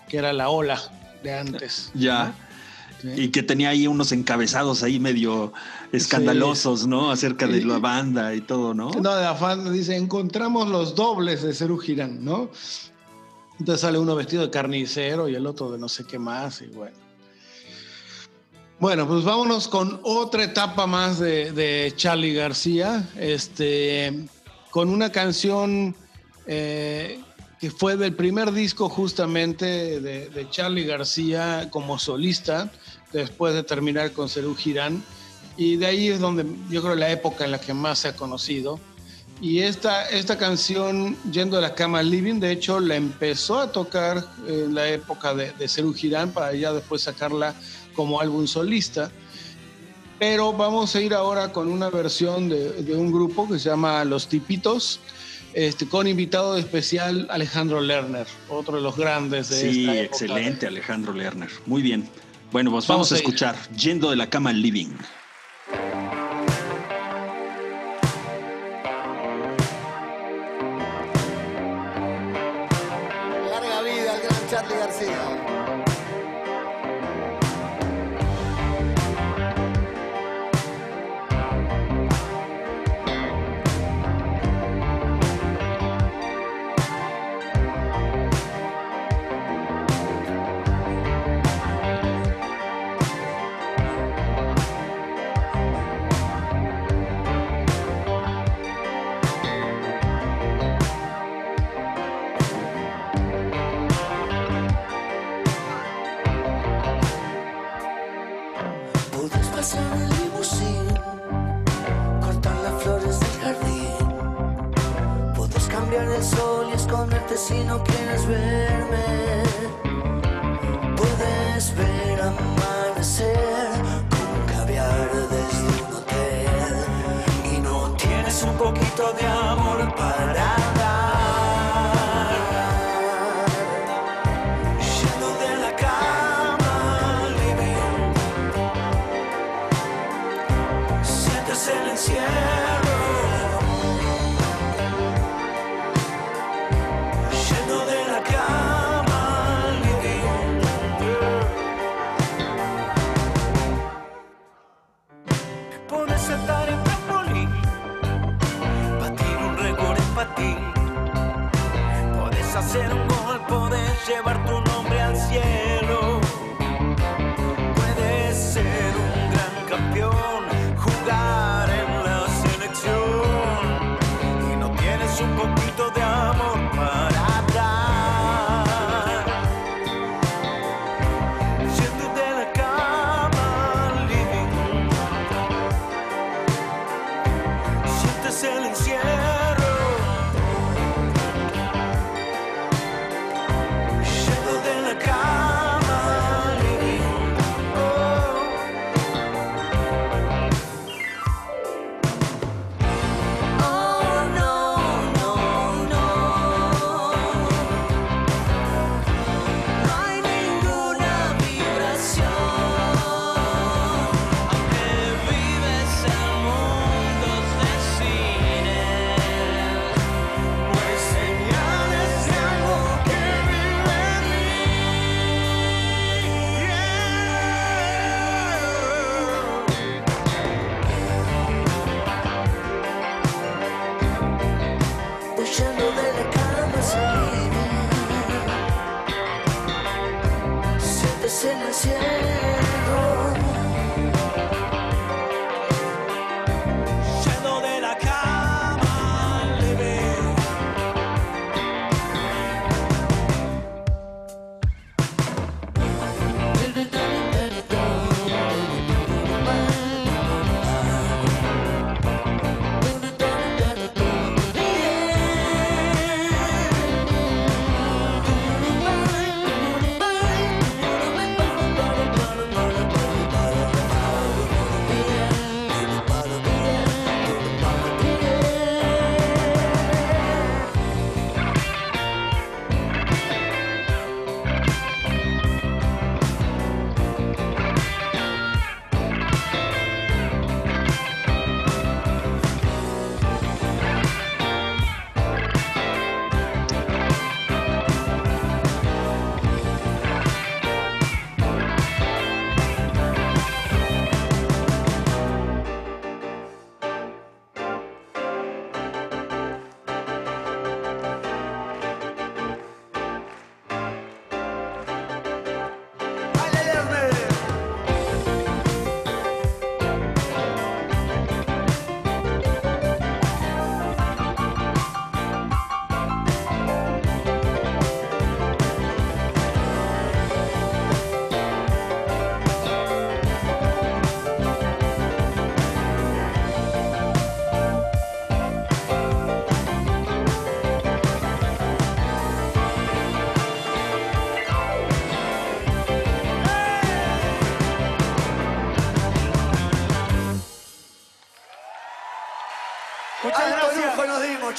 que 0.10 0.18
era 0.18 0.34
la 0.34 0.50
Hola 0.50 0.82
de 1.24 1.34
antes. 1.34 1.92
Ya. 1.94 2.34
¿sí? 3.02 3.10
Y 3.16 3.28
que 3.30 3.44
tenía 3.44 3.70
ahí 3.70 3.88
unos 3.88 4.12
encabezados 4.12 4.84
ahí 4.84 5.00
medio 5.00 5.54
escandalosos, 5.92 6.88
¿no? 6.88 7.12
Acerca 7.12 7.48
de 7.48 7.64
la 7.64 7.80
banda 7.80 8.34
y 8.34 8.42
todo, 8.42 8.74
¿no? 8.74 8.92
No, 8.92 9.16
de 9.16 9.26
afán 9.26 9.72
dice, 9.72 9.96
encontramos 9.96 10.68
los 10.68 10.96
dobles 10.96 11.44
de 11.44 11.54
Cerú 11.54 11.78
Girán, 11.78 12.26
¿no? 12.26 12.50
Entonces 13.60 13.82
sale 13.82 14.00
uno 14.00 14.16
vestido 14.16 14.44
de 14.44 14.50
carnicero 14.50 15.28
y 15.30 15.36
el 15.36 15.46
otro 15.46 15.72
de 15.72 15.78
no 15.78 15.90
sé 15.90 16.06
qué 16.06 16.18
más, 16.18 16.62
y 16.62 16.68
bueno. 16.68 16.96
Bueno, 18.80 19.06
pues 19.06 19.26
vámonos 19.26 19.68
con 19.68 20.00
otra 20.04 20.46
etapa 20.46 20.88
más 20.88 21.20
de, 21.20 21.52
de 21.52 21.92
Charlie 21.98 22.34
García, 22.34 23.06
este, 23.18 24.26
con 24.72 24.88
una 24.88 25.12
canción 25.12 25.94
eh, 26.48 27.20
que 27.60 27.72
fue 27.72 27.98
del 27.98 28.16
primer 28.16 28.54
disco 28.54 28.88
justamente 28.88 30.00
de, 30.00 30.30
de 30.30 30.50
Charlie 30.50 30.86
García 30.86 31.68
como 31.72 32.00
solista, 32.00 32.72
después 33.12 33.54
de 33.54 33.64
terminar 33.64 34.14
con 34.14 34.30
Cerú 34.30 34.56
Girán. 34.56 35.04
Y 35.58 35.76
de 35.76 35.86
ahí 35.86 36.08
es 36.08 36.22
donde 36.22 36.46
yo 36.70 36.82
creo 36.82 36.96
la 36.96 37.12
época 37.12 37.44
en 37.44 37.52
la 37.52 37.60
que 37.60 37.74
más 37.74 38.00
se 38.00 38.08
ha 38.08 38.16
conocido. 38.16 38.80
Y 39.42 39.60
esta, 39.60 40.08
esta 40.08 40.38
canción, 40.38 41.18
Yendo 41.30 41.58
de 41.58 41.64
la 41.64 41.76
cama 41.76 42.02
living, 42.02 42.40
de 42.40 42.54
hecho 42.54 42.80
la 42.80 42.96
empezó 42.96 43.60
a 43.60 43.74
tocar 43.74 44.26
en 44.48 44.74
la 44.74 44.88
época 44.88 45.34
de, 45.34 45.52
de 45.52 45.68
Cerú 45.68 45.94
Girán 45.94 46.32
para 46.32 46.54
ya 46.54 46.72
después 46.72 47.02
sacarla 47.02 47.54
como 47.96 48.20
álbum 48.22 48.48
solista. 48.48 49.12
Pero 50.20 50.52
vamos 50.52 50.96
a 50.96 51.02
ir 51.02 51.14
ahora 51.14 51.52
con 51.54 51.70
una 51.70 51.90
versión 51.90 52.50
de, 52.50 52.72
de 52.84 52.96
un 52.96 53.12
grupo 53.12 53.48
que 53.48 53.58
se 53.58 53.70
llama 53.70 54.04
Los 54.04 54.28
Tipitos, 54.28 55.00
este, 55.54 55.88
con 55.88 56.08
invitado 56.08 56.58
especial 56.58 57.28
Alejandro 57.32 57.80
Lerner, 57.80 58.28
otro 58.50 58.76
de 58.76 58.82
los 58.82 58.98
grandes 58.98 59.50
de 59.50 59.56
Sí, 59.72 59.80
esta 59.82 59.94
época. 59.96 60.04
excelente, 60.04 60.68
Alejandro 60.68 61.14
Lerner. 61.14 61.50
Muy 61.66 61.82
bien. 61.82 62.08
Bueno, 62.52 62.70
pues 62.72 62.86
Vamos 62.88 63.10
vamos, 63.10 63.12
a 63.12 63.16
a 63.16 63.18
escuchar 63.20 63.56
Yendo 63.78 64.10
de 64.10 64.16
la 64.18 64.30
cama 64.30 64.50
al 64.50 64.62
living. 64.62 64.90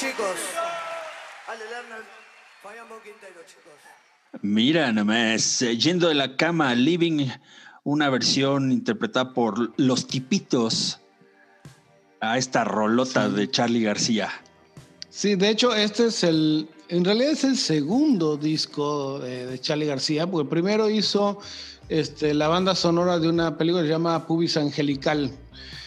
Chicos. 0.01 0.37
Ale 1.47 1.65
Lerner, 1.65 2.03
Fabián 2.63 2.87
Quintero, 3.05 3.41
chicos. 3.47 4.41
Mira 4.41 4.93
nomás, 4.93 5.61
eh, 5.61 5.77
yendo 5.77 6.09
de 6.09 6.15
la 6.15 6.37
cama, 6.37 6.75
Living, 6.75 7.27
una 7.85 8.09
versión 8.09 8.73
interpretada 8.73 9.35
por 9.35 9.73
Los 9.77 10.07
Tipitos 10.07 11.01
a 12.21 12.39
esta 12.39 12.65
rolota 12.65 13.29
de 13.29 13.51
Charlie 13.51 13.83
García. 13.83 14.31
Sí, 15.11 15.35
de 15.35 15.51
hecho, 15.51 15.75
este 15.75 16.07
es 16.07 16.25
el. 16.25 16.69
En 16.89 17.05
realidad 17.05 17.33
es 17.33 17.45
el 17.45 17.59
segundo 17.59 18.39
disco 18.39 19.19
de, 19.19 19.47
de 19.47 19.61
Charlie 19.61 19.87
García, 19.87 20.27
porque 20.27 20.49
primero 20.49 20.89
hizo 20.89 21.41
este, 21.91 22.33
la 22.33 22.49
banda 22.49 22.75
sonora 22.75 23.19
de 23.19 23.29
una 23.29 23.59
película 23.59 23.83
que 23.83 23.89
se 23.89 23.93
llama 23.93 24.27
Pubis 24.27 24.57
Angelical. 24.57 25.31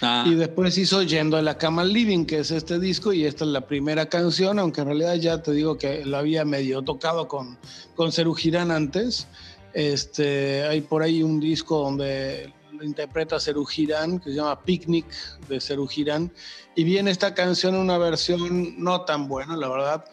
Ah, 0.02 0.26
Y 0.28 0.36
después 0.36 0.78
hizo 0.78 1.02
Yendo 1.02 1.38
de 1.38 1.44
la 1.44 1.58
cama 1.58 1.84
living, 1.84 2.26
que 2.26 2.40
es 2.40 2.52
este 2.52 2.80
disco, 2.80 3.14
y 3.14 3.26
esta 3.26 3.46
es 3.46 3.52
la 3.52 3.62
primera 3.62 4.08
canción, 4.08 4.60
aunque 4.60 4.82
en 4.82 4.88
realidad 4.88 5.16
ya 5.16 5.42
te 5.42 5.52
digo 5.54 5.78
que 5.78 6.04
lo 6.06 6.18
había 6.18 6.44
medio 6.44 6.82
tocado 6.82 7.28
con, 7.28 7.58
con 7.96 8.12
Cerú 8.12 8.34
Girán 8.34 8.72
antes. 8.72 9.28
Este, 9.74 10.64
hay 10.64 10.82
por 10.82 11.04
ahí 11.04 11.24
un 11.24 11.40
disco 11.40 11.80
donde 11.80 12.54
interpreta 12.82 13.40
Cerú 13.40 13.66
Girán, 13.66 14.20
que 14.20 14.30
se 14.30 14.36
llama 14.36 14.62
Picnic 14.62 15.06
de 15.48 15.60
Cerú 15.62 15.88
Girán, 15.88 16.32
y 16.76 16.84
viene 16.84 17.12
esta 17.12 17.34
canción 17.34 17.76
en 17.76 17.82
una 17.82 17.98
versión 17.98 18.84
no 18.84 19.02
tan 19.02 19.28
buena, 19.28 19.56
la 19.56 19.70
verdad, 19.70 20.06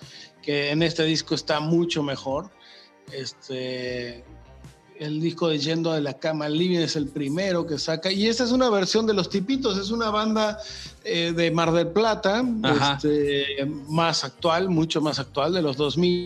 que 0.42 0.70
en 0.70 0.82
este 0.82 1.04
disco 1.04 1.34
está 1.34 1.60
mucho 1.60 2.02
mejor. 2.02 2.50
Este, 3.12 4.24
el 5.00 5.18
disco 5.18 5.48
de 5.48 5.58
Yendo 5.58 5.92
de 5.92 6.02
la 6.02 6.12
Cama 6.18 6.46
Living 6.48 6.78
es 6.78 6.94
el 6.94 7.08
primero 7.08 7.66
que 7.66 7.78
saca. 7.78 8.12
Y 8.12 8.28
esta 8.28 8.44
es 8.44 8.52
una 8.52 8.68
versión 8.68 9.06
de 9.06 9.14
Los 9.14 9.30
Tipitos, 9.30 9.78
es 9.78 9.90
una 9.90 10.10
banda 10.10 10.58
eh, 11.04 11.32
de 11.34 11.50
Mar 11.50 11.72
del 11.72 11.88
Plata, 11.88 12.44
este, 12.92 13.64
más 13.88 14.24
actual, 14.24 14.68
mucho 14.68 15.00
más 15.00 15.18
actual, 15.18 15.54
de 15.54 15.62
los 15.62 15.78
2000 15.78 16.20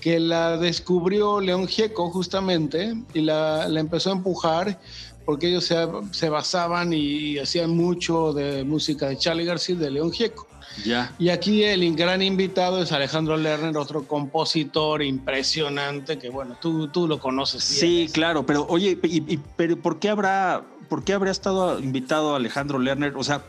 que 0.00 0.20
la 0.20 0.56
descubrió 0.58 1.40
León 1.40 1.66
Gieco 1.66 2.10
justamente 2.10 2.94
y 3.14 3.20
la, 3.20 3.66
la 3.68 3.80
empezó 3.80 4.10
a 4.10 4.12
empujar 4.12 4.78
porque 5.24 5.48
ellos 5.48 5.64
se, 5.64 5.76
se 6.12 6.28
basaban 6.28 6.92
y 6.92 7.38
hacían 7.38 7.70
mucho 7.70 8.32
de 8.32 8.64
música 8.64 9.08
de 9.08 9.18
Charlie 9.18 9.44
García 9.44 9.74
y 9.74 9.78
de 9.78 9.90
León 9.90 10.12
Gieco. 10.12 10.47
Ya. 10.84 11.12
Y 11.18 11.28
aquí 11.30 11.62
el 11.64 11.94
gran 11.96 12.22
invitado 12.22 12.82
es 12.82 12.92
Alejandro 12.92 13.36
Lerner, 13.36 13.76
otro 13.76 14.06
compositor 14.06 15.02
impresionante 15.02 16.18
que, 16.18 16.28
bueno, 16.30 16.56
tú, 16.60 16.88
tú 16.88 17.06
lo 17.08 17.18
conoces. 17.18 17.68
bien. 17.68 17.80
Sí, 18.06 18.12
claro, 18.12 18.44
pero 18.46 18.66
oye, 18.68 18.98
y, 19.02 19.34
y- 19.34 19.40
pero 19.56 19.76
¿por 19.76 19.98
qué 19.98 20.08
habrá, 20.08 20.64
por 20.88 21.04
qué 21.04 21.12
habría 21.12 21.32
estado 21.32 21.78
invitado 21.78 22.34
Alejandro 22.36 22.78
Lerner? 22.78 23.14
O 23.16 23.24
sea, 23.24 23.42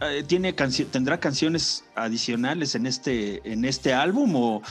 eh, 0.00 0.24
tiene 0.26 0.54
cancio- 0.54 0.86
tendrá 0.88 1.18
canciones 1.20 1.84
adicionales 1.94 2.74
en 2.74 2.86
este, 2.86 3.40
en 3.50 3.64
este 3.64 3.94
álbum 3.94 4.34
o, 4.36 4.62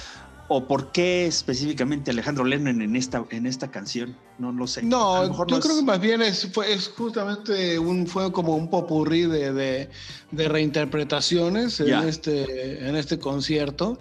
o 0.49 0.68
por 0.68 0.91
qué 0.91 1.26
específicamente 1.26 2.11
Alejandro 2.11 2.44
Lerner 2.44 2.76
en 2.82 2.95
esta, 2.95 3.24
en 3.30 3.45
esta 3.45 3.72
canción? 3.72 4.15
No 4.38 4.52
lo 4.52 4.68
sé. 4.68 4.82
A 4.82 4.84
lo 4.84 4.90
No, 4.90 5.22
mejor 5.30 5.48
yo 5.48 5.56
no 5.56 5.61
creo 5.61 5.74
es- 5.76 5.80
que 5.80 5.86
más 5.86 5.99
bien 6.02 6.22
es, 6.22 6.48
fue, 6.52 6.72
es 6.74 6.90
justamente 6.90 7.80
un, 7.80 8.06
fue 8.07 8.32
como 8.32 8.56
un 8.56 8.70
popurrí 8.70 9.22
de, 9.24 9.53
de, 9.53 9.90
de 10.32 10.48
reinterpretaciones 10.49 11.80
en 11.80 11.88
Ya. 11.88 12.07
este, 12.07 12.88
en 12.88 12.95
este 12.95 13.20
concierto. 13.20 13.99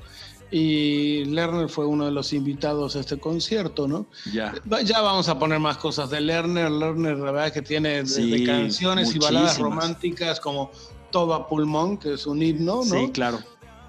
Y 0.55 1.25
Lerner 1.27 1.71
fue 1.71 1.87
uno 1.87 2.05
de 2.05 2.11
los 2.13 2.35
invitados 2.35 2.95
a 2.97 3.01
este 3.01 3.19
concierto, 3.19 3.89
¿no? 3.89 4.07
ya. 4.35 4.53
Ya 4.85 5.01
vamos 5.01 5.29
a 5.31 5.39
poner 5.39 5.59
más 5.61 5.79
cosas 5.79 6.11
de 6.11 6.21
Lerner. 6.21 6.71
Lerner, 6.71 7.17
la 7.17 7.33
verdad, 7.33 7.53
que 7.53 7.63
tiene 7.63 8.03
desde 8.03 8.45
canciones 8.45 9.15
y 9.15 9.19
baladas 9.19 9.59
muchísimas. 9.59 9.59
románticas 9.81 10.41
como 10.41 10.71
Todo 11.11 11.33
a 11.33 11.49
Pulmón, 11.49 11.97
que 11.97 12.15
es 12.15 12.27
un 12.27 12.43
himno, 12.43 12.77
¿no? 12.77 12.85
Sí, 12.85 13.11
claro. 13.13 13.39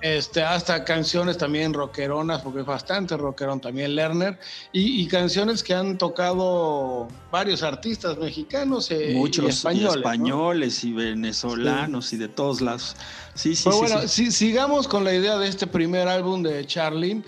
Este, 0.03 0.43
hasta 0.43 0.83
canciones 0.83 1.37
también 1.37 1.73
rockeronas, 1.73 2.41
porque 2.41 2.59
es 2.59 2.65
bastante 2.65 3.15
rockerón 3.15 3.61
también 3.61 3.95
Lerner, 3.95 4.37
y, 4.73 5.01
y 5.01 5.07
canciones 5.07 5.63
que 5.63 5.73
han 5.73 5.97
tocado 5.97 7.07
varios 7.31 7.63
artistas 7.63 8.17
mexicanos 8.17 8.91
eh, 8.91 9.13
Muchos 9.15 9.45
y 9.45 9.47
y 9.47 9.49
españoles. 9.51 9.93
¿no? 9.93 9.99
españoles 9.99 10.83
y 10.83 10.91
venezolanos 10.91 12.11
y 12.11 12.17
de 12.17 12.27
todos 12.27 12.59
lados. 12.59 12.97
Sí, 13.33 13.55
sí, 13.55 13.63
Pero 13.63 13.75
sí. 13.77 13.81
bueno, 13.81 14.01
sí. 14.01 14.25
si- 14.25 14.31
sigamos 14.33 14.89
con 14.89 15.05
la 15.05 15.13
idea 15.13 15.37
de 15.37 15.47
este 15.47 15.67
primer 15.67 16.09
álbum 16.09 16.43
de 16.43 16.65
Charlie, 16.67 17.23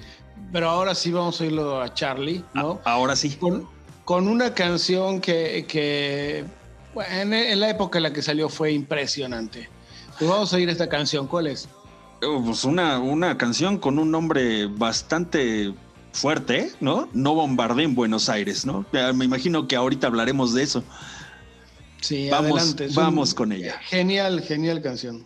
pero 0.52 0.70
ahora 0.70 0.94
sí 0.96 1.14
vamos 1.14 1.40
a 1.40 1.46
irlo 1.46 1.82
a 1.82 1.94
Charlie, 1.94 2.44
¿no? 2.54 2.82
A- 2.84 2.92
ahora 2.92 3.16
sí. 3.16 3.38
con, 3.38 3.70
con 4.04 4.28
una 4.28 4.54
canción 4.54 5.22
que, 5.22 5.66
que, 5.66 6.44
bueno, 6.94 7.10
en, 7.22 7.34
en 7.34 7.60
la 7.62 7.70
época 7.70 8.00
en 8.00 8.04
la 8.04 8.12
que 8.12 8.22
salió 8.22 8.50
fue 8.50 8.74
impresionante. 8.74 9.70
Pues 10.20 10.30
vamos 10.30 10.52
a 10.52 10.58
oír 10.58 10.68
esta 10.70 10.90
canción, 10.90 11.26
¿cuál 11.28 11.48
es? 11.48 11.70
Oh, 12.24 12.42
Pues 12.44 12.64
una, 12.64 13.00
una 13.00 13.38
canción 13.38 13.78
con 13.78 14.00
un 14.00 14.12
nombre 14.12 14.68
bastante 14.68 15.74
fuerte, 16.14 16.72
¿no? 16.80 17.10
No 17.14 17.34
bombardeen 17.36 17.94
Buenos 17.96 18.30
Aires, 18.30 18.66
¿no? 18.66 18.86
Me 19.14 19.26
imagino 19.26 19.68
que 19.68 19.76
ahorita 19.76 20.08
hablaremos 20.08 20.54
de 20.54 20.64
eso. 20.64 20.84
Sí, 22.02 22.30
Vamos- 22.30 22.52
adelante. 22.60 22.86
Es 22.86 22.96
vamos 22.96 23.34
con 23.34 23.52
ella. 23.52 23.80
Genial, 23.86 24.42
genial 24.42 24.82
canción. 24.82 25.26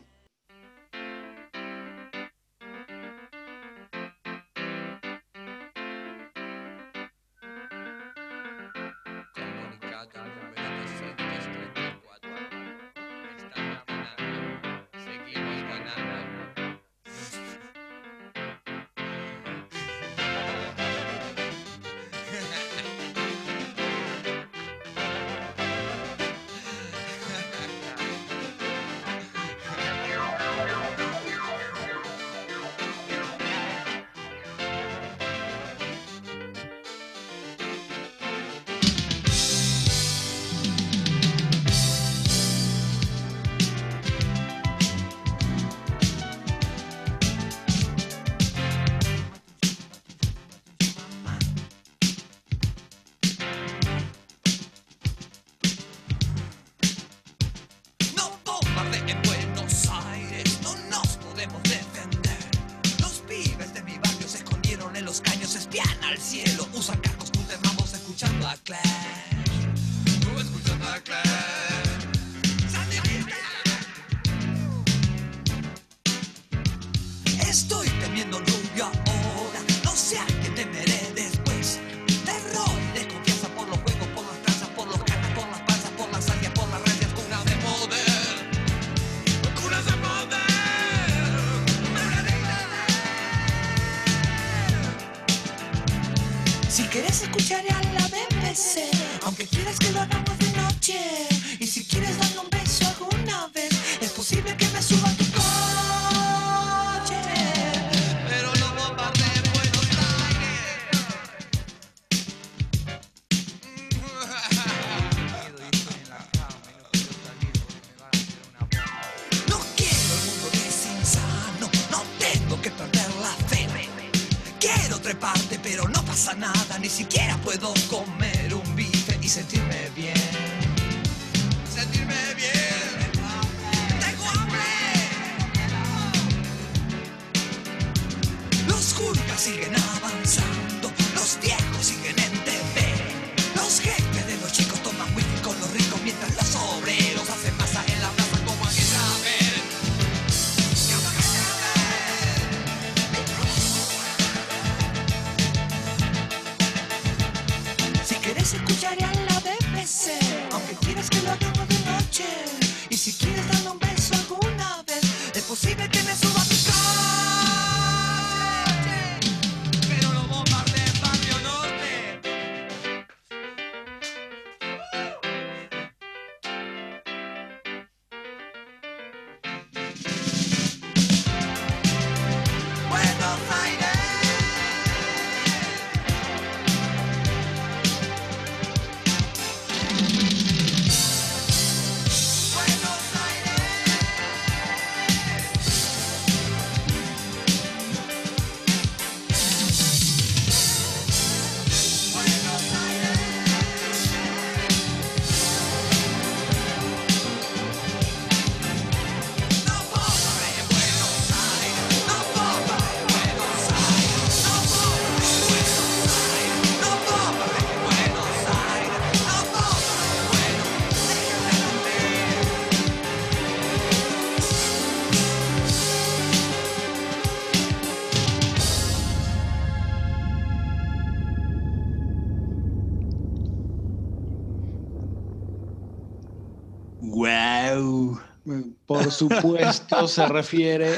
Por 238.86 239.12
supuesto, 239.12 240.08
se 240.08 240.28
refiere 240.28 240.98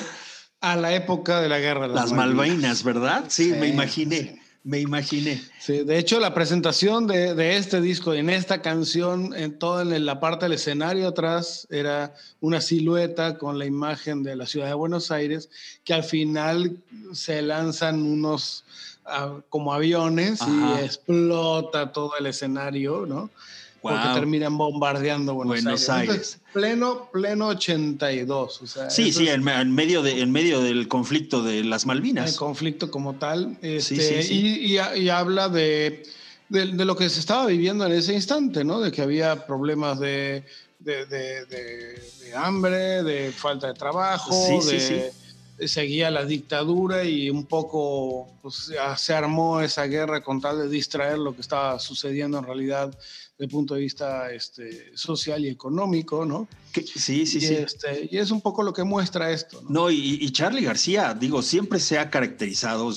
a 0.62 0.76
la 0.76 0.94
época 0.94 1.42
de 1.42 1.50
la 1.50 1.60
guerra 1.60 1.88
de 1.88 1.96
Las 1.96 2.12
Malvinas, 2.12 2.84
¿verdad? 2.84 3.26
Sí, 3.28 3.46
Sí, 3.46 3.54
me 3.54 3.68
imaginé. 3.68 4.42
Me 4.64 4.80
imaginé. 4.80 5.42
Sí, 5.60 5.84
de 5.84 5.98
hecho, 5.98 6.20
la 6.20 6.36
presentación 6.36 7.08
de, 7.08 7.34
de 7.34 7.58
este 7.58 7.82
disco, 7.82 8.14
en 8.14 8.30
esta 8.30 8.62
canción, 8.62 9.34
en 9.36 9.58
toda 9.58 9.82
en 9.82 10.06
la 10.06 10.20
parte 10.20 10.46
del 10.46 10.54
escenario 10.54 11.08
atrás, 11.08 11.68
era 11.72 12.14
una 12.42 12.62
silueta 12.62 13.40
con 13.40 13.58
la 13.58 13.66
imagen 13.66 14.22
de 14.22 14.36
la 14.36 14.46
ciudad 14.46 14.68
de 14.68 14.76
Buenos 14.76 15.10
Aires, 15.10 15.50
que 15.84 15.96
al 15.96 16.04
final 16.04 16.78
se 17.12 17.42
lanzan 17.42 18.04
unos 18.04 18.64
ah, 19.06 19.40
como 19.50 19.74
aviones 19.74 20.44
Ajá. 20.44 20.52
y 20.80 20.86
explota 20.86 21.92
todo 21.92 22.12
el 22.20 22.28
escenario, 22.28 23.08
¿no? 23.08 23.32
Porque 23.82 23.98
Guau. 23.98 24.14
terminan 24.14 24.58
bombardeando 24.58 25.34
Buenos, 25.34 25.64
Buenos 25.64 25.90
Aires. 25.90 26.10
Aires. 26.12 26.40
Pleno, 26.54 27.10
pleno 27.12 27.48
82. 27.48 28.62
O 28.62 28.68
sea, 28.68 28.90
Sí, 28.92 29.12
sí, 29.12 29.28
es- 29.28 29.34
en, 29.36 29.74
medio 29.74 30.04
de, 30.04 30.22
en 30.22 30.32
medio 30.32 30.62
del 30.62 30.88
conflicto 30.88 31.42
de 31.42 31.64
las 31.64 31.84
el 31.84 31.88
Malvinas. 31.88 32.36
conflicto 32.38 32.92
como 32.92 33.16
tal, 33.16 33.58
este, 33.62 34.22
sí, 34.22 34.24
sí. 34.24 34.34
Y, 34.68 34.78
y- 34.78 35.00
y 35.04 35.10
habla 35.10 35.50
de, 35.50 36.04
de, 36.50 36.68
de 36.68 36.86
lo 36.86 36.96
que 36.96 37.10
se 37.10 37.20
estaba 37.20 37.48
viviendo 37.48 37.86
en 37.86 37.94
ese 37.94 38.14
instante, 38.14 38.64
¿no? 38.64 38.80
De 38.82 38.92
que 38.92 39.02
había 39.02 39.48
problemas 39.48 40.00
de, 40.00 40.44
de, 40.80 42.34
hambre, 42.36 43.04
de 43.04 43.32
falta 43.32 43.68
de 43.68 43.74
trabajo, 43.74 44.32
Sí, 44.32 44.62
sí, 44.62 44.76
de, 44.94 45.12
sí. 45.60 45.68
seguía 45.68 46.10
la 46.12 46.26
dictadura 46.26 47.04
y 47.04 47.30
un 47.30 47.46
poco 47.46 48.30
pues, 48.42 48.72
se 48.98 49.14
armó 49.14 49.62
esa 49.62 49.86
guerra 49.86 50.22
con 50.24 50.40
tal 50.42 50.58
de 50.60 50.70
distraer 50.70 51.18
lo 51.20 51.36
que 51.36 51.42
estaba 51.42 51.80
sucediendo 51.80 52.38
en 52.40 52.46
realidad 52.46 52.98
el 53.42 53.50
punto 53.50 53.74
de 53.74 53.82
vista 53.82 54.32
este, 54.32 54.92
social 54.96 55.44
y 55.44 55.50
económico, 55.50 56.26
¿no? 56.26 56.48
Que- 56.72 56.84
sí, 56.84 57.26
sí, 57.26 57.38
y, 57.40 57.42
sí. 57.42 57.54
Este, 57.56 58.08
y 58.12 58.18
es 58.18 58.32
un 58.32 58.42
poco 58.42 58.64
lo 58.64 58.72
que 58.74 58.84
muestra 58.84 59.32
esto, 59.32 59.62
¿no? 59.64 59.70
No, 59.70 59.92
y, 59.92 60.18
y 60.22 60.32
Charlie 60.32 60.62
García, 60.64 61.14
digo, 61.14 61.42
siempre 61.42 61.80
se 61.80 61.98
ha 61.98 62.10
caracterizado 62.10 62.94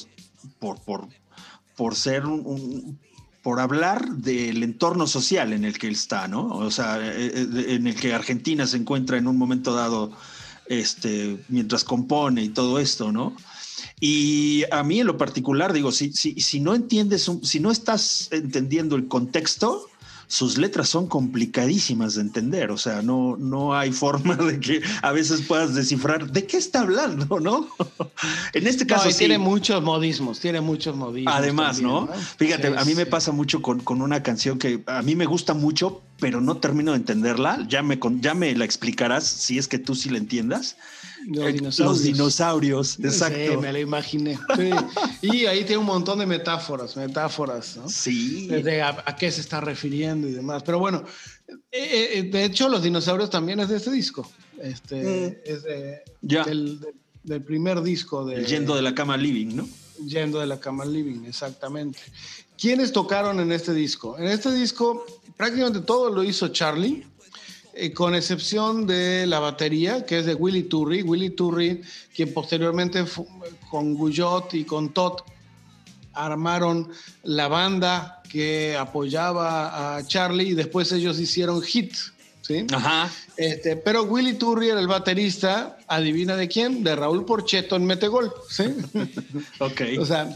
por, 0.58 0.80
por, 0.82 1.08
por 1.76 1.94
ser 1.96 2.26
un, 2.26 2.42
un- 2.44 2.98
por 3.42 3.60
hablar 3.60 4.08
del 4.08 4.62
entorno 4.62 5.06
social 5.06 5.52
en 5.52 5.64
el 5.66 5.78
que 5.78 5.86
él 5.88 5.92
está, 5.94 6.26
¿no? 6.28 6.46
O 6.48 6.70
sea, 6.70 6.96
eh, 6.98 7.30
eh, 7.34 7.64
en 7.74 7.86
el 7.86 7.94
que 7.94 8.14
Argentina 8.14 8.66
se 8.66 8.78
encuentra 8.78 9.18
en 9.18 9.26
un 9.26 9.36
momento 9.36 9.74
dado, 9.74 10.12
este, 10.66 11.38
mientras 11.48 11.84
compone 11.84 12.42
y 12.42 12.48
todo 12.48 12.78
esto, 12.78 13.12
¿no? 13.12 13.36
Y 14.00 14.64
a 14.70 14.82
mí 14.82 15.00
en 15.00 15.06
lo 15.06 15.18
particular, 15.18 15.74
digo, 15.74 15.92
si, 15.92 16.12
si, 16.12 16.40
si 16.40 16.58
no 16.60 16.74
entiendes, 16.74 17.30
si 17.42 17.60
no 17.60 17.70
estás 17.70 18.28
entendiendo 18.32 18.96
el 18.96 19.08
contexto, 19.08 19.88
sus 20.26 20.58
letras 20.58 20.88
son 20.88 21.06
complicadísimas 21.06 22.14
de 22.14 22.22
entender, 22.22 22.70
o 22.70 22.78
sea, 22.78 23.02
no, 23.02 23.36
no 23.38 23.74
hay 23.76 23.92
forma 23.92 24.34
de 24.36 24.60
que 24.60 24.82
a 25.02 25.12
veces 25.12 25.42
puedas 25.42 25.74
descifrar 25.74 26.30
de 26.30 26.46
qué 26.46 26.56
está 26.56 26.80
hablando, 26.80 27.40
¿no? 27.40 27.68
en 28.52 28.66
este 28.66 28.84
No, 28.84 28.94
caso 28.94 29.08
y 29.08 29.12
sí. 29.12 29.18
tiene 29.20 29.38
muchos 29.38 29.82
modismos, 29.82 30.40
tiene 30.40 30.60
muchos 30.60 30.96
modismos. 30.96 31.34
Además, 31.34 31.76
también, 31.76 32.06
¿no? 32.06 32.08
Fíjate, 32.38 32.68
Sí, 32.68 32.74
a 32.78 32.84
mí 32.84 32.94
me 32.94 33.04
sí. 33.04 33.10
pasa 33.10 33.32
mucho 33.32 33.62
con, 33.62 33.80
con 33.80 34.00
una 34.02 34.22
canción 34.22 34.58
que 34.58 34.82
a 34.86 35.02
mí 35.02 35.14
me 35.16 35.26
gusta 35.26 35.54
mucho, 35.54 36.02
pero 36.20 36.40
no 36.40 36.56
termino 36.58 36.92
de 36.92 36.98
entenderla. 36.98 37.64
Ya 37.68 37.82
me, 37.82 37.98
ya 38.20 38.34
me 38.34 38.54
la 38.54 38.64
explicarás 38.64 39.24
si 39.24 39.58
es 39.58 39.68
que 39.68 39.78
tú 39.78 39.94
sí 39.94 40.08
la 40.10 40.18
entiendas. 40.18 40.76
Los 41.26 41.44
Eh, 41.48 41.52
dinosaurios. 41.52 41.78
Los 41.78 42.02
dinosaurios, 42.02 42.98
exacto. 43.00 43.38
Sí, 43.52 43.56
me 43.56 43.72
lo 43.72 43.78
imaginé. 43.78 44.38
Sí. 44.56 44.70
Y 45.22 45.46
ahí 45.46 45.64
tiene 45.64 45.78
un 45.78 45.86
montón 45.86 46.18
de 46.18 46.26
metáforas, 46.26 46.96
metáforas, 46.96 47.76
¿no? 47.76 47.88
Sí. 47.88 48.46
De 48.48 48.82
a, 48.82 49.02
a 49.06 49.16
qué 49.16 49.30
se 49.32 49.40
está 49.40 49.60
refiriendo 49.60 50.28
y 50.28 50.32
demás. 50.32 50.62
Pero 50.64 50.78
bueno, 50.78 51.04
eh, 51.72 52.10
eh, 52.14 52.22
de 52.24 52.44
hecho, 52.44 52.68
los 52.68 52.82
dinosaurios 52.82 53.30
también 53.30 53.60
es 53.60 53.68
de 53.68 53.76
este 53.76 53.90
disco. 53.90 54.30
Este, 54.62 55.42
Es 55.50 55.62
de- 55.62 56.02
Ya. 56.22 56.44
del, 56.44 56.80
del- 56.80 56.94
del 57.22 57.42
primer 57.42 57.80
disco 57.82 58.24
de 58.26 58.36
El 58.36 58.46
yendo 58.46 58.76
de 58.76 58.82
la 58.82 58.94
cama 58.94 59.16
living, 59.16 59.56
¿no? 59.56 59.66
Yendo 60.06 60.40
de 60.40 60.46
la 60.46 60.60
cama 60.60 60.84
living, 60.84 61.24
exactamente. 61.26 61.98
¿Quiénes 62.58 62.92
tocaron 62.92 63.40
en 63.40 63.50
este 63.50 63.72
disco? 63.72 64.18
En 64.18 64.26
este 64.26 64.52
disco 64.52 65.06
prácticamente 65.36 65.80
todo 65.80 66.10
lo 66.10 66.22
hizo 66.22 66.48
Charlie, 66.48 67.06
eh, 67.76 67.92
con 67.92 68.14
excepción 68.14 68.86
de 68.86 69.26
la 69.26 69.40
batería, 69.40 70.06
que 70.06 70.18
es 70.18 70.26
de 70.26 70.34
Willy 70.34 70.64
Turri. 70.64 71.02
Willy 71.02 71.30
Turri, 71.30 71.82
quien 72.14 72.32
posteriormente 72.32 73.04
con 73.70 73.94
Guyot 73.94 74.54
y 74.54 74.64
con 74.64 74.92
Todd 74.92 75.22
armaron 76.12 76.88
la 77.24 77.48
banda 77.48 78.22
que 78.30 78.76
apoyaba 78.76 79.96
a 79.96 80.06
Charlie 80.06 80.50
y 80.50 80.54
después 80.54 80.92
ellos 80.92 81.18
hicieron 81.18 81.62
Hit. 81.62 81.94
¿sí? 82.42 82.66
Ajá. 82.72 83.10
Este, 83.36 83.76
pero 83.76 84.04
Willy 84.04 84.34
Turri 84.34 84.68
era 84.68 84.80
el 84.80 84.86
baterista, 84.86 85.78
adivina 85.88 86.36
de 86.36 86.46
quién, 86.46 86.84
de 86.84 86.94
Raúl 86.94 87.24
Porcheto 87.24 87.76
en 87.76 87.86
Metegol. 87.86 88.32
¿sí? 88.48 88.64
Ok. 89.58 89.82
O 89.98 90.04
sea, 90.04 90.34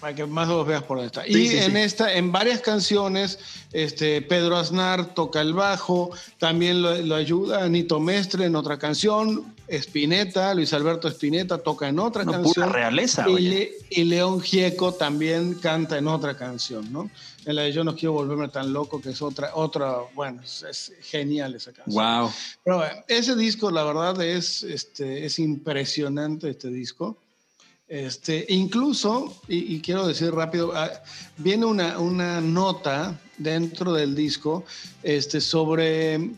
para 0.00 0.14
que 0.14 0.26
más 0.26 0.48
menos 0.48 0.66
veas 0.66 0.82
por 0.82 0.98
está. 1.00 1.24
Sí, 1.24 1.30
y 1.30 1.48
sí, 1.48 1.56
en 1.58 1.72
sí. 1.72 1.78
esta, 1.78 2.12
en 2.14 2.30
varias 2.32 2.60
canciones, 2.60 3.38
este, 3.72 4.22
Pedro 4.22 4.56
Aznar 4.56 5.14
toca 5.14 5.40
el 5.40 5.52
bajo, 5.54 6.10
también 6.38 6.82
lo, 6.82 6.94
lo 6.98 7.14
ayuda 7.16 7.64
Anito 7.64 7.98
Mestre 8.00 8.44
en 8.46 8.54
otra 8.56 8.78
canción, 8.78 9.54
Spinetta, 9.68 10.54
Luis 10.54 10.72
Alberto 10.72 11.08
Spinetta 11.08 11.58
toca 11.58 11.88
en 11.88 11.98
otra 11.98 12.24
No, 12.24 12.32
pura 12.32 12.42
canción. 12.44 12.72
realeza, 12.72 13.28
y. 13.28 13.40
Le- 13.48 13.72
y 13.90 14.04
León 14.04 14.40
Gieco 14.42 14.92
también 14.94 15.54
canta 15.54 15.96
en 15.98 16.08
otra 16.08 16.36
canción, 16.36 16.92
¿no? 16.92 17.10
En 17.46 17.56
la 17.56 17.62
de 17.62 17.72
Yo 17.72 17.82
no 17.82 17.94
quiero 17.96 18.12
volverme 18.12 18.48
tan 18.48 18.70
loco, 18.72 19.00
que 19.00 19.10
es 19.10 19.22
otra, 19.22 19.52
otra, 19.54 19.96
bueno, 20.14 20.42
es, 20.42 20.62
es 20.62 20.92
genial 21.02 21.54
esa 21.54 21.72
canción. 21.72 22.04
Wow. 22.20 22.30
Pero 22.62 22.76
bueno, 22.78 22.94
ese 23.08 23.34
disco, 23.34 23.70
la 23.70 23.84
verdad, 23.84 24.20
es, 24.22 24.62
este, 24.62 25.24
es 25.24 25.38
impresionante 25.38 26.50
este 26.50 26.68
disco. 26.68 27.16
Este, 27.88 28.44
incluso, 28.50 29.34
y, 29.48 29.74
y 29.76 29.80
quiero 29.80 30.06
decir 30.06 30.30
rápido, 30.32 30.72
ah, 30.74 30.90
viene 31.38 31.64
una, 31.64 31.98
una 31.98 32.40
nota 32.40 33.18
dentro 33.38 33.94
del 33.94 34.14
disco 34.14 34.64
este, 35.02 35.40
sobre 35.40 36.30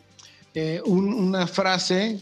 eh, 0.55 0.81
un- 0.85 1.13
una 1.13 1.49
frase, 1.49 2.21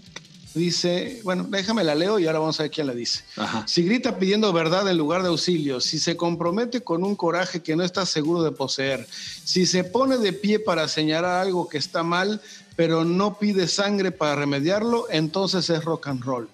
dice, 0.54 1.20
bueno, 1.24 1.44
déjame 1.48 1.84
la 1.84 1.94
leo 1.94 2.18
y 2.18 2.26
ahora 2.26 2.38
vamos 2.38 2.58
a 2.58 2.62
ver 2.64 2.72
quién 2.72 2.86
la 2.86 2.94
dice. 2.94 3.22
Ajá. 3.36 3.68
Si 3.68 3.82
grita 3.82 4.18
pidiendo 4.18 4.50
verdad 4.52 4.88
en 4.88 4.96
lugar 4.96 5.22
de 5.22 5.28
auxilio, 5.28 5.78
si 5.80 5.98
se 5.98 6.16
compromete 6.16 6.80
con 6.80 7.04
un 7.04 7.14
coraje 7.14 7.60
que 7.62 7.76
no 7.76 7.84
está 7.84 8.06
seguro 8.06 8.42
de 8.42 8.50
poseer, 8.52 9.06
si 9.44 9.66
se 9.66 9.84
pone 9.84 10.16
de 10.16 10.32
pie 10.32 10.58
para 10.58 10.88
señalar 10.88 11.42
algo 11.46 11.68
que 11.68 11.76
está 11.78 12.02
mal, 12.02 12.40
pero 12.76 13.04
no 13.04 13.38
pide 13.38 13.68
sangre 13.68 14.10
para 14.10 14.36
remediarlo, 14.36 15.06
entonces 15.10 15.68
es 15.68 15.84
rock 15.84 16.06
and 16.08 16.22
roll. 16.24 16.48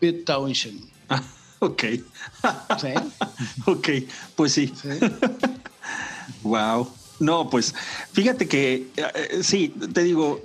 Pete 0.00 0.24
Townshend. 0.24 0.88
Ah, 1.08 1.22
ok. 1.62 1.82
¿sí? 2.80 2.88
ok. 3.66 3.88
Pues 4.36 4.52
sí. 4.52 4.72
¿Sí? 4.80 4.88
Wow. 6.42 6.88
No, 7.20 7.48
pues 7.50 7.74
fíjate 8.12 8.48
que 8.48 8.88
eh, 8.96 9.40
sí, 9.42 9.68
te 9.92 10.02
digo, 10.02 10.40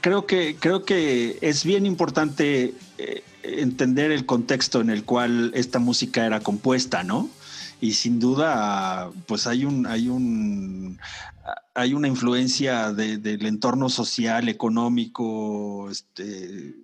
creo 0.00 0.26
que 0.26 0.56
creo 0.58 0.84
que 0.84 1.38
es 1.40 1.64
bien 1.64 1.86
importante 1.86 2.74
eh, 2.98 3.22
entender 3.42 4.10
el 4.10 4.26
contexto 4.26 4.80
en 4.80 4.90
el 4.90 5.04
cual 5.04 5.50
esta 5.54 5.78
música 5.78 6.26
era 6.26 6.40
compuesta, 6.40 7.04
¿no? 7.04 7.30
Y 7.80 7.92
sin 7.92 8.18
duda, 8.20 9.10
pues 9.26 9.46
hay 9.46 9.64
un 9.64 9.86
hay 9.86 10.08
un 10.08 10.98
hay 11.74 11.94
una 11.94 12.08
influencia 12.08 12.92
de- 12.92 13.16
del 13.18 13.46
entorno 13.46 13.88
social, 13.88 14.48
económico, 14.50 15.88
este, 15.90 16.74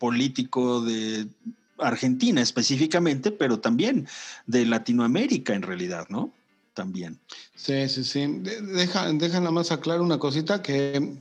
político 0.00 0.80
de 0.80 1.28
Argentina 1.80 2.40
específicamente, 2.40 3.30
pero 3.30 3.60
también 3.60 4.06
de 4.46 4.64
Latinoamérica 4.66 5.54
en 5.54 5.62
realidad, 5.62 6.06
¿no? 6.08 6.32
También. 6.74 7.18
Sí, 7.56 7.88
sí, 7.88 8.04
sí. 8.04 8.26
De- 8.26 8.60
Deja, 8.62 9.12
deja 9.12 9.40
nada 9.40 9.50
más 9.50 9.72
aclarar 9.72 10.00
una 10.02 10.18
cosita 10.18 10.62
que 10.62 11.16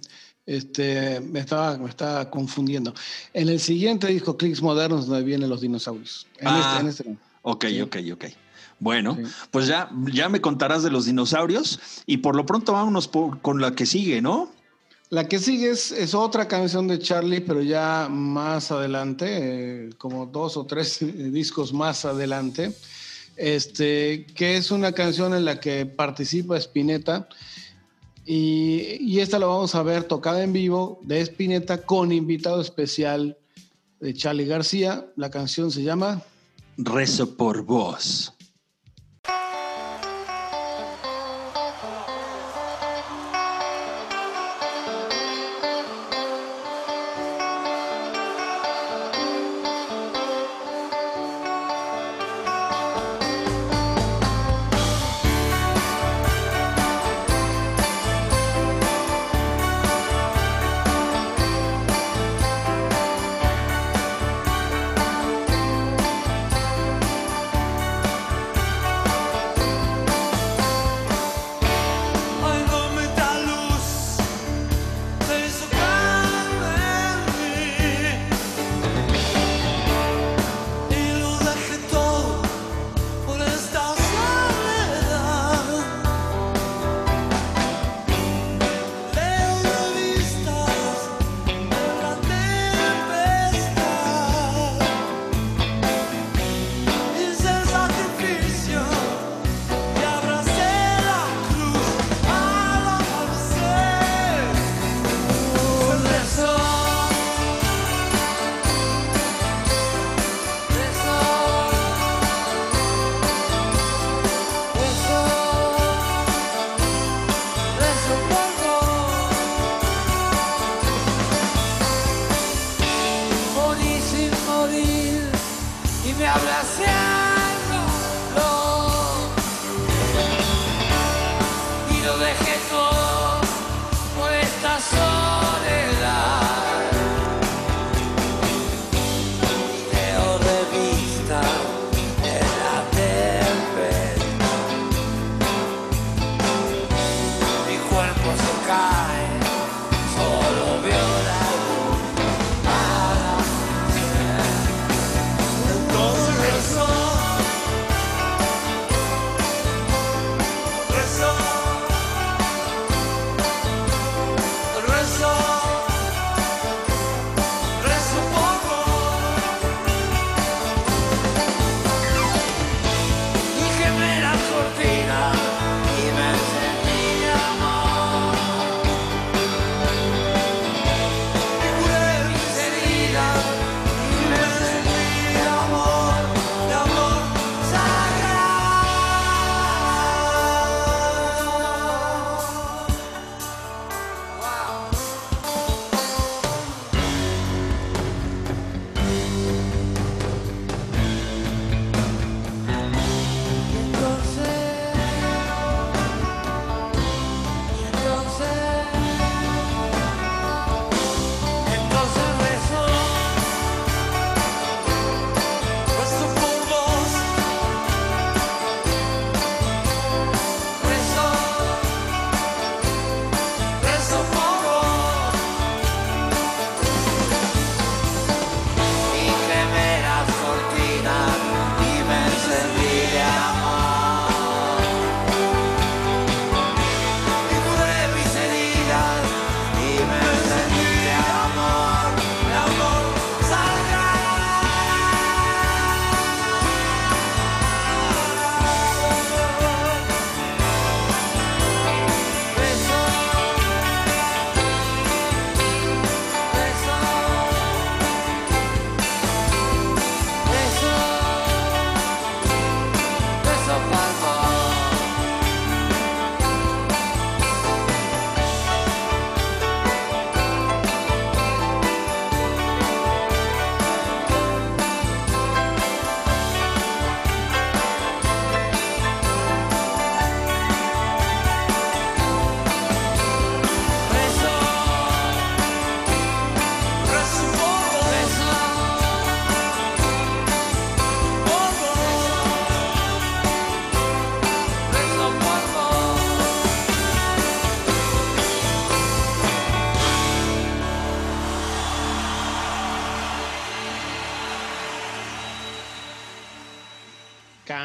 este, 0.46 1.20
me, 1.20 1.40
estaba, 1.40 1.78
me 1.78 1.90
estaba 1.90 2.30
confundiendo. 2.30 2.94
En 3.34 3.50
el 3.50 3.60
siguiente 3.60 4.08
disco, 4.08 4.38
Clicks 4.38 4.62
Modernos, 4.62 5.08
donde 5.08 5.24
vienen 5.26 5.50
los 5.50 5.62
dinosaurios. 5.62 6.28
En 6.38 6.48
Ah. 6.48 6.60
este, 6.60 6.82
en 6.82 6.88
este. 7.14 7.18
Ok, 7.42 7.66
Sí. 7.68 7.82
ok, 7.82 7.98
ok. 8.14 8.26
Bueno, 8.80 9.16
Sí. 9.16 9.24
pues 9.52 9.68
ya, 9.68 9.90
ya 10.14 10.30
me 10.30 10.40
contarás 10.40 10.84
de 10.84 10.92
los 10.92 11.06
dinosaurios 11.06 11.80
y 12.06 12.18
por 12.18 12.36
lo 12.36 12.46
pronto 12.46 12.74
vámonos 12.74 13.08
por- 13.08 13.42
con 13.42 13.60
la 13.60 13.72
que 13.74 13.86
sigue, 13.88 14.22
¿no? 14.22 14.52
La 15.10 15.28
que 15.28 15.40
sigue 15.40 15.70
es, 15.70 16.14
otra 16.14 16.48
canción 16.48 16.88
de 16.88 17.00
Charlie, 17.00 17.40
pero 17.40 17.62
ya 17.62 18.10
más 18.12 18.72
adelante, 18.72 19.26
eh, 19.30 19.90
como 19.98 20.26
dos 20.26 20.58
o 20.58 20.66
tres 20.66 21.00
discos 21.32 21.72
más 21.72 22.04
adelante, 22.04 22.74
este, 23.38 24.26
que 24.36 24.58
es 24.58 24.70
una 24.72 24.92
canción 24.92 25.34
en 25.34 25.46
la 25.46 25.60
que 25.60 25.86
participa 25.86 26.58
Spinetta. 26.58 27.30
Y, 28.26 28.98
y 29.00 29.22
esta 29.22 29.40
la 29.40 29.46
vamos 29.46 29.74
a 29.76 29.84
ver 29.84 30.04
tocada 30.04 30.44
en 30.44 30.52
vivo 30.52 31.00
de 31.04 31.22
Spinetta 31.22 31.84
con 31.84 32.12
invitado 32.12 32.60
especial 32.60 33.38
de 34.02 34.14
Charlie 34.14 34.46
García. 34.46 35.06
La 35.16 35.32
canción 35.32 35.72
se 35.72 35.84
llama 35.84 36.22
Rezo 36.78 37.38
por 37.38 37.64
vos. 37.64 38.37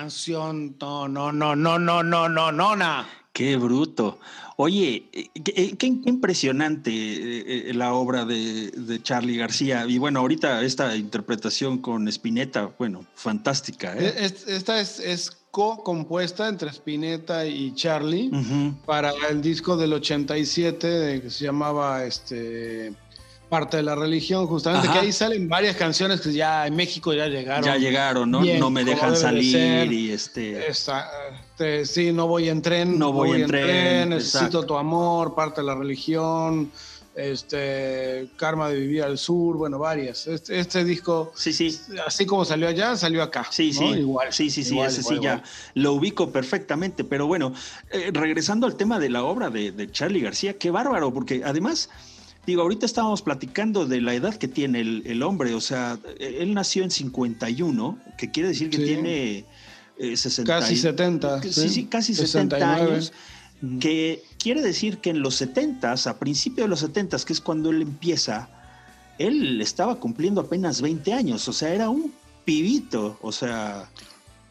Canción, 0.07 0.75
no, 0.81 1.07
no, 1.07 1.31
no, 1.33 1.55
no, 1.55 1.79
no, 1.79 2.03
no, 2.03 2.29
no, 2.29 2.51
no, 2.53 2.75
no. 2.77 3.05
Qué 3.33 3.57
bruto. 3.57 4.19
Oye, 4.57 5.09
eh, 5.13 5.29
qué, 5.45 5.53
eh, 5.57 5.77
qué 5.79 5.87
impresionante 5.87 6.91
eh, 6.93 7.73
la 7.75 7.95
obra 7.95 8.25
de, 8.25 8.71
de 8.73 9.03
Charlie 9.03 9.37
García. 9.39 9.87
Y 9.87 9.99
bueno, 9.99 10.19
ahorita 10.21 10.63
esta 10.65 10.97
interpretación 10.97 11.79
con 11.79 12.09
Spinetta, 12.09 12.71
bueno, 12.79 13.07
fantástica. 13.15 13.97
¿eh? 13.97 14.13
Es- 14.19 14.47
Esta 14.49 14.81
es, 14.81 14.99
es 15.01 15.31
co-compuesta 15.53 16.49
entre 16.49 16.69
Spinetta 16.71 17.47
y 17.47 17.73
Charlie 17.75 18.31
para 18.85 19.13
el 19.31 19.41
disco 19.41 19.77
del 19.77 19.93
87 19.93 20.87
de- 20.89 21.23
que 21.23 21.31
se 21.31 21.45
llamaba 21.45 22.05
este 22.05 22.93
Parte 23.53 23.77
de 23.77 23.83
la 23.83 23.95
religión, 23.95 24.47
justamente, 24.47 24.89
Ajá. 24.89 24.99
que 25.01 25.05
ahí 25.05 25.13
salen 25.13 25.47
varias 25.47 25.77
canciones 25.77 26.23
que 26.23 26.33
ya 26.33 26.67
en 26.67 26.75
México 26.75 27.13
ya 27.13 27.27
llegaron. 27.29 27.63
Ya 27.63 27.77
llegaron, 27.77 28.31
¿no? 28.31 28.41
bien, 28.41 28.59
no 28.59 28.71
me 28.71 28.83
dejan 28.83 29.11
de 29.11 29.17
salir 29.19 29.93
y 29.93 30.11
este. 30.11 30.67
Esta, 30.71 31.11
este, 31.53 31.85
sí, 31.85 32.13
no 32.13 32.27
voy 32.29 32.49
en 32.49 32.63
tren. 32.63 32.99
No 32.99 33.13
voy 33.13 33.43
en 33.43 33.47
tren, 33.49 34.09
Necesito 34.09 34.39
exacto. 34.39 34.65
tu 34.65 34.77
amor, 34.79 35.35
parte 35.35 35.61
de 35.61 35.67
la 35.67 35.75
religión. 35.75 36.73
Este, 37.15 38.31
Karma 38.37 38.71
de 38.71 38.81
vivir 38.81 39.03
al 39.03 39.19
sur, 39.19 39.59
bueno, 39.59 39.79
varias. 39.79 40.27
Este, 40.27 40.59
este 40.59 40.83
disco, 40.83 41.31
Sí, 41.37 41.53
sí. 41.53 41.79
así 42.07 42.25
como 42.25 42.47
salió 42.47 42.69
allá, 42.69 42.97
salió 42.97 43.23
acá. 43.23 43.47
Sí, 43.51 43.71
¿no? 43.75 43.81
sí, 43.81 43.85
Igual. 43.99 44.33
sí, 44.33 44.49
sí, 44.49 44.65
sí, 44.65 44.73
igual, 44.73 44.89
ese 44.89 45.01
igual, 45.03 45.17
sí 45.19 45.23
ya 45.23 45.43
lo 45.75 45.93
ubico 45.93 46.31
perfectamente. 46.33 47.05
Pero 47.05 47.27
bueno, 47.27 47.53
eh, 47.91 48.11
regresando 48.15 48.67
al 48.67 48.77
tema 48.77 48.99
de 48.99 49.11
la 49.11 49.25
obra 49.25 49.51
de, 49.51 49.73
de 49.73 49.91
Charlie 49.93 50.21
García, 50.23 50.57
qué 50.57 50.71
bárbaro, 50.71 51.13
porque 51.13 51.43
además, 51.45 51.91
digo, 52.47 52.63
ahorita 52.63 52.87
estábamos 52.87 53.23
platicando 53.23 53.87
de 53.87 54.01
la 54.01 54.15
edad 54.15 54.35
que 54.37 54.49
tiene 54.49 54.81
el, 54.81 55.03
el 55.07 55.23
hombre, 55.23 55.55
o 55.55 55.61
sea, 55.61 55.99
eh, 56.19 56.39
él 56.41 56.55
nació 56.55 56.83
en 56.83 56.91
51, 56.91 57.99
que 58.19 58.31
quiere 58.31 58.49
decir 58.51 58.71
que 58.71 58.79
Sí. 58.79 58.85
tiene 58.85 59.45
eh, 59.99 60.17
60 60.17 60.59
Casi 60.61 60.75
y- 60.75 60.79
70. 60.79 61.41
que- 61.41 61.53
Sí, 61.53 61.69
sí, 61.69 61.85
casi 61.85 62.15
60 62.15 62.57
69. 62.57 62.93
años. 62.95 63.13
Que 63.79 64.25
quiere 64.41 64.61
decir 64.61 64.99
que 64.99 65.11
en 65.11 65.21
los 65.21 65.41
70s, 65.41 66.09
a 66.09 66.19
principios 66.19 66.65
de 66.65 66.69
los 66.69 66.83
70s, 66.83 67.25
que 67.25 67.33
es 67.33 67.41
cuando 67.41 67.71
él 67.71 67.83
empieza, 67.83 68.49
él 69.19 69.61
estaba 69.61 70.01
cumpliendo 70.01 70.41
apenas 70.41 70.81
20 70.81 71.13
años, 71.13 71.47
o 71.47 71.53
sea, 71.53 71.73
era 71.73 71.89
un 71.89 72.13
pibito, 72.45 73.19
o 73.23 73.31
sea, 73.31 73.89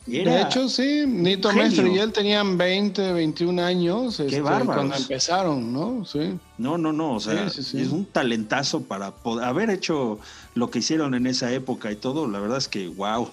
era... 0.07 0.35
de 0.35 0.41
hecho, 0.41 0.67
sí, 0.69 1.03
Nito 1.07 1.49
genio. 1.49 1.63
Mestre 1.65 1.91
y 1.93 1.97
él 1.99 2.11
tenían 2.11 2.57
20, 2.57 3.13
21 3.13 3.61
años 3.63 4.19
este, 4.19 4.41
bárbaros. 4.41 4.75
cuando 4.75 4.95
empezaron, 4.95 5.71
¿no? 5.73 6.05
Sí. 6.05 6.37
No, 6.57 6.77
no, 6.77 6.91
no, 6.91 7.15
o 7.15 7.19
sea, 7.19 7.49
Sí, 7.49 7.61
sí, 7.63 7.71
sí. 7.77 7.81
es 7.81 7.89
un 7.89 8.05
talentazo 8.05 8.81
para 8.81 9.11
poder 9.11 9.45
haber 9.45 9.69
hecho 9.69 10.19
lo 10.55 10.69
que 10.71 10.79
hicieron 10.79 11.13
en 11.13 11.27
esa 11.27 11.51
época 11.53 11.91
y 11.91 11.95
todo, 11.95 12.27
la 12.27 12.39
verdad 12.39 12.57
es 12.57 12.67
que, 12.67 12.87
wow, 12.87 13.29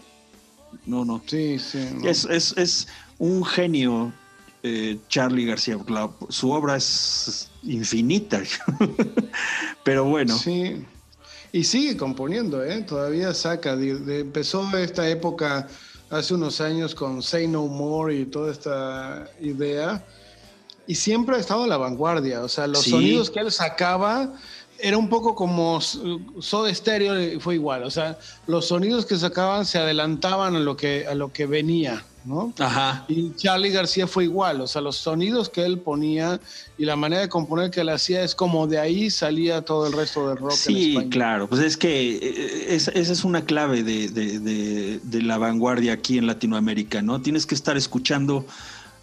no, 0.86 1.04
no. 1.04 1.22
Sí, 1.26 1.58
sí. 1.58 1.88
no. 1.94 2.08
Es, 2.08 2.24
es, 2.26 2.54
es 2.58 2.88
un 3.18 3.44
genio, 3.44 4.12
eh, 4.62 4.98
Charlie 5.08 5.46
García. 5.46 5.78
La- 5.88 6.10
su 6.28 6.50
obra 6.50 6.76
es 6.76 7.48
infinita. 7.62 8.42
Pero 9.84 10.04
bueno, 10.04 10.36
Sí. 10.36 10.84
Y 11.50 11.64
sigue 11.64 11.96
componiendo, 11.96 12.62
¿eh? 12.62 12.82
Todavía 12.82 13.32
saca. 13.32 13.74
de- 13.74 13.98
de- 13.98 14.20
empezó 14.20 14.68
esta 14.76 15.08
época 15.08 15.66
hace 16.10 16.34
unos 16.34 16.60
años 16.60 16.94
con 16.94 17.22
Say 17.22 17.46
No 17.48 17.66
More 17.66 18.14
y 18.14 18.24
toda 18.26 18.52
esta 18.52 19.28
idea. 19.40 20.04
Y 20.86 20.94
siempre 20.94 21.36
ha 21.36 21.38
estado 21.38 21.64
a 21.64 21.66
la 21.66 21.76
vanguardia. 21.76 22.42
O 22.42 22.48
sea, 22.48 22.66
los 22.66 22.82
Sí. 22.82 22.90
sonidos 22.90 23.30
que 23.30 23.40
él 23.40 23.52
sacaba 23.52 24.32
era 24.78 24.96
un 24.96 25.08
poco 25.08 25.34
como 25.34 25.80
Soda 25.80 26.72
Stereo 26.74 27.20
y 27.20 27.40
fue 27.40 27.56
igual. 27.56 27.82
O 27.82 27.90
sea, 27.90 28.18
los 28.46 28.68
sonidos 28.68 29.04
que 29.04 29.16
sacaban 29.16 29.66
se 29.66 29.78
adelantaban 29.78 30.56
a 30.56 30.60
lo 30.60 30.76
que, 30.76 31.06
a 31.06 31.14
lo 31.14 31.32
que 31.32 31.46
venía, 31.46 32.04
¿no? 32.24 32.52
ajá. 32.58 33.04
Y 33.08 33.32
Charlie 33.36 33.70
García 33.70 34.06
fue 34.06 34.24
igual, 34.24 34.60
o 34.60 34.66
sea, 34.66 34.82
los 34.82 34.96
sonidos 34.96 35.48
que 35.48 35.64
él 35.64 35.78
ponía 35.78 36.40
y 36.76 36.84
la 36.84 36.96
manera 36.96 37.22
de 37.22 37.28
componer 37.28 37.70
que 37.70 37.80
él 37.80 37.88
hacía 37.88 38.22
es 38.22 38.34
como 38.34 38.66
de 38.66 38.78
ahí 38.78 39.10
salía 39.10 39.62
todo 39.62 39.86
el 39.86 39.92
resto 39.94 40.28
del 40.28 40.36
rock 40.36 40.52
Sí, 40.52 40.96
claro, 41.10 41.48
pues 41.48 41.62
es 41.62 41.76
que 41.76 42.16
eh, 42.16 42.74
es- 42.74 42.88
esa 42.88 43.12
es 43.12 43.24
una 43.24 43.44
clave 43.44 43.82
de, 43.82 44.08
de- 44.08 44.38
de- 44.40 45.00
de 45.02 45.22
la 45.22 45.38
vanguardia 45.38 45.94
aquí 45.94 46.18
en 46.18 46.26
Latinoamérica, 46.26 47.00
¿no? 47.02 47.20
Tienes 47.22 47.46
que 47.46 47.54
estar 47.54 47.76
escuchando 47.76 48.46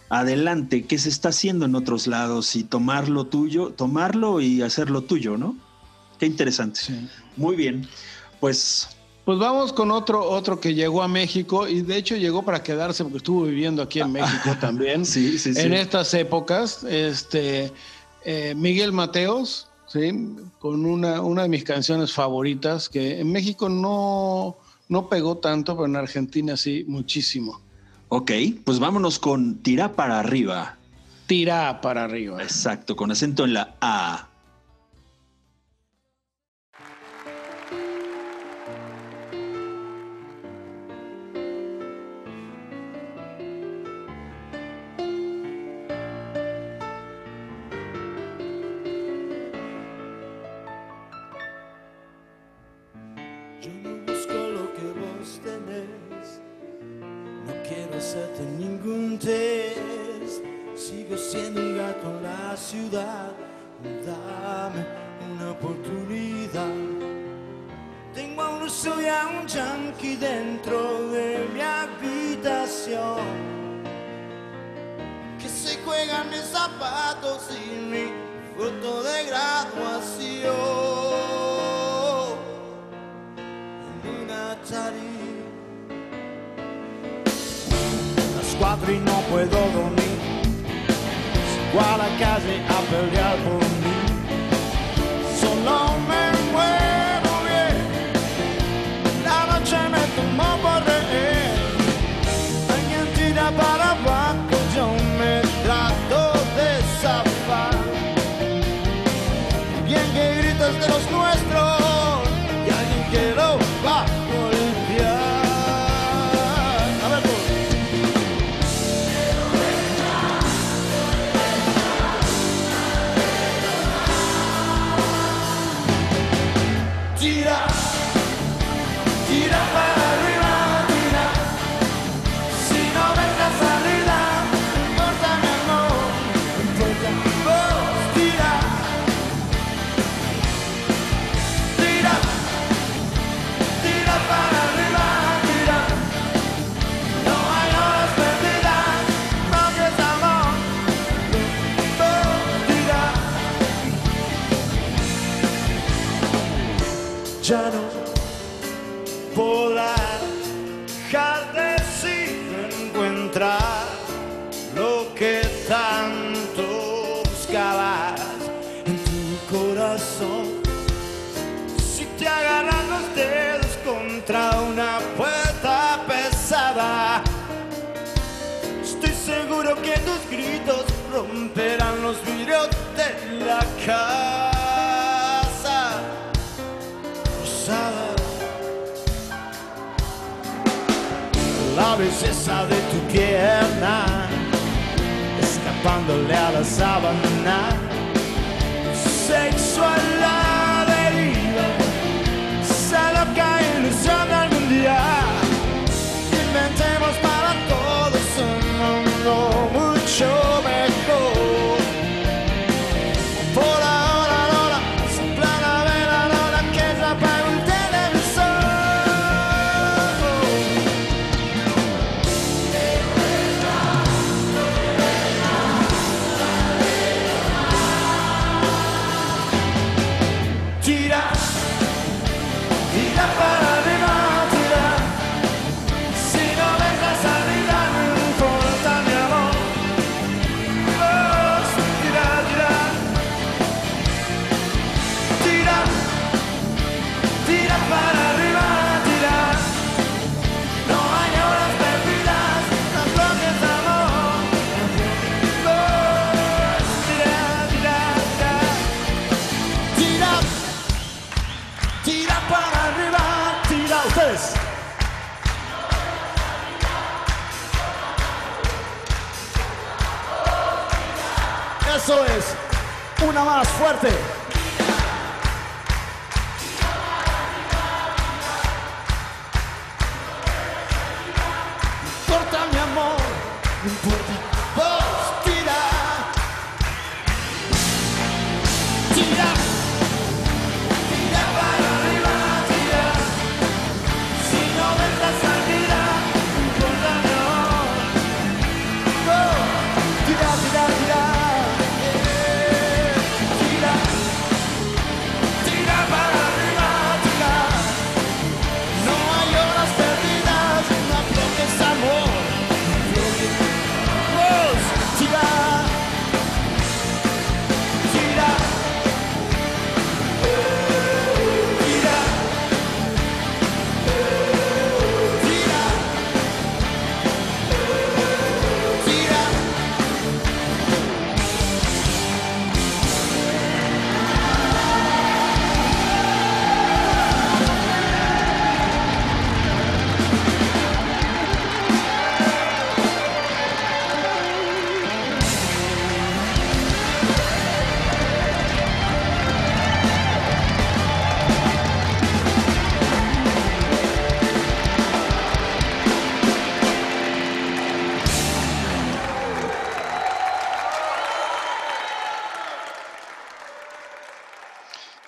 adelante 0.08 0.84
qué 0.84 0.98
se 0.98 1.08
está 1.08 1.30
haciendo 1.30 1.64
en 1.64 1.74
otros 1.74 2.06
lados 2.06 2.54
y 2.54 2.62
tomarlo 2.64 3.26
tuyo, 3.26 3.70
tomarlo 3.70 4.40
y 4.40 4.62
hacerlo 4.62 5.02
tuyo, 5.02 5.36
¿no? 5.36 5.56
Qué 6.18 6.26
interesante. 6.26 6.80
Sí. 6.80 7.08
Muy 7.36 7.56
bien, 7.56 7.88
pues 8.40 8.88
Pues 9.26 9.40
vamos 9.40 9.72
con 9.72 9.90
otro, 9.90 10.22
otro 10.22 10.60
que 10.60 10.72
llegó 10.72 11.02
a 11.02 11.08
México 11.08 11.66
y 11.66 11.82
de 11.82 11.96
hecho 11.96 12.14
llegó 12.14 12.44
para 12.44 12.62
quedarse 12.62 13.02
porque 13.02 13.16
estuvo 13.16 13.42
viviendo 13.42 13.82
aquí 13.82 13.98
en 13.98 14.12
México 14.12 14.56
también. 14.60 15.04
sí, 15.04 15.36
sí, 15.36 15.52
sí. 15.52 15.60
En 15.60 15.72
estas 15.72 16.14
épocas, 16.14 16.84
este, 16.84 17.72
eh, 18.24 18.54
Miguel 18.56 18.92
Mateos, 18.92 19.66
¿sí? 19.88 20.12
con 20.60 20.86
una, 20.86 21.22
una 21.22 21.42
de 21.42 21.48
mis 21.48 21.64
canciones 21.64 22.12
favoritas, 22.12 22.88
que 22.88 23.18
en 23.18 23.32
México 23.32 23.68
no, 23.68 24.58
no 24.88 25.08
pegó 25.08 25.38
tanto, 25.38 25.74
pero 25.74 25.86
en 25.86 25.96
Argentina 25.96 26.56
sí, 26.56 26.84
muchísimo. 26.86 27.60
Ok, 28.10 28.30
pues 28.62 28.78
vámonos 28.78 29.18
con 29.18 29.56
Tira 29.56 29.94
para 29.94 30.20
arriba. 30.20 30.78
Tira 31.26 31.80
para 31.80 32.04
arriba. 32.04 32.40
Exacto, 32.40 32.94
con 32.94 33.10
acento 33.10 33.44
en 33.44 33.54
la 33.54 33.74
A. 33.80 34.28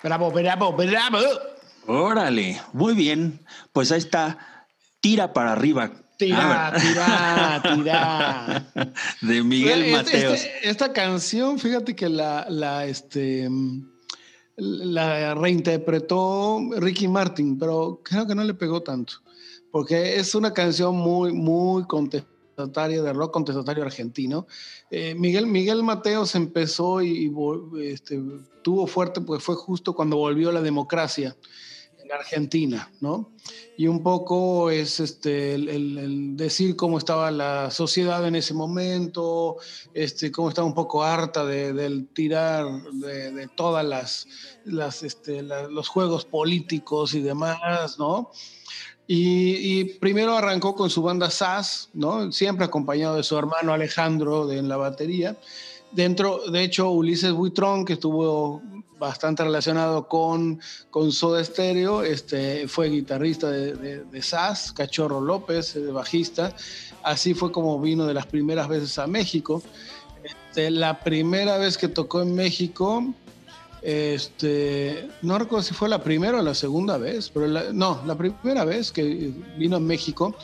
Bravo, 0.08 0.30
bravo, 0.30 0.72
bravo. 0.72 1.18
Órale, 1.86 2.58
muy 2.72 2.94
bien. 2.94 3.44
Pues 3.74 3.92
ahí 3.92 3.98
está. 3.98 4.38
Tira 5.02 5.34
para 5.34 5.52
arriba. 5.52 5.90
Tira, 6.16 6.72
tira, 6.80 7.62
tira. 7.74 8.66
De 9.20 9.42
Miguel 9.42 9.82
Este- 9.82 9.92
Mateos. 9.92 10.32
este- 10.34 10.68
esta 10.70 10.92
canción, 10.94 11.58
fíjate 11.58 11.94
que 11.94 12.08
la, 12.08 12.46
la, 12.48 12.86
este, 12.86 13.50
la 14.56 15.34
reinterpretó 15.34 16.58
Ricky 16.78 17.06
Martin, 17.06 17.58
pero 17.58 18.00
creo 18.02 18.26
que 18.26 18.34
no 18.34 18.44
le 18.44 18.54
pegó 18.54 18.82
tanto, 18.82 19.12
porque 19.70 20.16
es 20.16 20.34
una 20.34 20.54
canción 20.54 20.96
muy, 20.96 21.32
muy 21.34 21.84
contestataria, 22.62 23.02
de 23.02 23.12
rock 23.12 23.32
contestatario 23.32 23.84
argentino. 23.84 24.46
Eh, 24.90 25.14
Miguel, 25.14 25.46
Miguel 25.46 25.82
Mateos 25.82 26.34
empezó 26.34 27.00
y, 27.02 27.32
este, 27.80 28.20
tuvo 28.62 28.86
fuerte, 28.86 29.20
pues 29.20 29.42
fue 29.42 29.54
justo 29.54 29.94
cuando 29.94 30.16
volvió 30.16 30.50
la 30.50 30.60
democracia 30.60 31.36
en 32.02 32.12
Argentina, 32.12 32.90
¿no? 33.00 33.32
Y 33.76 33.86
un 33.86 34.02
poco 34.02 34.70
es 34.70 34.98
este, 34.98 35.54
el, 35.54 36.36
decir 36.36 36.74
cómo 36.74 36.98
estaba 36.98 37.30
la 37.30 37.70
sociedad 37.70 38.26
en 38.26 38.34
ese 38.34 38.54
momento, 38.54 39.56
este, 39.94 40.32
cómo 40.32 40.48
estaba 40.48 40.66
un 40.66 40.74
poco 40.74 41.02
harta 41.04 41.44
de- 41.44 41.72
del 41.72 42.08
tirar 42.08 42.66
de, 42.92 43.30
de 43.32 43.48
todas 43.48 43.84
las, 43.84 44.26
las, 44.64 45.02
este, 45.02 45.42
los 45.42 45.88
juegos 45.88 46.24
políticos 46.24 47.14
y 47.14 47.20
demás, 47.20 47.98
¿no? 47.98 48.30
Y, 49.10 49.84
primero 50.00 50.36
arrancó 50.36 50.74
con 50.74 50.90
su 50.90 51.00
banda 51.00 51.30
SAS, 51.30 51.88
¿no? 51.94 52.30
Siempre 52.30 52.66
acompañado 52.66 53.16
de 53.16 53.22
su 53.22 53.38
hermano 53.38 53.72
Alejandro 53.72 54.46
de, 54.46 54.58
en 54.58 54.68
la 54.68 54.76
batería. 54.76 55.34
Dentro, 55.92 56.42
de 56.50 56.62
hecho, 56.62 56.90
Ulises 56.90 57.32
Buitrón, 57.32 57.86
que 57.86 57.94
estuvo 57.94 58.60
bastante 58.98 59.44
relacionado 59.44 60.06
con, 60.08 60.60
con 60.90 61.10
Soda 61.10 61.42
Stereo, 61.42 62.02
este, 62.02 62.68
fue 62.68 62.90
guitarrista 62.90 63.50
de, 63.50 63.72
de, 63.72 64.04
de 64.04 64.22
SAS, 64.22 64.72
Cachorro 64.72 65.22
López, 65.22 65.74
eh, 65.76 65.86
bajista. 65.86 66.54
Así 67.02 67.32
fue 67.32 67.50
como 67.50 67.80
vino 67.80 68.04
de 68.04 68.12
las 68.12 68.26
primeras 68.26 68.68
veces 68.68 68.98
a 68.98 69.06
México. 69.06 69.62
Este, 70.22 70.70
la 70.70 71.00
primera 71.00 71.56
vez 71.56 71.78
que 71.78 71.88
tocó 71.88 72.20
en 72.20 72.34
México, 72.34 73.06
este, 73.82 75.08
no 75.22 75.38
recuerdo 75.38 75.62
si 75.62 75.74
fue 75.74 75.88
la 75.88 76.02
primera 76.02 76.38
o 76.38 76.42
la 76.42 76.54
segunda 76.54 76.98
vez, 76.98 77.30
pero 77.32 77.46
la- 77.46 77.72
no, 77.72 78.02
la 78.06 78.16
primera 78.16 78.64
vez 78.64 78.92
que 78.92 79.32
vino 79.56 79.76
a 79.76 79.80
México 79.80 80.34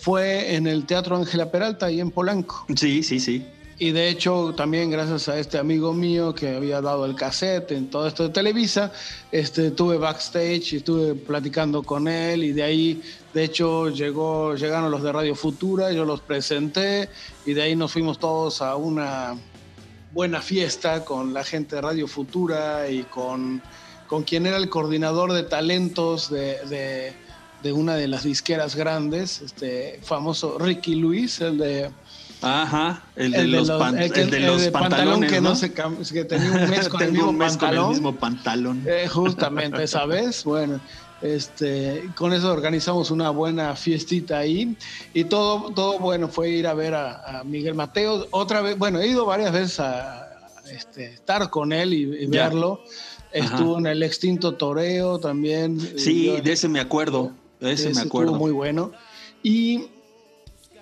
fue 0.00 0.54
en 0.54 0.66
el 0.66 0.86
Teatro 0.86 1.16
Ángela 1.16 1.50
Peralta, 1.50 1.86
ahí 1.86 2.00
en 2.00 2.10
Polanco. 2.10 2.64
Sí, 2.76 3.02
sí, 3.02 3.18
sí. 3.20 3.44
Y 3.80 3.92
de 3.92 4.08
hecho, 4.08 4.54
también 4.56 4.90
gracias 4.90 5.28
a 5.28 5.38
este 5.38 5.56
amigo 5.56 5.92
mío 5.92 6.34
que 6.34 6.56
había 6.56 6.80
dado 6.80 7.06
el 7.06 7.14
cassette 7.14 7.70
en 7.72 7.88
todo 7.88 8.08
esto 8.08 8.24
de 8.24 8.30
Televisa, 8.30 8.92
este, 9.30 9.68
estuve 9.68 9.98
backstage 9.98 10.72
y 10.72 10.76
estuve 10.78 11.14
platicando 11.14 11.84
con 11.84 12.08
él 12.08 12.42
y 12.42 12.50
de 12.52 12.64
ahí, 12.64 13.00
de 13.32 13.44
hecho, 13.44 13.88
llegó, 13.90 14.56
llegaron 14.56 14.90
los 14.90 15.02
de 15.04 15.12
Radio 15.12 15.36
Futura, 15.36 15.92
yo 15.92 16.04
los 16.04 16.20
presenté 16.20 17.08
y 17.46 17.52
de 17.52 17.62
ahí 17.62 17.76
nos 17.76 17.92
fuimos 17.92 18.18
todos 18.18 18.62
a 18.62 18.74
una 18.74 19.36
buena 20.12 20.40
fiesta 20.40 21.04
con 21.04 21.34
la 21.34 21.44
gente 21.44 21.76
de 21.76 21.82
Radio 21.82 22.08
Futura 22.08 22.88
y 22.88 23.02
con, 23.04 23.62
con 24.06 24.22
quien 24.22 24.46
era 24.46 24.56
el 24.56 24.68
coordinador 24.68 25.32
de 25.32 25.42
talentos 25.44 26.30
de, 26.30 26.58
de- 26.66 27.12
de 27.62 27.72
una 27.72 27.96
de 27.96 28.06
las 28.06 28.22
disqueras 28.22 28.76
grandes, 28.76 29.40
este 29.42 29.98
famoso 30.04 30.58
Ricky 30.60 30.94
Luis, 30.94 31.40
el 31.40 31.58
de 31.58 31.90
Ajá, 32.40 33.02
el 33.16 33.32
de 33.32 33.38
El 33.40 33.50
de 33.50 33.56
los, 33.58 33.68
los- 33.68 33.78
pan- 33.80 33.98
el 33.98 34.12
que- 34.12 34.20
el 34.22 34.30
de 34.30 34.36
el 34.36 34.46
los 34.46 34.60
de 34.62 34.70
pantalón 34.70 34.90
pantalones, 35.20 35.32
que 35.32 35.40
no 35.40 35.48
¿no? 35.50 35.56
se 35.56 35.74
cam- 35.74 36.08
que 36.12 36.24
tenía 36.24 36.50
un 36.52 36.70
mes 36.70 36.88
con 36.88 37.02
el 37.02 37.12
mismo 37.12 37.28
un 37.30 37.36
mes 37.38 37.56
con 37.56 37.68
el 37.70 37.74
pantalón. 37.76 37.88
mismo 37.90 38.16
pantalón. 38.16 38.82
Eh, 38.86 39.08
justamente, 39.08 39.86
¿sabes? 39.88 40.44
Bueno, 40.44 40.80
este, 41.20 42.08
con 42.14 42.32
eso 42.32 42.52
organizamos 42.52 43.10
una 43.10 43.30
buena 43.30 43.74
fiestita 43.74 44.38
ahí 44.38 44.76
y 45.14 45.24
todo, 45.24 45.72
todo 45.72 45.98
bueno, 45.98 46.28
fue 46.28 46.50
ir 46.50 46.66
a 46.68 46.74
ver 46.74 46.94
a, 46.94 47.40
a 47.40 47.44
Miguel 47.44 47.74
Mateo. 47.74 48.28
Otra 48.30 48.60
vez, 48.60 48.78
bueno, 48.78 49.00
he 49.00 49.08
ido 49.08 49.26
varias 49.26 49.52
veces 49.52 49.80
a, 49.80 50.28
este, 50.72 51.06
estar 51.14 51.50
con 51.50 51.72
él 51.72 51.92
y, 51.92 52.02
y 52.22 52.26
verlo. 52.26 52.80
Estuvo 53.32 53.78
en 53.78 53.86
el 53.88 54.02
extinto 54.04 54.54
Toreo 54.54 55.18
también. 55.18 55.78
Sí, 55.98 56.26
Yo- 56.26 56.36
de 56.40 56.52
ese 56.52 56.68
me 56.68 56.78
acuerdo. 56.80 57.32
De 57.60 57.72
ese 57.72 57.86
me 57.86 57.90
ese 57.90 58.00
acuerdo. 58.02 58.30
estuvo 58.30 58.38
muy 58.46 58.52
bueno. 58.52 58.92
Y 59.42 59.88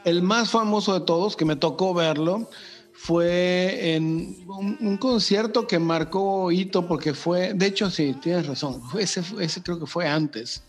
el 0.07 0.23
más 0.23 0.51
famoso 0.51 0.95
de 0.95 1.05
todos, 1.05 1.37
que 1.37 1.45
me 1.45 1.57
tocó 1.57 1.93
verlo, 1.93 2.49
fue 2.93 3.95
en 3.95 4.39
un, 4.49 4.79
un 4.81 4.97
concierto 4.97 5.67
que 5.67 5.79
marcó 5.79 6.51
hito 6.51 6.87
porque 6.87 7.13
fue, 7.13 7.53
de 7.53 7.67
hecho 7.67 7.91
sí, 7.91 8.15
tienes 8.23 8.47
razón, 8.47 8.81
ese, 8.99 9.23
ese 9.41 9.63
creo 9.63 9.79
que 9.79 9.87
fue 9.87 10.09
antes, 10.09 10.63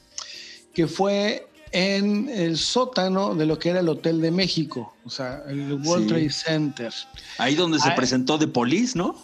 que 0.74 0.88
fue 0.88 1.48
en 1.72 2.28
el 2.30 2.58
sótano 2.58 3.36
de 3.36 3.46
lo 3.46 3.60
que 3.60 3.70
era 3.70 3.80
el 3.82 3.90
Hotel 3.90 4.22
de 4.22 4.32
México, 4.32 4.94
o 5.06 5.10
sea, 5.10 5.44
el 5.48 5.74
World 5.86 6.04
Sí. 6.06 6.10
Trade 6.10 6.30
Center. 6.32 6.94
Ahí 7.38 7.56
donde 7.56 7.80
se 7.80 7.90
Ah, 7.90 7.96
presentó 7.96 8.40
The 8.40 8.48
Police, 8.48 8.98
¿no? 8.98 9.16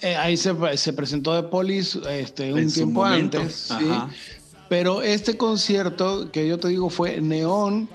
Eh, 0.00 0.16
ahí 0.16 0.36
se, 0.36 0.52
se 0.76 0.92
presentó 0.92 1.32
de 1.34 1.44
Polis 1.44 1.96
este, 2.10 2.52
un 2.52 2.58
En 2.58 2.72
tiempo 2.72 3.04
antes, 3.04 3.72
¿sí? 3.78 3.88
Pero 4.68 5.00
este 5.02 5.36
concierto 5.36 6.30
que 6.32 6.46
yo 6.48 6.58
te 6.58 6.68
digo 6.68 6.90
fue 6.90 7.20
Neón, 7.20 7.88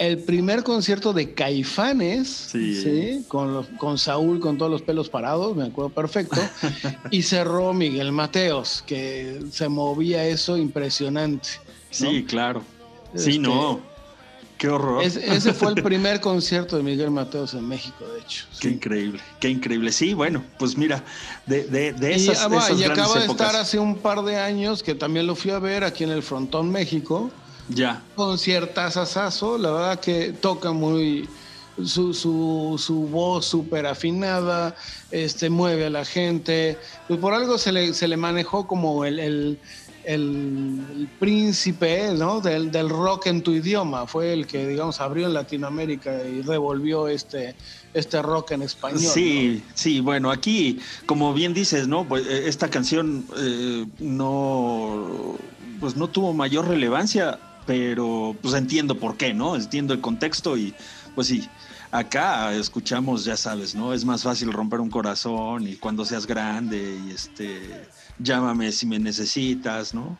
el 0.00 0.18
primer 0.18 0.62
concierto 0.64 1.12
de 1.12 1.34
Caifanes, 1.34 2.28
Sí. 2.50 2.82
¿sí? 2.82 3.24
Con, 3.28 3.52
los- 3.52 3.66
con 3.78 3.98
Saúl 3.98 4.40
con 4.40 4.56
todos 4.58 4.70
los 4.70 4.80
pelos 4.82 5.08
parados, 5.10 5.54
me 5.54 5.64
acuerdo 5.66 5.90
perfecto, 5.90 6.40
y 7.10 7.22
cerró 7.22 7.72
Miguel 7.74 8.10
Mateos, 8.10 8.82
que 8.86 9.40
se 9.52 9.68
movía 9.68 10.24
eso 10.26 10.56
impresionante. 10.56 11.48
Sí, 11.90 12.24
claro. 12.26 12.62
Sí, 13.14 13.30
Este, 13.30 13.38
no. 13.40 13.80
Qué 14.56 14.68
horror. 14.68 15.02
Es- 15.02 15.16
ese 15.16 15.52
fue 15.52 15.72
el 15.72 15.82
primer 15.82 16.20
concierto 16.20 16.76
de 16.78 16.82
Miguel 16.82 17.10
Mateos 17.10 17.52
en 17.54 17.66
México, 17.68 18.04
de 18.14 18.20
hecho. 18.20 18.46
Qué 18.58 18.68
sí. 18.68 18.74
increíble, 18.74 19.20
qué 19.38 19.48
increíble. 19.50 19.92
Sí, 19.92 20.14
bueno, 20.14 20.42
pues 20.58 20.76
mira, 20.78 21.02
de, 21.46 21.64
de, 21.64 21.92
de 21.92 22.12
Y, 22.12 22.14
esas, 22.28 22.46
ah, 22.50 22.56
esas 22.56 22.70
y 22.78 22.82
grandes 22.84 22.90
acaba 23.04 23.18
de 23.18 23.24
épocas. 23.26 23.46
estar 23.48 23.60
hace 23.60 23.78
un 23.78 23.96
par 23.98 24.22
de 24.22 24.36
años 24.36 24.82
que 24.82 24.94
también 24.94 25.26
lo 25.26 25.34
fui 25.34 25.50
a 25.50 25.58
ver 25.58 25.84
aquí 25.84 26.04
en 26.04 26.10
el 26.10 26.22
Frontón 26.22 26.70
México. 26.70 27.30
Ya. 27.74 28.02
Conciertas 28.16 28.96
asazo, 28.96 29.58
la 29.58 29.70
verdad 29.70 30.00
que 30.00 30.32
toca 30.32 30.72
muy 30.72 31.28
su, 31.84 32.12
su, 32.12 32.76
su 32.78 33.06
voz 33.08 33.46
súper 33.46 33.86
afinada, 33.86 34.74
este, 35.10 35.48
mueve 35.50 35.86
a 35.86 35.90
la 35.90 36.04
gente. 36.04 36.76
Pues 37.08 37.18
por 37.20 37.32
algo 37.34 37.56
se 37.58 37.72
le, 37.72 37.94
se 37.94 38.08
le 38.08 38.16
manejó 38.16 38.66
como 38.66 39.04
el, 39.04 39.18
el, 39.18 39.58
el- 40.04 40.80
el 40.92 41.08
príncipe 41.18 42.12
¿no? 42.14 42.40
del, 42.40 42.70
del 42.70 42.88
rock 42.88 43.26
en 43.26 43.42
tu 43.42 43.52
idioma. 43.52 44.06
Fue 44.06 44.32
el 44.32 44.46
que, 44.46 44.66
digamos, 44.66 45.00
abrió 45.00 45.26
en 45.26 45.34
Latinoamérica 45.34 46.24
y 46.24 46.42
revolvió 46.42 47.06
este, 47.08 47.54
este 47.94 48.20
rock 48.22 48.52
en 48.52 48.62
español. 48.62 49.02
¿no? 49.02 49.08
Sí, 49.10 49.62
sí, 49.74 50.00
bueno, 50.00 50.30
aquí, 50.30 50.80
como 51.06 51.32
bien 51.34 51.54
dices, 51.54 51.86
¿no? 51.86 52.06
Pues 52.08 52.26
eh, 52.26 52.48
esta 52.48 52.68
canción 52.68 53.24
eh, 53.38 53.86
no, 54.00 55.36
pues 55.80 55.96
no 55.96 56.08
tuvo 56.08 56.32
mayor 56.32 56.68
relevancia, 56.68 57.38
pero 57.66 58.36
pues 58.42 58.54
entiendo 58.54 58.98
por 58.98 59.16
qué, 59.16 59.32
¿no? 59.34 59.54
Entiendo 59.56 59.94
el 59.94 60.00
contexto 60.00 60.56
y 60.56 60.74
pues 61.14 61.26
sí, 61.28 61.50
acá 61.90 62.54
escuchamos, 62.54 63.24
ya 63.24 63.36
sabes, 63.36 63.74
¿no? 63.74 63.92
Es 63.92 64.04
más 64.04 64.22
fácil 64.22 64.52
romper 64.52 64.80
un 64.80 64.90
corazón 64.90 65.66
y 65.66 65.76
cuando 65.76 66.04
seas 66.04 66.26
grande 66.26 66.98
y 66.98 67.10
este, 67.10 67.88
llámame 68.18 68.72
si 68.72 68.86
me 68.86 68.98
necesitas, 68.98 69.92
¿no? 69.94 70.18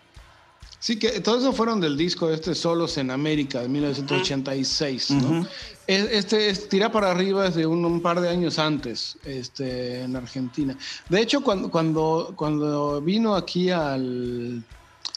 Sí, 0.79 0.99
que 0.99 1.21
todos 1.21 1.43
esos 1.43 1.55
fueron 1.57 1.79
del 1.81 1.97
disco 1.97 2.31
este 2.31 2.55
Solos 2.55 2.97
en 2.97 3.11
América 3.11 3.61
de 3.61 3.69
1986, 3.69 5.11
¿no? 5.11 5.41
Ujú. 5.41 5.47
Es- 5.87 6.09
Este 6.11 6.49
es 6.49 6.69
Tira 6.69 6.91
para 6.91 7.11
arriba 7.11 7.47
es 7.49 7.55
de 7.55 7.67
un, 7.67 7.85
un 7.85 8.01
par 8.01 8.21
de 8.21 8.29
años 8.31 8.59
antes, 8.59 9.19
este, 9.25 10.03
en 10.03 10.17
Argentina. 10.17 10.77
De 11.09 11.21
hecho, 11.21 11.43
cuando, 11.43 11.71
cuando, 11.71 12.35
cuando 12.37 13.03
vino 13.03 13.35
aquí 13.35 13.69
al, 13.71 14.65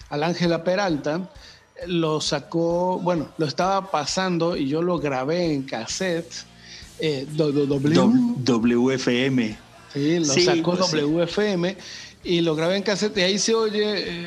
al 0.09 0.23
Ángela 0.23 0.63
Peralta, 0.63 1.31
lo 1.87 2.21
sacó, 2.21 2.99
bueno, 2.99 3.29
lo 3.37 3.45
estaba 3.45 3.89
pasando 3.91 4.55
y 4.55 4.67
yo 4.67 4.81
lo 4.81 4.99
grabé 4.99 5.53
en 5.53 5.63
cassette. 5.63 6.31
eh, 6.99 7.25
do- 7.31 7.51
do- 7.51 7.65
W, 7.65 7.93
W- 7.95 8.35
WFM. 8.37 9.57
Sí, 9.91 10.19
lo 10.19 10.25
Sí, 10.25 10.41
sacó 10.45 10.75
pues 10.75 10.85
sí. 10.87 10.97
WFM 10.97 11.75
y 12.23 12.39
lo 12.41 12.55
grabé 12.55 12.77
en 12.77 12.83
cassette 12.83 13.17
y 13.17 13.21
ahí 13.21 13.37
se 13.39 13.53
oye, 13.53 13.81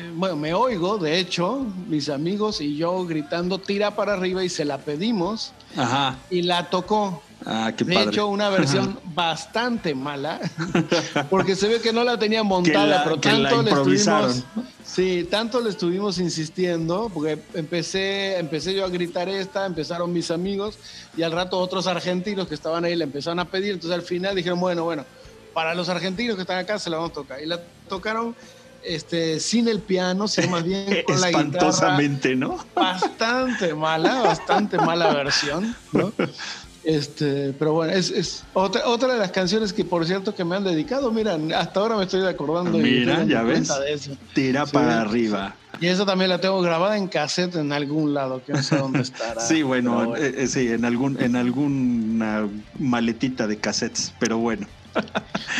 eh, 0.05 0.11
bueno, 0.13 0.35
me 0.35 0.53
oigo, 0.53 0.97
de 0.97 1.17
hecho, 1.17 1.65
mis 1.87 2.09
amigos 2.09 2.61
y 2.61 2.75
yo 2.75 3.05
gritando 3.05 3.57
tira 3.57 3.95
para 3.95 4.13
arriba 4.13 4.43
y 4.43 4.49
se 4.49 4.63
la 4.65 4.77
pedimos 4.79 5.53
Ajá. 5.75 6.19
y 6.29 6.43
la 6.43 6.69
tocó. 6.69 7.23
Ah, 7.45 7.71
qué 7.77 7.85
de 7.85 7.93
padre. 7.93 8.09
hecho, 8.09 8.27
una 8.27 8.49
versión 8.49 8.99
bastante 9.03 9.93
mala, 9.93 10.39
porque 11.29 11.55
se 11.55 11.67
ve 11.67 11.79
que 11.81 11.93
no 11.93 12.03
la 12.03 12.17
tenía 12.17 12.41
montada, 12.43 12.85
la- 12.87 13.03
pero 13.03 13.19
tanto 13.19 13.61
le 13.61 13.71
estuvimos, 13.71 14.43
sí, 14.83 15.27
tanto 15.29 15.61
le 15.61 15.69
estuvimos 15.69 16.17
insistiendo, 16.19 17.09
porque 17.13 17.39
empecé, 17.53 18.37
empecé 18.39 18.73
yo 18.73 18.85
a 18.85 18.89
gritar 18.89 19.29
esta, 19.29 19.65
empezaron 19.65 20.11
mis 20.11 20.31
amigos 20.31 20.79
y 21.15 21.21
al 21.21 21.31
rato 21.31 21.59
otros 21.59 21.85
argentinos 21.87 22.47
que 22.47 22.55
estaban 22.55 22.83
ahí 22.85 22.95
le 22.95 23.03
empezaron 23.03 23.39
a 23.39 23.49
pedir, 23.49 23.73
entonces 23.73 23.97
al 23.97 24.03
final 24.05 24.35
dijeron, 24.35 24.59
bueno, 24.59 24.83
bueno, 24.83 25.05
para 25.53 25.73
los 25.75 25.89
argentinos 25.89 26.35
que 26.35 26.41
están 26.41 26.57
acá 26.59 26.79
se 26.79 26.89
la 26.89 26.97
vamos 26.97 27.11
a 27.11 27.15
tocar. 27.15 27.41
Y 27.41 27.45
la 27.47 27.59
tocaron 27.87 28.35
este, 28.83 29.39
sin 29.39 29.67
el 29.67 29.81
piano, 29.81 30.27
sino 30.27 30.49
más 30.49 30.63
bien 30.63 30.85
con 31.05 31.19
la 31.19 31.29
guitarra 31.29 31.47
Espantosamente, 31.47 32.35
¿no? 32.35 32.57
bastante 32.75 33.73
mala, 33.73 34.21
bastante 34.21 34.77
mala 34.77 35.13
versión, 35.13 35.75
¿no? 35.91 36.13
Este, 36.89 37.51
pero 37.59 37.73
bueno, 37.73 37.91
es, 37.91 38.11
es 38.11 38.45
otra, 38.53 38.87
otra 38.87 39.11
de 39.11 39.19
las 39.19 39.31
canciones 39.31 39.73
que 39.73 39.83
por 39.83 40.05
cierto 40.05 40.33
que 40.33 40.45
me 40.45 40.55
han 40.55 40.63
dedicado, 40.63 41.11
mira, 41.11 41.37
hasta 41.57 41.81
ahora 41.81 41.97
me 41.97 42.03
estoy 42.03 42.25
acordando 42.25 42.77
y 42.79 42.81
Mira, 42.81 43.15
estoy 43.15 43.27
ya 43.29 43.43
ves. 43.43 43.67
cuenta 43.67 43.79
de 43.81 43.93
eso. 43.93 44.11
Tira 44.33 44.65
Sí. 44.65 44.71
para 44.71 45.01
arriba. 45.01 45.53
Y 45.81 45.87
eso 45.87 46.05
también 46.05 46.29
la 46.29 46.39
tengo 46.39 46.61
grabada 46.61 46.95
en 46.95 47.09
cassette 47.09 47.57
en 47.57 47.73
algún 47.73 48.13
lado, 48.13 48.41
que 48.41 48.53
no 48.53 48.63
sé 48.63 48.77
dónde 48.77 49.01
estará. 49.01 49.41
Sí, 49.41 49.63
bueno, 49.63 50.15
eh, 50.15 50.33
eh, 50.37 50.47
sí, 50.47 50.69
en 50.69 50.85
algún, 50.85 51.21
en 51.21 51.35
alguna 51.35 52.47
maletita 52.79 53.47
de 53.47 53.57
cassettes, 53.57 54.13
pero 54.17 54.37
bueno. 54.37 54.65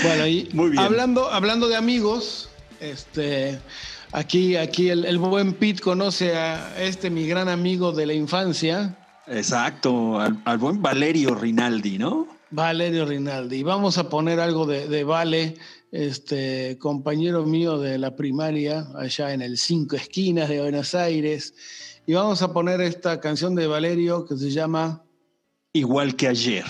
Bueno, 0.04 0.26
y 0.28 0.48
Muy 0.54 0.70
bien. 0.70 0.82
Hablando, 0.82 1.30
hablando 1.30 1.68
de 1.68 1.76
amigos, 1.76 2.50
este, 2.80 3.60
aquí, 4.14 4.56
aquí 4.56 4.90
el, 4.90 5.04
el 5.04 5.18
buen 5.18 5.52
Pete 5.54 5.82
conoce 5.82 6.38
a 6.38 6.82
este 6.82 7.10
mi 7.10 7.28
gran 7.28 7.50
amigo 7.50 7.92
de 7.92 8.06
la 8.06 8.14
infancia, 8.14 8.96
Exacto, 9.30 10.20
al, 10.20 10.42
al 10.46 10.58
buen 10.58 10.82
Valerio 10.82 11.36
Rinaldi, 11.36 11.98
¿no? 11.98 12.28
Valerio 12.50 13.06
Rinaldi. 13.06 13.64
Vamos 13.64 13.98
a 13.98 14.10
poner 14.10 14.40
algo 14.40 14.66
de, 14.66 14.88
de 14.88 15.04
Vale, 15.04 15.56
este 15.92 16.78
compañero 16.80 17.46
mío 17.46 17.78
de 17.78 17.98
la 17.98 18.16
primaria, 18.16 18.88
allá 18.96 19.34
en 19.34 19.42
el 19.42 19.58
Cinco 19.58 19.96
Esquinas 19.96 20.50
de 20.50 20.62
Buenos 20.62 20.96
Aires. 20.96 21.54
Y 22.06 22.14
vamos 22.14 22.42
a 22.42 22.54
poner 22.54 22.80
esta 22.82 23.20
canción 23.20 23.54
de 23.56 23.68
Valerio 23.68 24.26
que 24.26 24.38
se 24.38 24.50
llama 24.50 25.04
Igual 25.74 26.16
que 26.16 26.30
ayer. 26.30 26.66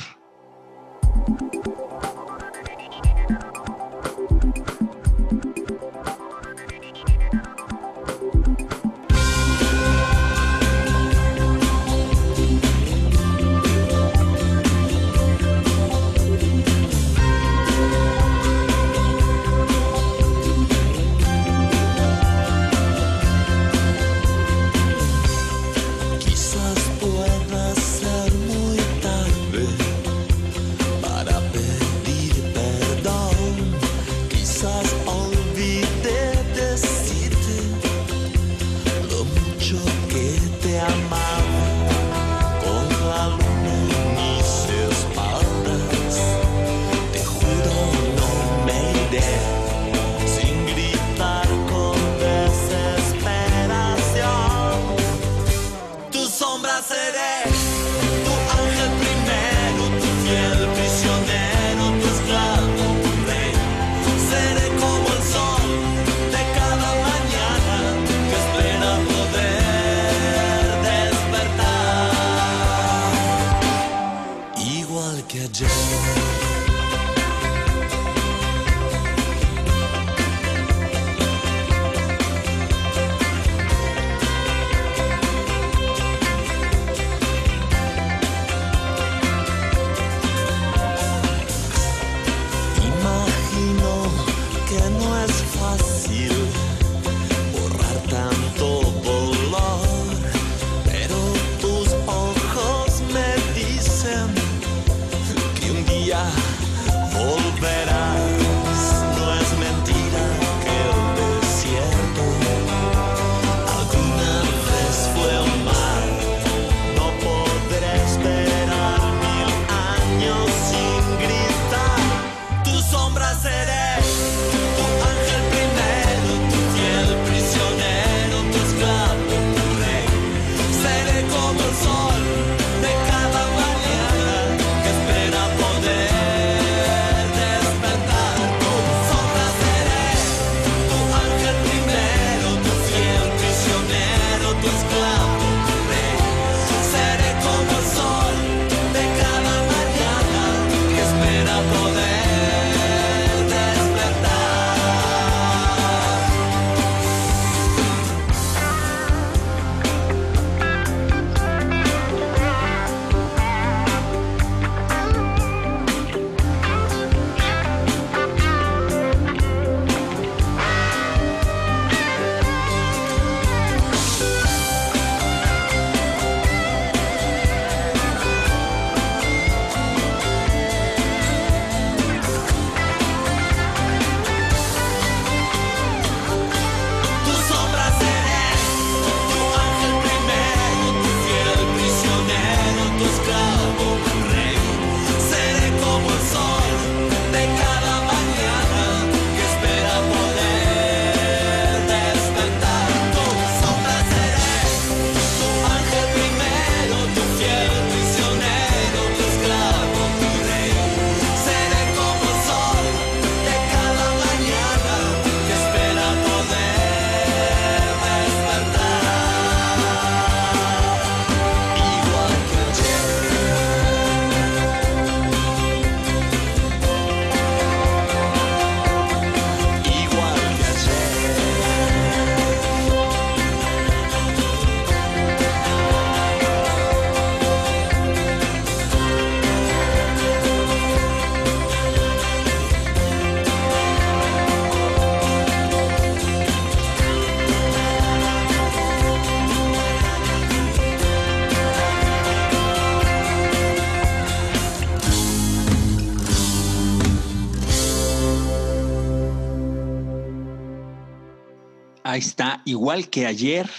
Ahí 262.18 262.22
está, 262.22 262.64
igual 262.65 263.10
que 263.10 263.27
ayer. 263.27 263.69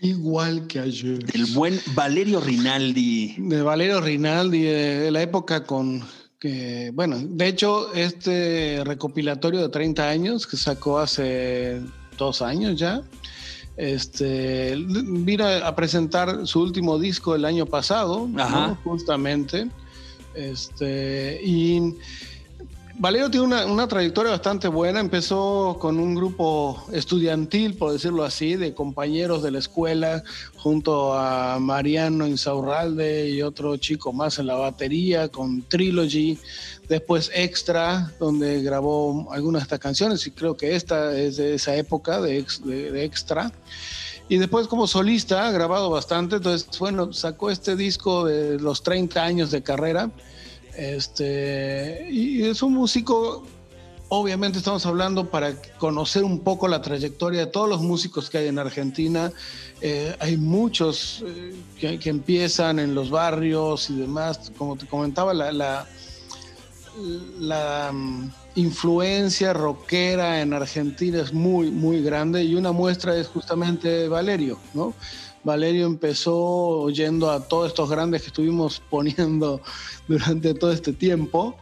Igual 0.00 0.66
que 0.66 0.80
ayer. 0.80 1.18
El 1.34 1.44
buen 1.52 1.78
Valerio 1.94 2.40
Rinaldi. 2.40 3.34
De 3.36 3.60
Valerio 3.60 4.00
Rinaldi, 4.00 4.62
de 4.62 5.10
la 5.10 5.20
época 5.20 5.64
con 5.64 6.02
que, 6.40 6.90
bueno, 6.94 7.18
de 7.20 7.48
hecho, 7.48 7.92
este 7.92 8.82
recopilatorio 8.82 9.60
de 9.60 9.68
30 9.68 10.08
años 10.08 10.46
que 10.46 10.56
sacó 10.56 11.00
hace 11.00 11.82
dos 12.16 12.40
años 12.40 12.78
ya, 12.78 13.02
este, 13.76 14.74
vino 14.78 15.46
a 15.46 15.76
presentar 15.76 16.46
su 16.46 16.62
último 16.62 16.98
disco 16.98 17.34
el 17.34 17.44
año 17.44 17.66
pasado, 17.66 18.26
¿no? 18.26 18.74
justamente. 18.84 19.68
Este, 20.34 21.42
y 21.44 21.94
Valero 22.98 23.30
tiene 23.30 23.44
una, 23.46 23.66
una, 23.66 23.86
trayectoria 23.86 24.32
bastante 24.32 24.68
buena. 24.68 25.00
Empezó 25.00 25.76
con 25.78 25.98
un 25.98 26.14
grupo 26.14 26.82
estudiantil, 26.90 27.74
por 27.74 27.92
decirlo 27.92 28.24
así, 28.24 28.56
de 28.56 28.72
compañeros 28.72 29.42
de 29.42 29.50
la 29.50 29.58
escuela, 29.58 30.22
junto 30.56 31.12
a 31.12 31.58
Mariano 31.58 32.26
Insaurralde 32.26 33.28
y 33.28 33.42
otro 33.42 33.76
chico 33.76 34.14
más 34.14 34.38
en 34.38 34.46
la 34.46 34.54
batería, 34.54 35.28
con 35.28 35.60
Trilogy. 35.62 36.38
Después 36.88 37.30
Extra, 37.34 38.12
donde 38.18 38.62
grabó 38.62 39.30
algunas 39.30 39.62
de 39.62 39.64
estas 39.64 39.80
canciones, 39.80 40.26
y 40.26 40.30
creo 40.30 40.56
que 40.56 40.74
esta 40.74 41.14
es 41.18 41.36
de 41.36 41.54
esa 41.54 41.76
época, 41.76 42.22
de, 42.22 42.46
de, 42.64 43.04
Extra. 43.04 43.52
Y 44.28 44.38
después 44.38 44.68
como 44.68 44.86
solista 44.86 45.46
ha 45.46 45.50
grabado 45.50 45.90
bastante, 45.90 46.36
entonces, 46.36 46.66
bueno, 46.78 47.12
sacó 47.12 47.50
este 47.50 47.76
disco 47.76 48.24
de 48.24 48.58
los 48.58 48.82
30 48.82 49.22
años 49.22 49.50
de 49.50 49.62
carrera 49.62 50.10
este, 50.76 52.06
y 52.10 52.44
es 52.44 52.62
un 52.62 52.74
músico, 52.74 53.44
obviamente 54.08 54.58
estamos 54.58 54.84
hablando 54.86 55.30
para 55.30 55.54
conocer 55.78 56.24
un 56.24 56.40
poco 56.40 56.68
la 56.68 56.82
trayectoria 56.82 57.40
de 57.40 57.46
todos 57.46 57.68
los 57.68 57.80
músicos 57.80 58.30
que 58.30 58.38
hay 58.38 58.48
en 58.48 58.58
Argentina. 58.58 59.32
Eh, 59.80 60.14
hay 60.20 60.36
muchos 60.36 61.24
eh, 61.26 61.98
que, 62.00 62.08
empiezan 62.08 62.78
en 62.78 62.94
los 62.94 63.10
barrios 63.10 63.90
y 63.90 63.96
demás. 63.96 64.52
Como 64.56 64.76
te 64.76 64.86
comentaba, 64.86 65.34
la, 65.34 65.86
la, 67.38 67.90
um, 67.90 68.30
influencia 68.54 69.52
rockera 69.52 70.40
en 70.40 70.54
Argentina 70.54 71.20
es 71.20 71.32
muy, 71.32 71.70
muy 71.70 72.02
grande 72.02 72.42
y 72.42 72.54
una 72.54 72.72
muestra 72.72 73.16
es 73.16 73.26
justamente 73.28 74.08
Valerio, 74.08 74.58
¿no? 74.72 74.94
Valerio 75.46 75.86
empezó 75.86 76.36
oyendo 76.36 77.30
a 77.30 77.48
todos 77.48 77.68
estos 77.68 77.88
grandes 77.88 78.22
que 78.22 78.26
estuvimos 78.28 78.82
poniendo 78.90 79.62
durante 80.08 80.52
todo 80.52 80.72
este 80.72 80.92
tiempo. 80.92 81.56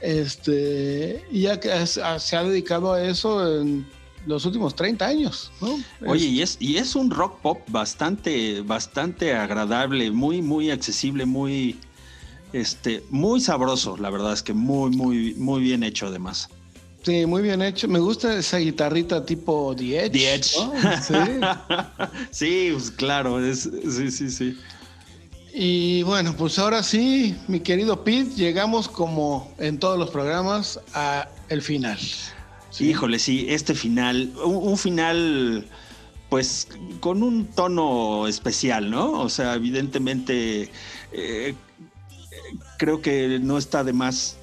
Este, 0.00 1.24
y 1.30 1.42
ya 1.42 1.58
que 1.58 1.86
se 1.86 2.36
ha 2.36 2.42
dedicado 2.44 2.92
a 2.92 3.02
eso 3.02 3.60
en 3.60 3.86
los 4.26 4.44
últimos 4.46 4.74
30 4.74 5.06
años, 5.06 5.50
¿no? 5.60 5.78
Oye, 6.06 6.26
y 6.26 6.42
es, 6.42 6.56
y 6.60 6.76
es 6.76 6.94
un 6.94 7.10
rock 7.10 7.40
pop 7.40 7.58
bastante, 7.68 8.62
bastante 8.62 9.34
agradable, 9.34 10.10
muy, 10.10 10.40
muy 10.42 10.70
accesible, 10.70 11.26
muy, 11.26 11.78
este, 12.52 13.02
muy 13.10 13.40
sabroso, 13.40 13.96
la 13.96 14.10
verdad 14.10 14.32
es 14.32 14.42
que 14.42 14.52
muy, 14.52 14.90
muy, 14.90 15.34
muy 15.34 15.62
bien 15.62 15.82
hecho 15.82 16.06
además. 16.06 16.48
Sí, 17.02 17.24
muy 17.24 17.42
bien 17.42 17.62
hecho. 17.62 17.88
Me 17.88 17.98
gusta 17.98 18.36
esa 18.36 18.58
guitarrita 18.58 19.24
tipo 19.24 19.74
The 19.76 20.04
Edge. 20.04 20.12
The 20.12 20.34
Edge. 20.34 20.56
¿no? 20.58 20.72
Sí. 21.02 21.14
sí, 22.30 22.68
pues 22.72 22.90
claro, 22.90 23.44
es, 23.44 23.68
sí, 23.88 24.10
sí, 24.10 24.30
sí. 24.30 24.58
Y 25.52 26.02
bueno, 26.04 26.34
pues 26.36 26.58
ahora 26.58 26.82
sí, 26.82 27.34
mi 27.48 27.60
querido 27.60 28.04
Pete, 28.04 28.34
llegamos 28.36 28.88
como 28.88 29.52
en 29.58 29.78
todos 29.78 29.98
los 29.98 30.10
programas 30.10 30.78
a 30.94 31.28
el 31.48 31.62
final. 31.62 31.98
¿sí? 32.70 32.90
Híjole, 32.90 33.18
sí, 33.18 33.46
este 33.48 33.74
final, 33.74 34.30
un, 34.44 34.68
un, 34.68 34.78
final 34.78 35.66
pues 36.28 36.68
con 37.00 37.24
un 37.24 37.46
tono 37.46 38.28
especial, 38.28 38.90
¿no? 38.90 39.12
O 39.20 39.28
sea, 39.28 39.54
evidentemente 39.54 40.70
eh, 41.12 41.54
creo 42.78 43.02
que 43.02 43.38
no 43.40 43.58
está 43.58 43.84
de 43.84 43.92
más 43.92 44.36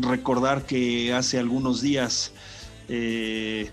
recordar 0.00 0.66
que 0.66 1.12
hace 1.14 1.38
algunos 1.38 1.80
días 1.80 2.32
eh, 2.88 3.70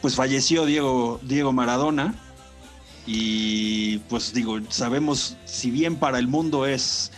pues 0.00 0.14
falleció 0.14 0.66
Diego, 0.66 1.20
Diego 1.22 1.52
Maradona 1.52 2.14
y 3.06 3.98
pues 4.08 4.32
digo, 4.32 4.58
sabemos, 4.68 5.36
si 5.44 5.70
bien 5.70 5.96
para 5.96 6.18
el 6.18 6.28
mundo 6.28 6.66
es, 6.66 7.10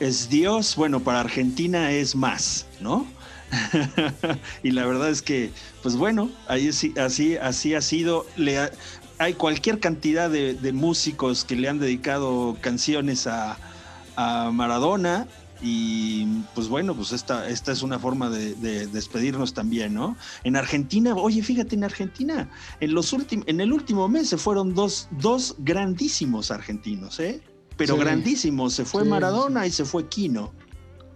es 0.00 0.28
Dios, 0.28 0.74
bueno, 0.76 1.00
para 1.00 1.20
Argentina 1.20 1.92
es 1.92 2.16
más, 2.16 2.66
¿no? 2.80 3.06
y 4.62 4.72
la 4.72 4.84
verdad 4.84 5.10
es 5.10 5.22
que, 5.22 5.50
pues 5.82 5.96
bueno, 5.96 6.30
ahí 6.48 6.68
así, 6.68 7.38
así 7.38 7.74
ha 7.74 7.82
sido. 7.82 8.26
Le 8.36 8.58
ha, 8.58 8.70
hay 9.18 9.34
cualquier 9.34 9.80
cantidad 9.80 10.30
de, 10.30 10.72
músicos 10.72 11.44
que 11.44 11.56
le 11.56 11.68
han 11.68 11.78
dedicado 11.78 12.56
canciones 12.60 13.26
a, 13.26 13.58
a, 14.18 14.50
Maradona. 14.50 15.26
Y 15.60 16.24
pues 16.54 16.68
bueno, 16.68 16.94
pues 16.94 17.10
esta, 17.10 17.48
esta 17.48 17.72
es 17.72 17.82
una 17.82 17.98
forma 17.98 18.30
de, 18.30 18.54
de, 18.54 18.86
despedirnos 18.86 19.54
también, 19.54 19.92
¿no? 19.92 20.16
En 20.44 20.54
Argentina, 20.54 21.14
oye, 21.16 21.42
fíjate, 21.42 21.74
en 21.74 21.82
Argentina, 21.82 22.48
en, 22.78 22.94
los 22.94 23.12
en 23.12 23.60
el 23.60 23.72
último 23.72 24.08
mes 24.08 24.28
se 24.28 24.36
fueron 24.36 24.74
dos, 24.74 25.08
dos 25.10 25.56
grandísimos 25.58 26.52
argentinos, 26.52 27.18
¿eh? 27.18 27.42
Pero 27.76 27.94
sí. 27.94 28.00
grandísimos, 28.00 28.74
se 28.74 28.84
fue 28.84 29.02
sí, 29.02 29.08
Maradona 29.08 29.62
sí. 29.62 29.68
y 29.68 29.72
se 29.72 29.84
fue 29.84 30.08
Quino. 30.08 30.52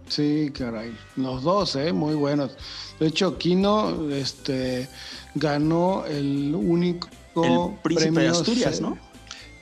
Sí, 0.07 0.51
caray. 0.53 0.93
Los 1.15 1.43
dos, 1.43 1.75
¿eh? 1.77 1.93
Muy 1.93 2.15
buenos. 2.15 2.57
De 2.99 3.07
hecho, 3.07 3.37
Quino 3.37 4.09
este, 4.09 4.89
ganó 5.35 6.05
el 6.05 6.53
único 6.53 7.07
el 7.35 7.75
príncipe 7.81 8.11
premio, 8.11 8.31
de 8.31 8.37
Asturias, 8.37 8.81
¿no? 8.81 8.97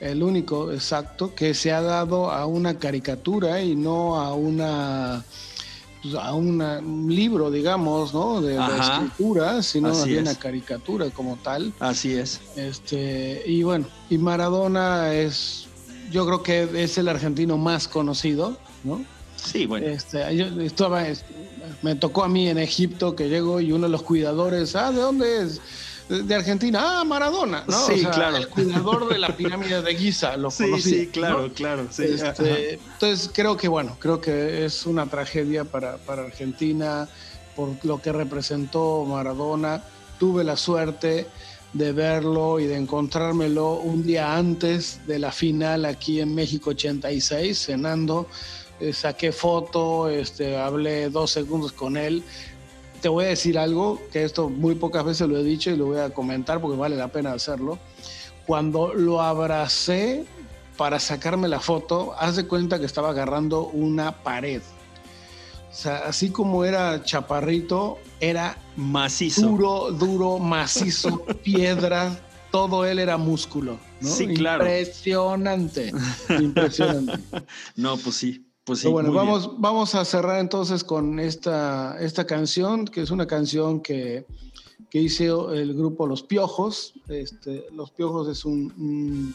El 0.02 0.22
único, 0.24 0.72
exacto, 0.72 1.32
que 1.32 1.54
se 1.54 1.70
ha 1.70 1.80
dado 1.80 2.32
a 2.32 2.44
una 2.46 2.76
caricatura 2.76 3.62
y 3.62 3.76
no 3.76 4.16
a 4.16 4.34
una 4.34 5.24
pues, 6.02 6.14
a 6.16 6.34
una, 6.34 6.80
un 6.80 7.14
libro, 7.14 7.52
digamos, 7.52 8.12
¿no? 8.12 8.40
De, 8.40 8.54
de 8.54 8.78
escritura, 8.80 9.62
sino 9.62 9.90
Así 9.90 10.16
a 10.16 10.20
una 10.20 10.34
caricatura 10.34 11.08
como 11.10 11.36
tal. 11.36 11.72
Así 11.78 12.14
es. 12.14 12.40
Este, 12.56 13.44
y 13.46 13.62
bueno, 13.62 13.86
y 14.10 14.18
Maradona 14.18 15.14
es, 15.14 15.68
yo 16.10 16.26
creo 16.26 16.42
que 16.42 16.82
es 16.82 16.98
el 16.98 17.08
argentino 17.08 17.56
más 17.56 17.86
conocido, 17.86 18.58
¿no? 18.82 19.04
Sí, 19.36 19.66
bueno. 19.66 19.86
Este, 19.86 20.36
yo 20.36 20.46
estaba, 20.60 21.04
me 21.82 21.94
tocó 21.94 22.24
a 22.24 22.28
mí 22.28 22.48
en 22.48 22.58
Egipto 22.58 23.14
que 23.14 23.28
llego 23.28 23.60
y 23.60 23.70
uno 23.70 23.86
de 23.86 23.92
los 23.92 24.02
cuidadores, 24.02 24.74
ah, 24.74 24.90
¿de 24.90 25.00
dónde 25.00 25.42
es? 25.44 25.60
De 26.20 26.34
Argentina, 26.34 27.00
ah, 27.00 27.04
Maradona, 27.04 27.64
¿no? 27.66 27.86
Sí, 27.86 27.94
o 27.94 27.98
sea, 27.98 28.10
claro. 28.10 28.36
El 28.36 28.48
cuidador 28.48 29.08
de 29.08 29.18
la 29.18 29.36
pirámide 29.36 29.80
de 29.80 29.94
Giza, 29.96 30.36
lo 30.36 30.50
sí, 30.50 30.64
conocí, 30.64 30.82
Sí, 30.82 31.06
claro, 31.06 31.48
¿no? 31.48 31.54
claro, 31.54 31.86
sí. 31.90 32.04
Este, 32.04 32.74
entonces 32.74 33.30
creo 33.32 33.56
que, 33.56 33.68
bueno, 33.68 33.96
creo 33.98 34.20
que 34.20 34.64
es 34.64 34.84
una 34.84 35.06
tragedia 35.06 35.64
para, 35.64 35.96
para 35.96 36.22
Argentina 36.22 37.08
por 37.56 37.70
lo 37.84 38.00
que 38.00 38.12
representó 38.12 39.04
Maradona. 39.04 39.82
Tuve 40.18 40.44
la 40.44 40.56
suerte 40.56 41.26
de 41.72 41.92
verlo 41.92 42.60
y 42.60 42.66
de 42.66 42.76
encontrármelo 42.76 43.74
un 43.74 44.02
día 44.02 44.36
antes 44.36 45.06
de 45.06 45.18
la 45.18 45.32
final 45.32 45.86
aquí 45.86 46.20
en 46.20 46.34
México 46.34 46.70
86, 46.70 47.58
cenando 47.58 48.28
eh, 48.82 48.92
saqué 48.92 49.30
foto, 49.30 50.08
este, 50.08 50.56
hablé 50.56 51.08
dos 51.08 51.30
segundos 51.30 51.72
con 51.72 51.96
él. 51.96 52.24
Te 53.02 53.08
voy 53.08 53.24
a 53.24 53.28
decir 53.28 53.58
algo, 53.58 54.00
que 54.12 54.22
esto 54.22 54.48
muy 54.48 54.76
pocas 54.76 55.04
veces 55.04 55.28
lo 55.28 55.36
he 55.36 55.42
dicho 55.42 55.70
y 55.70 55.76
lo 55.76 55.86
voy 55.86 55.98
a 55.98 56.10
comentar 56.10 56.60
porque 56.60 56.78
vale 56.78 56.96
la 56.96 57.08
pena 57.08 57.32
hacerlo. 57.32 57.80
Cuando 58.46 58.94
lo 58.94 59.20
abracé 59.20 60.24
para 60.76 61.00
sacarme 61.00 61.48
la 61.48 61.58
foto, 61.58 62.14
haz 62.16 62.36
de 62.36 62.46
cuenta 62.46 62.78
que 62.78 62.86
estaba 62.86 63.10
agarrando 63.10 63.66
una 63.66 64.22
pared. 64.22 64.62
O 65.68 65.74
sea, 65.74 65.96
así 66.06 66.30
como 66.30 66.64
era 66.64 67.02
chaparrito, 67.02 67.98
era 68.20 68.56
macizo. 68.76 69.48
Duro, 69.48 69.90
duro, 69.90 70.38
macizo, 70.38 71.24
piedra, 71.42 72.16
todo 72.52 72.84
él 72.84 73.00
era 73.00 73.16
músculo. 73.16 73.80
¿no? 74.00 74.08
Sí, 74.08 74.28
claro. 74.28 74.64
Impresionante. 74.64 75.92
Impresionante. 76.38 77.18
no, 77.74 77.96
pues 77.96 78.14
sí. 78.14 78.46
Pues 78.64 78.78
sí, 78.78 78.84
Pero 78.84 78.92
bueno, 78.92 79.12
vamos, 79.12 79.60
vamos 79.60 79.94
a 79.96 80.04
cerrar 80.04 80.38
entonces 80.38 80.84
con 80.84 81.18
esta, 81.18 81.96
esta 82.00 82.26
canción, 82.26 82.84
que 82.84 83.00
es 83.00 83.10
una 83.10 83.26
canción 83.26 83.80
que, 83.80 84.24
que 84.88 85.00
hizo 85.00 85.52
el 85.52 85.74
grupo 85.74 86.06
Los 86.06 86.22
Piojos. 86.22 86.94
Este, 87.08 87.66
Los 87.72 87.90
Piojos 87.90 88.28
es 88.28 88.44
un, 88.44 88.72
un, 88.78 89.34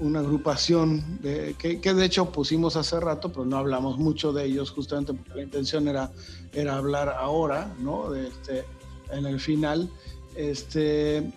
una 0.00 0.18
agrupación 0.18 1.20
de, 1.22 1.54
que, 1.58 1.80
que, 1.80 1.94
de 1.94 2.04
hecho 2.04 2.32
pusimos 2.32 2.74
hace 2.74 2.98
rato, 2.98 3.30
pero 3.30 3.44
no 3.44 3.56
hablamos 3.56 3.98
mucho 3.98 4.32
de 4.32 4.46
ellos, 4.46 4.72
justamente 4.72 5.14
porque 5.14 5.34
la 5.36 5.42
intención 5.42 5.86
era, 5.86 6.10
era 6.52 6.76
hablar 6.76 7.08
ahora, 7.10 7.72
¿no? 7.78 8.10
De 8.10 8.26
este, 8.26 8.64
en 9.12 9.26
el 9.26 9.38
final. 9.38 9.88
Este, 10.34 11.30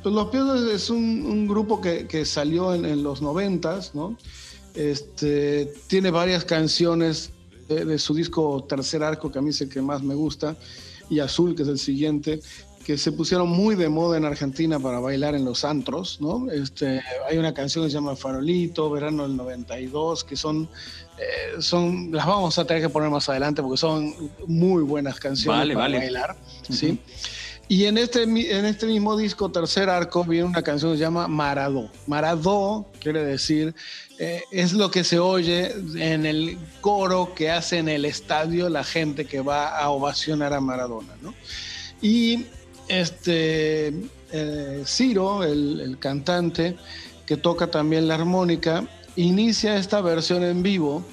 pues 0.00 0.14
Los 0.14 0.28
Piojos 0.28 0.62
es 0.62 0.90
un, 0.90 1.26
un 1.26 1.48
grupo 1.48 1.80
que, 1.80 2.06
que 2.06 2.24
salió 2.24 2.72
en, 2.72 2.84
en 2.84 3.02
los 3.02 3.20
noventas, 3.20 3.96
¿no? 3.96 4.16
Este, 4.74 5.72
tiene 5.86 6.10
varias 6.10 6.44
canciones 6.44 7.30
de, 7.68 7.84
de, 7.84 7.98
su 7.98 8.14
disco 8.14 8.64
Tercer 8.68 9.02
Arco, 9.02 9.30
que 9.30 9.38
a 9.38 9.42
mí 9.42 9.50
es 9.50 9.60
el 9.60 9.68
que 9.68 9.82
más 9.82 10.02
me 10.02 10.14
gusta, 10.14 10.56
y 11.10 11.20
Azul, 11.20 11.54
que 11.54 11.62
es 11.62 11.68
el 11.68 11.78
siguiente. 11.78 12.40
que 12.82 12.98
se 12.98 13.12
pusieron 13.12 13.48
muy 13.48 13.76
de 13.76 13.88
moda 13.88 14.16
en 14.16 14.24
Argentina 14.24 14.78
para 14.80 14.98
bailar 14.98 15.34
en 15.34 15.44
los 15.44 15.64
antros, 15.64 16.20
¿no? 16.20 16.50
Este, 16.50 17.00
hay 17.28 17.38
una 17.38 17.54
canción 17.54 17.84
que 17.84 17.90
se 17.90 17.94
llama 17.94 18.16
Farolito, 18.16 18.90
Verano 18.90 19.22
del 19.22 19.36
92, 19.36 20.24
que 20.24 20.34
son, 20.36 20.68
eh, 21.18 21.60
son, 21.60 22.10
las 22.10 22.26
vamos 22.26 22.58
a 22.58 22.64
tener 22.64 22.82
que 22.82 22.88
poner 22.88 23.08
más 23.08 23.28
adelante 23.28 23.62
porque 23.62 23.76
son 23.76 24.12
muy 24.48 24.82
buenas 24.82 25.20
canciones 25.20 25.60
Vale, 25.60 25.74
para 25.74 25.84
vale. 25.84 25.98
bailar, 25.98 26.36
¿sí? 26.68 26.98
Y 27.68 27.84
en 27.84 27.96
este, 27.96 28.24
en 28.24 28.66
este 28.66 28.86
mismo 28.86 29.16
disco, 29.16 29.50
tercer 29.50 29.88
arco, 29.88 30.24
viene 30.24 30.46
una 30.46 30.62
canción 30.62 30.92
que 30.92 30.98
se 30.98 31.04
llama 31.04 31.28
Maradó. 31.28 31.88
Maradó 32.06 32.86
quiere 33.00 33.24
decir, 33.24 33.74
eh, 34.24 34.44
es 34.52 34.72
lo 34.72 34.88
que 34.88 35.02
se 35.02 35.18
oye 35.18 35.72
en 35.96 36.26
el 36.26 36.56
coro 36.80 37.34
que 37.34 37.50
hace 37.50 37.78
en 37.78 37.88
el 37.88 38.04
estadio 38.04 38.68
la 38.68 38.84
gente 38.84 39.24
que 39.24 39.40
va 39.40 39.76
a 39.76 39.90
ovacionar 39.90 40.52
a 40.52 40.60
Maradona, 40.60 41.16
¿no? 41.20 41.34
Y 42.00 42.44
este 42.86 43.92
eh, 44.30 44.82
Ciro, 44.86 45.42
el, 45.42 45.80
el 45.80 45.98
cantante, 45.98 46.76
que 47.26 47.36
toca 47.36 47.66
también 47.66 48.06
la 48.06 48.14
armónica, 48.14 48.86
inicia 49.16 49.76
esta 49.76 50.00
versión 50.00 50.44
en 50.44 50.62
vivo, 50.62 51.04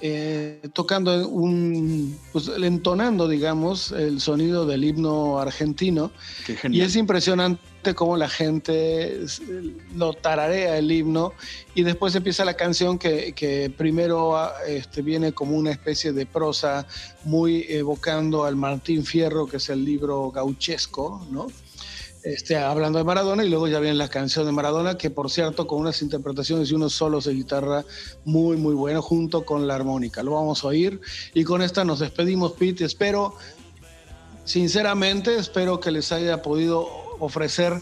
eh, 0.00 0.60
tocando 0.72 1.26
un, 1.26 2.16
pues, 2.30 2.48
entonando, 2.62 3.26
digamos, 3.26 3.90
el 3.90 4.20
sonido 4.20 4.66
del 4.66 4.84
himno 4.84 5.40
argentino. 5.40 6.12
Qué 6.46 6.56
Y 6.70 6.82
es 6.82 6.94
impresionante 6.94 7.60
cómo 7.94 8.16
la 8.16 8.28
gente 8.28 9.20
lo 9.94 10.12
tararea 10.14 10.78
el 10.78 10.90
himno 10.90 11.32
y 11.74 11.82
después 11.82 12.14
empieza 12.14 12.44
la 12.44 12.54
canción 12.54 12.98
que, 12.98 13.32
que 13.32 13.70
primero 13.70 14.36
ah, 14.36 14.54
este, 14.66 15.02
viene 15.02 15.32
como 15.32 15.56
una 15.56 15.70
especie 15.70 16.12
de 16.12 16.26
prosa 16.26 16.86
muy 17.24 17.66
evocando 17.68 18.44
al 18.44 18.56
Martín 18.56 19.04
Fierro, 19.04 19.46
que 19.46 19.58
es 19.58 19.68
el 19.68 19.84
libro 19.84 20.30
gauchesco, 20.30 21.26
¿no? 21.30 21.46
Este, 22.26 22.56
hablando 22.56 22.98
de 22.98 23.04
Maradona 23.04 23.44
y 23.44 23.48
luego 23.48 23.68
ya 23.68 23.78
viene 23.78 23.94
la 23.94 24.08
canción 24.08 24.46
de 24.46 24.50
Maradona, 24.50 24.98
que 24.98 25.10
por 25.10 25.30
cierto 25.30 25.68
con 25.68 25.80
unas 25.80 26.02
interpretaciones 26.02 26.68
y 26.68 26.74
unos 26.74 26.92
solos 26.92 27.24
de 27.26 27.34
guitarra 27.34 27.84
muy 28.24 28.56
muy 28.56 28.74
buenos 28.74 29.04
junto 29.04 29.44
con 29.44 29.68
la 29.68 29.76
armónica. 29.76 30.24
Lo 30.24 30.32
vamos 30.32 30.64
a 30.64 30.66
oír 30.66 31.00
y 31.34 31.44
con 31.44 31.62
esta 31.62 31.84
nos 31.84 32.00
despedimos, 32.00 32.54
Pete. 32.54 32.84
Espero 32.84 33.36
sinceramente 34.44 35.36
espero 35.36 35.78
que 35.78 35.92
les 35.92 36.10
haya 36.10 36.42
podido 36.42 37.05
ofrecer, 37.20 37.80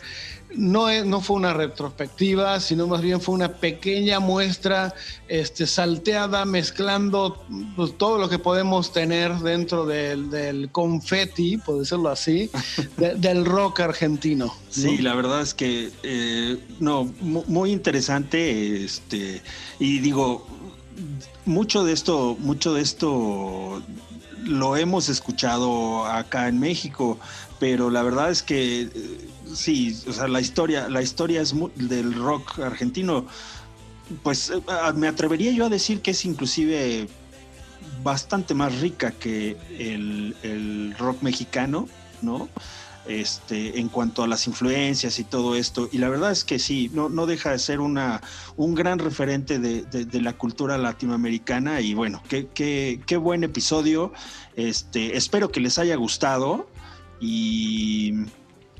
no, 0.56 0.88
es- 0.88 1.04
no 1.04 1.20
fue 1.20 1.36
una 1.36 1.52
retrospectiva, 1.52 2.60
sino 2.60 2.86
más 2.86 3.00
bien 3.02 3.20
fue 3.20 3.34
una 3.34 3.48
pequeña 3.54 4.20
muestra 4.20 4.94
este, 5.26 5.66
salteada, 5.66 6.44
mezclando 6.44 7.44
pues, 7.74 7.98
todo 7.98 8.18
lo 8.18 8.28
que 8.28 8.38
podemos 8.38 8.92
tener 8.92 9.34
dentro 9.38 9.84
del, 9.86 10.30
del 10.30 10.70
confeti, 10.70 11.56
por 11.58 11.78
decirlo 11.80 12.08
así, 12.10 12.50
de- 12.96 13.14
del 13.16 13.44
rock 13.44 13.80
argentino. 13.80 14.46
¿no? 14.46 14.54
Sí, 14.70 14.98
la 14.98 15.14
verdad 15.14 15.40
es 15.42 15.54
que 15.54 15.90
eh, 16.04 16.58
no, 16.78 17.04
mu- 17.20 17.44
muy 17.48 17.72
interesante, 17.72 18.84
este, 18.84 19.42
y 19.80 19.98
digo, 19.98 20.46
mucho 21.44 21.82
de 21.84 21.92
esto, 21.92 22.36
mucho 22.38 22.74
de 22.74 22.82
esto 22.82 23.82
lo 24.44 24.76
hemos 24.76 25.08
escuchado 25.08 26.04
acá 26.04 26.48
en 26.48 26.60
México, 26.60 27.18
pero 27.58 27.90
la 27.90 28.02
verdad 28.02 28.30
es 28.30 28.42
que 28.42 28.82
eh, 28.82 29.28
sí, 29.54 29.96
o 30.08 30.12
sea, 30.12 30.28
la 30.28 30.40
historia, 30.40 30.88
la 30.88 31.02
historia 31.02 31.40
es 31.40 31.54
mu- 31.54 31.70
del 31.76 32.14
rock 32.14 32.58
argentino, 32.60 33.26
pues 34.22 34.50
eh, 34.50 34.60
me 34.96 35.08
atrevería 35.08 35.52
yo 35.52 35.66
a 35.66 35.68
decir 35.68 36.00
que 36.00 36.10
es 36.12 36.24
inclusive 36.24 37.08
bastante 38.02 38.54
más 38.54 38.80
rica 38.80 39.12
que 39.12 39.56
el, 39.78 40.36
el 40.42 40.94
rock 40.98 41.22
mexicano, 41.22 41.88
¿no? 42.22 42.48
Este, 43.06 43.78
en 43.80 43.90
cuanto 43.90 44.22
a 44.22 44.26
las 44.26 44.46
influencias 44.46 45.18
y 45.18 45.24
todo 45.24 45.54
esto. 45.56 45.90
Y 45.92 45.98
la 45.98 46.08
verdad 46.08 46.30
es 46.32 46.42
que 46.42 46.58
sí, 46.58 46.90
no, 46.94 47.10
no 47.10 47.26
deja 47.26 47.50
de 47.50 47.58
ser 47.58 47.80
una, 47.80 48.22
un 48.56 48.74
gran 48.74 48.98
referente 48.98 49.58
de, 49.58 49.82
de- 49.82 50.06
de 50.06 50.20
la 50.22 50.32
cultura 50.32 50.78
latinoamericana. 50.78 51.82
Y 51.82 51.92
bueno, 51.92 52.22
qué, 52.30 52.48
qué- 52.54 53.00
qué 53.06 53.18
buen 53.18 53.44
episodio. 53.44 54.12
Este, 54.56 55.18
espero 55.18 55.50
que 55.50 55.60
les 55.60 55.78
haya 55.78 55.96
gustado. 55.96 56.70
Y 57.20 58.14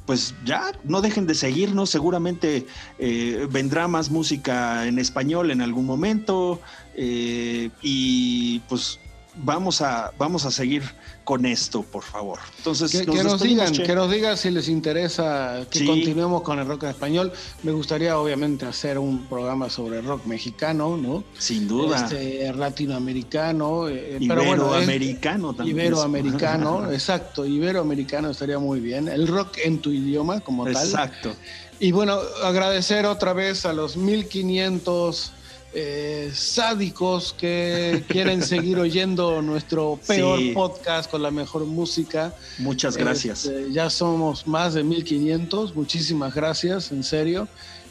pues 0.06 0.34
ya, 0.44 0.72
no 0.84 1.00
dejen 1.00 1.26
de 1.26 1.34
seguirnos. 1.34 1.90
Seguramente 1.90 2.66
eh, 2.98 3.46
vendrá 3.50 3.88
más 3.88 4.10
música 4.10 4.86
en 4.86 4.98
español 4.98 5.50
en 5.50 5.60
algún 5.62 5.86
momento. 5.86 6.60
eh, 6.96 7.70
y 7.82 8.60
pues 8.68 8.98
vamos 9.36 9.80
a, 9.82 10.12
vamos 10.18 10.44
a 10.44 10.50
seguir 10.50 10.82
con 11.24 11.46
esto, 11.46 11.82
por 11.82 12.02
favor. 12.02 12.38
Entonces, 12.58 12.90
Que, 12.92 13.06
que 13.06 13.24
nos 13.24 13.40
digan, 13.42 13.72
Che. 13.72 13.82
que 13.82 13.94
nos 13.94 14.10
digan 14.10 14.36
si 14.36 14.50
les 14.50 14.68
interesa 14.68 15.66
que 15.70 15.78
Sí. 15.80 15.86
continuemos 15.86 16.42
con 16.42 16.58
el 16.58 16.66
rock 16.66 16.84
en 16.84 16.88
español. 16.90 17.32
Me 17.62 17.72
gustaría 17.72 18.18
obviamente 18.18 18.66
hacer 18.66 18.98
un 18.98 19.24
programa 19.26 19.70
sobre 19.70 20.02
rock 20.02 20.26
mexicano, 20.26 20.96
¿no? 20.98 21.24
Sin 21.38 21.66
duda. 21.66 21.96
Este, 22.04 22.52
latinoamericano, 22.52 23.88
eh, 23.88 24.18
bueno, 24.20 24.42
Iberoamericano 24.44 25.54
también. 25.54 25.76
Iberoamericano, 25.78 26.90
exacto, 26.92 27.46
iberoamericano 27.46 28.30
estaría 28.30 28.58
muy 28.58 28.80
bien. 28.80 29.08
El 29.08 29.26
rock 29.26 29.58
en 29.64 29.78
tu 29.78 29.90
idioma 29.90 30.40
como 30.40 30.64
tal. 30.64 30.76
Exacto. 30.84 31.34
Y 31.80 31.90
bueno, 31.92 32.18
agradecer 32.42 33.06
otra 33.06 33.32
vez 33.32 33.66
a 33.66 33.72
los 33.72 33.96
1500 33.96 35.32
eh, 35.74 36.30
sádicos 36.34 37.34
que 37.36 38.04
quieren 38.08 38.42
seguir 38.42 38.78
oyendo 38.78 39.42
nuestro 39.42 39.98
peor 40.06 40.38
Sí. 40.38 40.52
podcast 40.52 41.10
con 41.10 41.22
la 41.22 41.30
mejor 41.30 41.64
música. 41.64 42.34
Muchas 42.58 42.96
gracias. 42.96 43.46
Este, 43.46 43.72
ya 43.72 43.90
somos 43.90 44.46
más 44.46 44.74
de 44.74 44.84
1500, 44.84 45.74
muchísimas 45.74 46.34
gracias, 46.34 46.92
en 46.92 47.02
serio. 47.02 47.48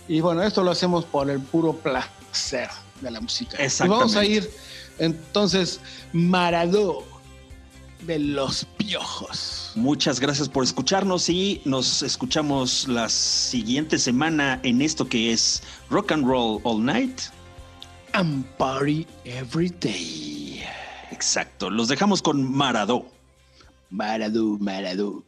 Y 0.07 0.21
bueno, 0.21 0.43
esto 0.43 0.63
lo 0.63 0.71
hacemos 0.71 1.05
por 1.05 1.29
el 1.29 1.39
puro 1.39 1.73
placer 1.73 2.69
de 3.01 3.11
la 3.11 3.21
música. 3.21 3.57
Y 3.63 3.87
vamos 3.87 4.15
a 4.15 4.25
ir 4.25 4.49
entonces 4.99 5.79
Maradó 6.11 7.03
de 8.05 8.19
los 8.19 8.65
Piojos. 8.77 9.71
Muchas 9.75 10.19
gracias 10.19 10.49
por 10.49 10.63
escucharnos 10.63 11.29
y 11.29 11.61
nos 11.65 12.03
escuchamos 12.03 12.87
la 12.87 13.09
siguiente 13.09 13.97
semana 13.97 14.59
en 14.63 14.81
esto 14.81 15.07
que 15.07 15.31
es 15.31 15.63
Rock 15.89 16.11
and 16.11 16.25
Roll 16.25 16.59
All 16.63 16.83
Night. 16.83 17.19
And 18.13 18.45
party 18.57 19.07
every 19.25 19.69
day. 19.69 20.63
Exacto. 21.11 21.69
Los 21.69 21.87
dejamos 21.87 22.21
con 22.21 22.43
Maradó. 22.43 23.05
Maradó, 23.89 24.57
Maradó. 24.59 25.23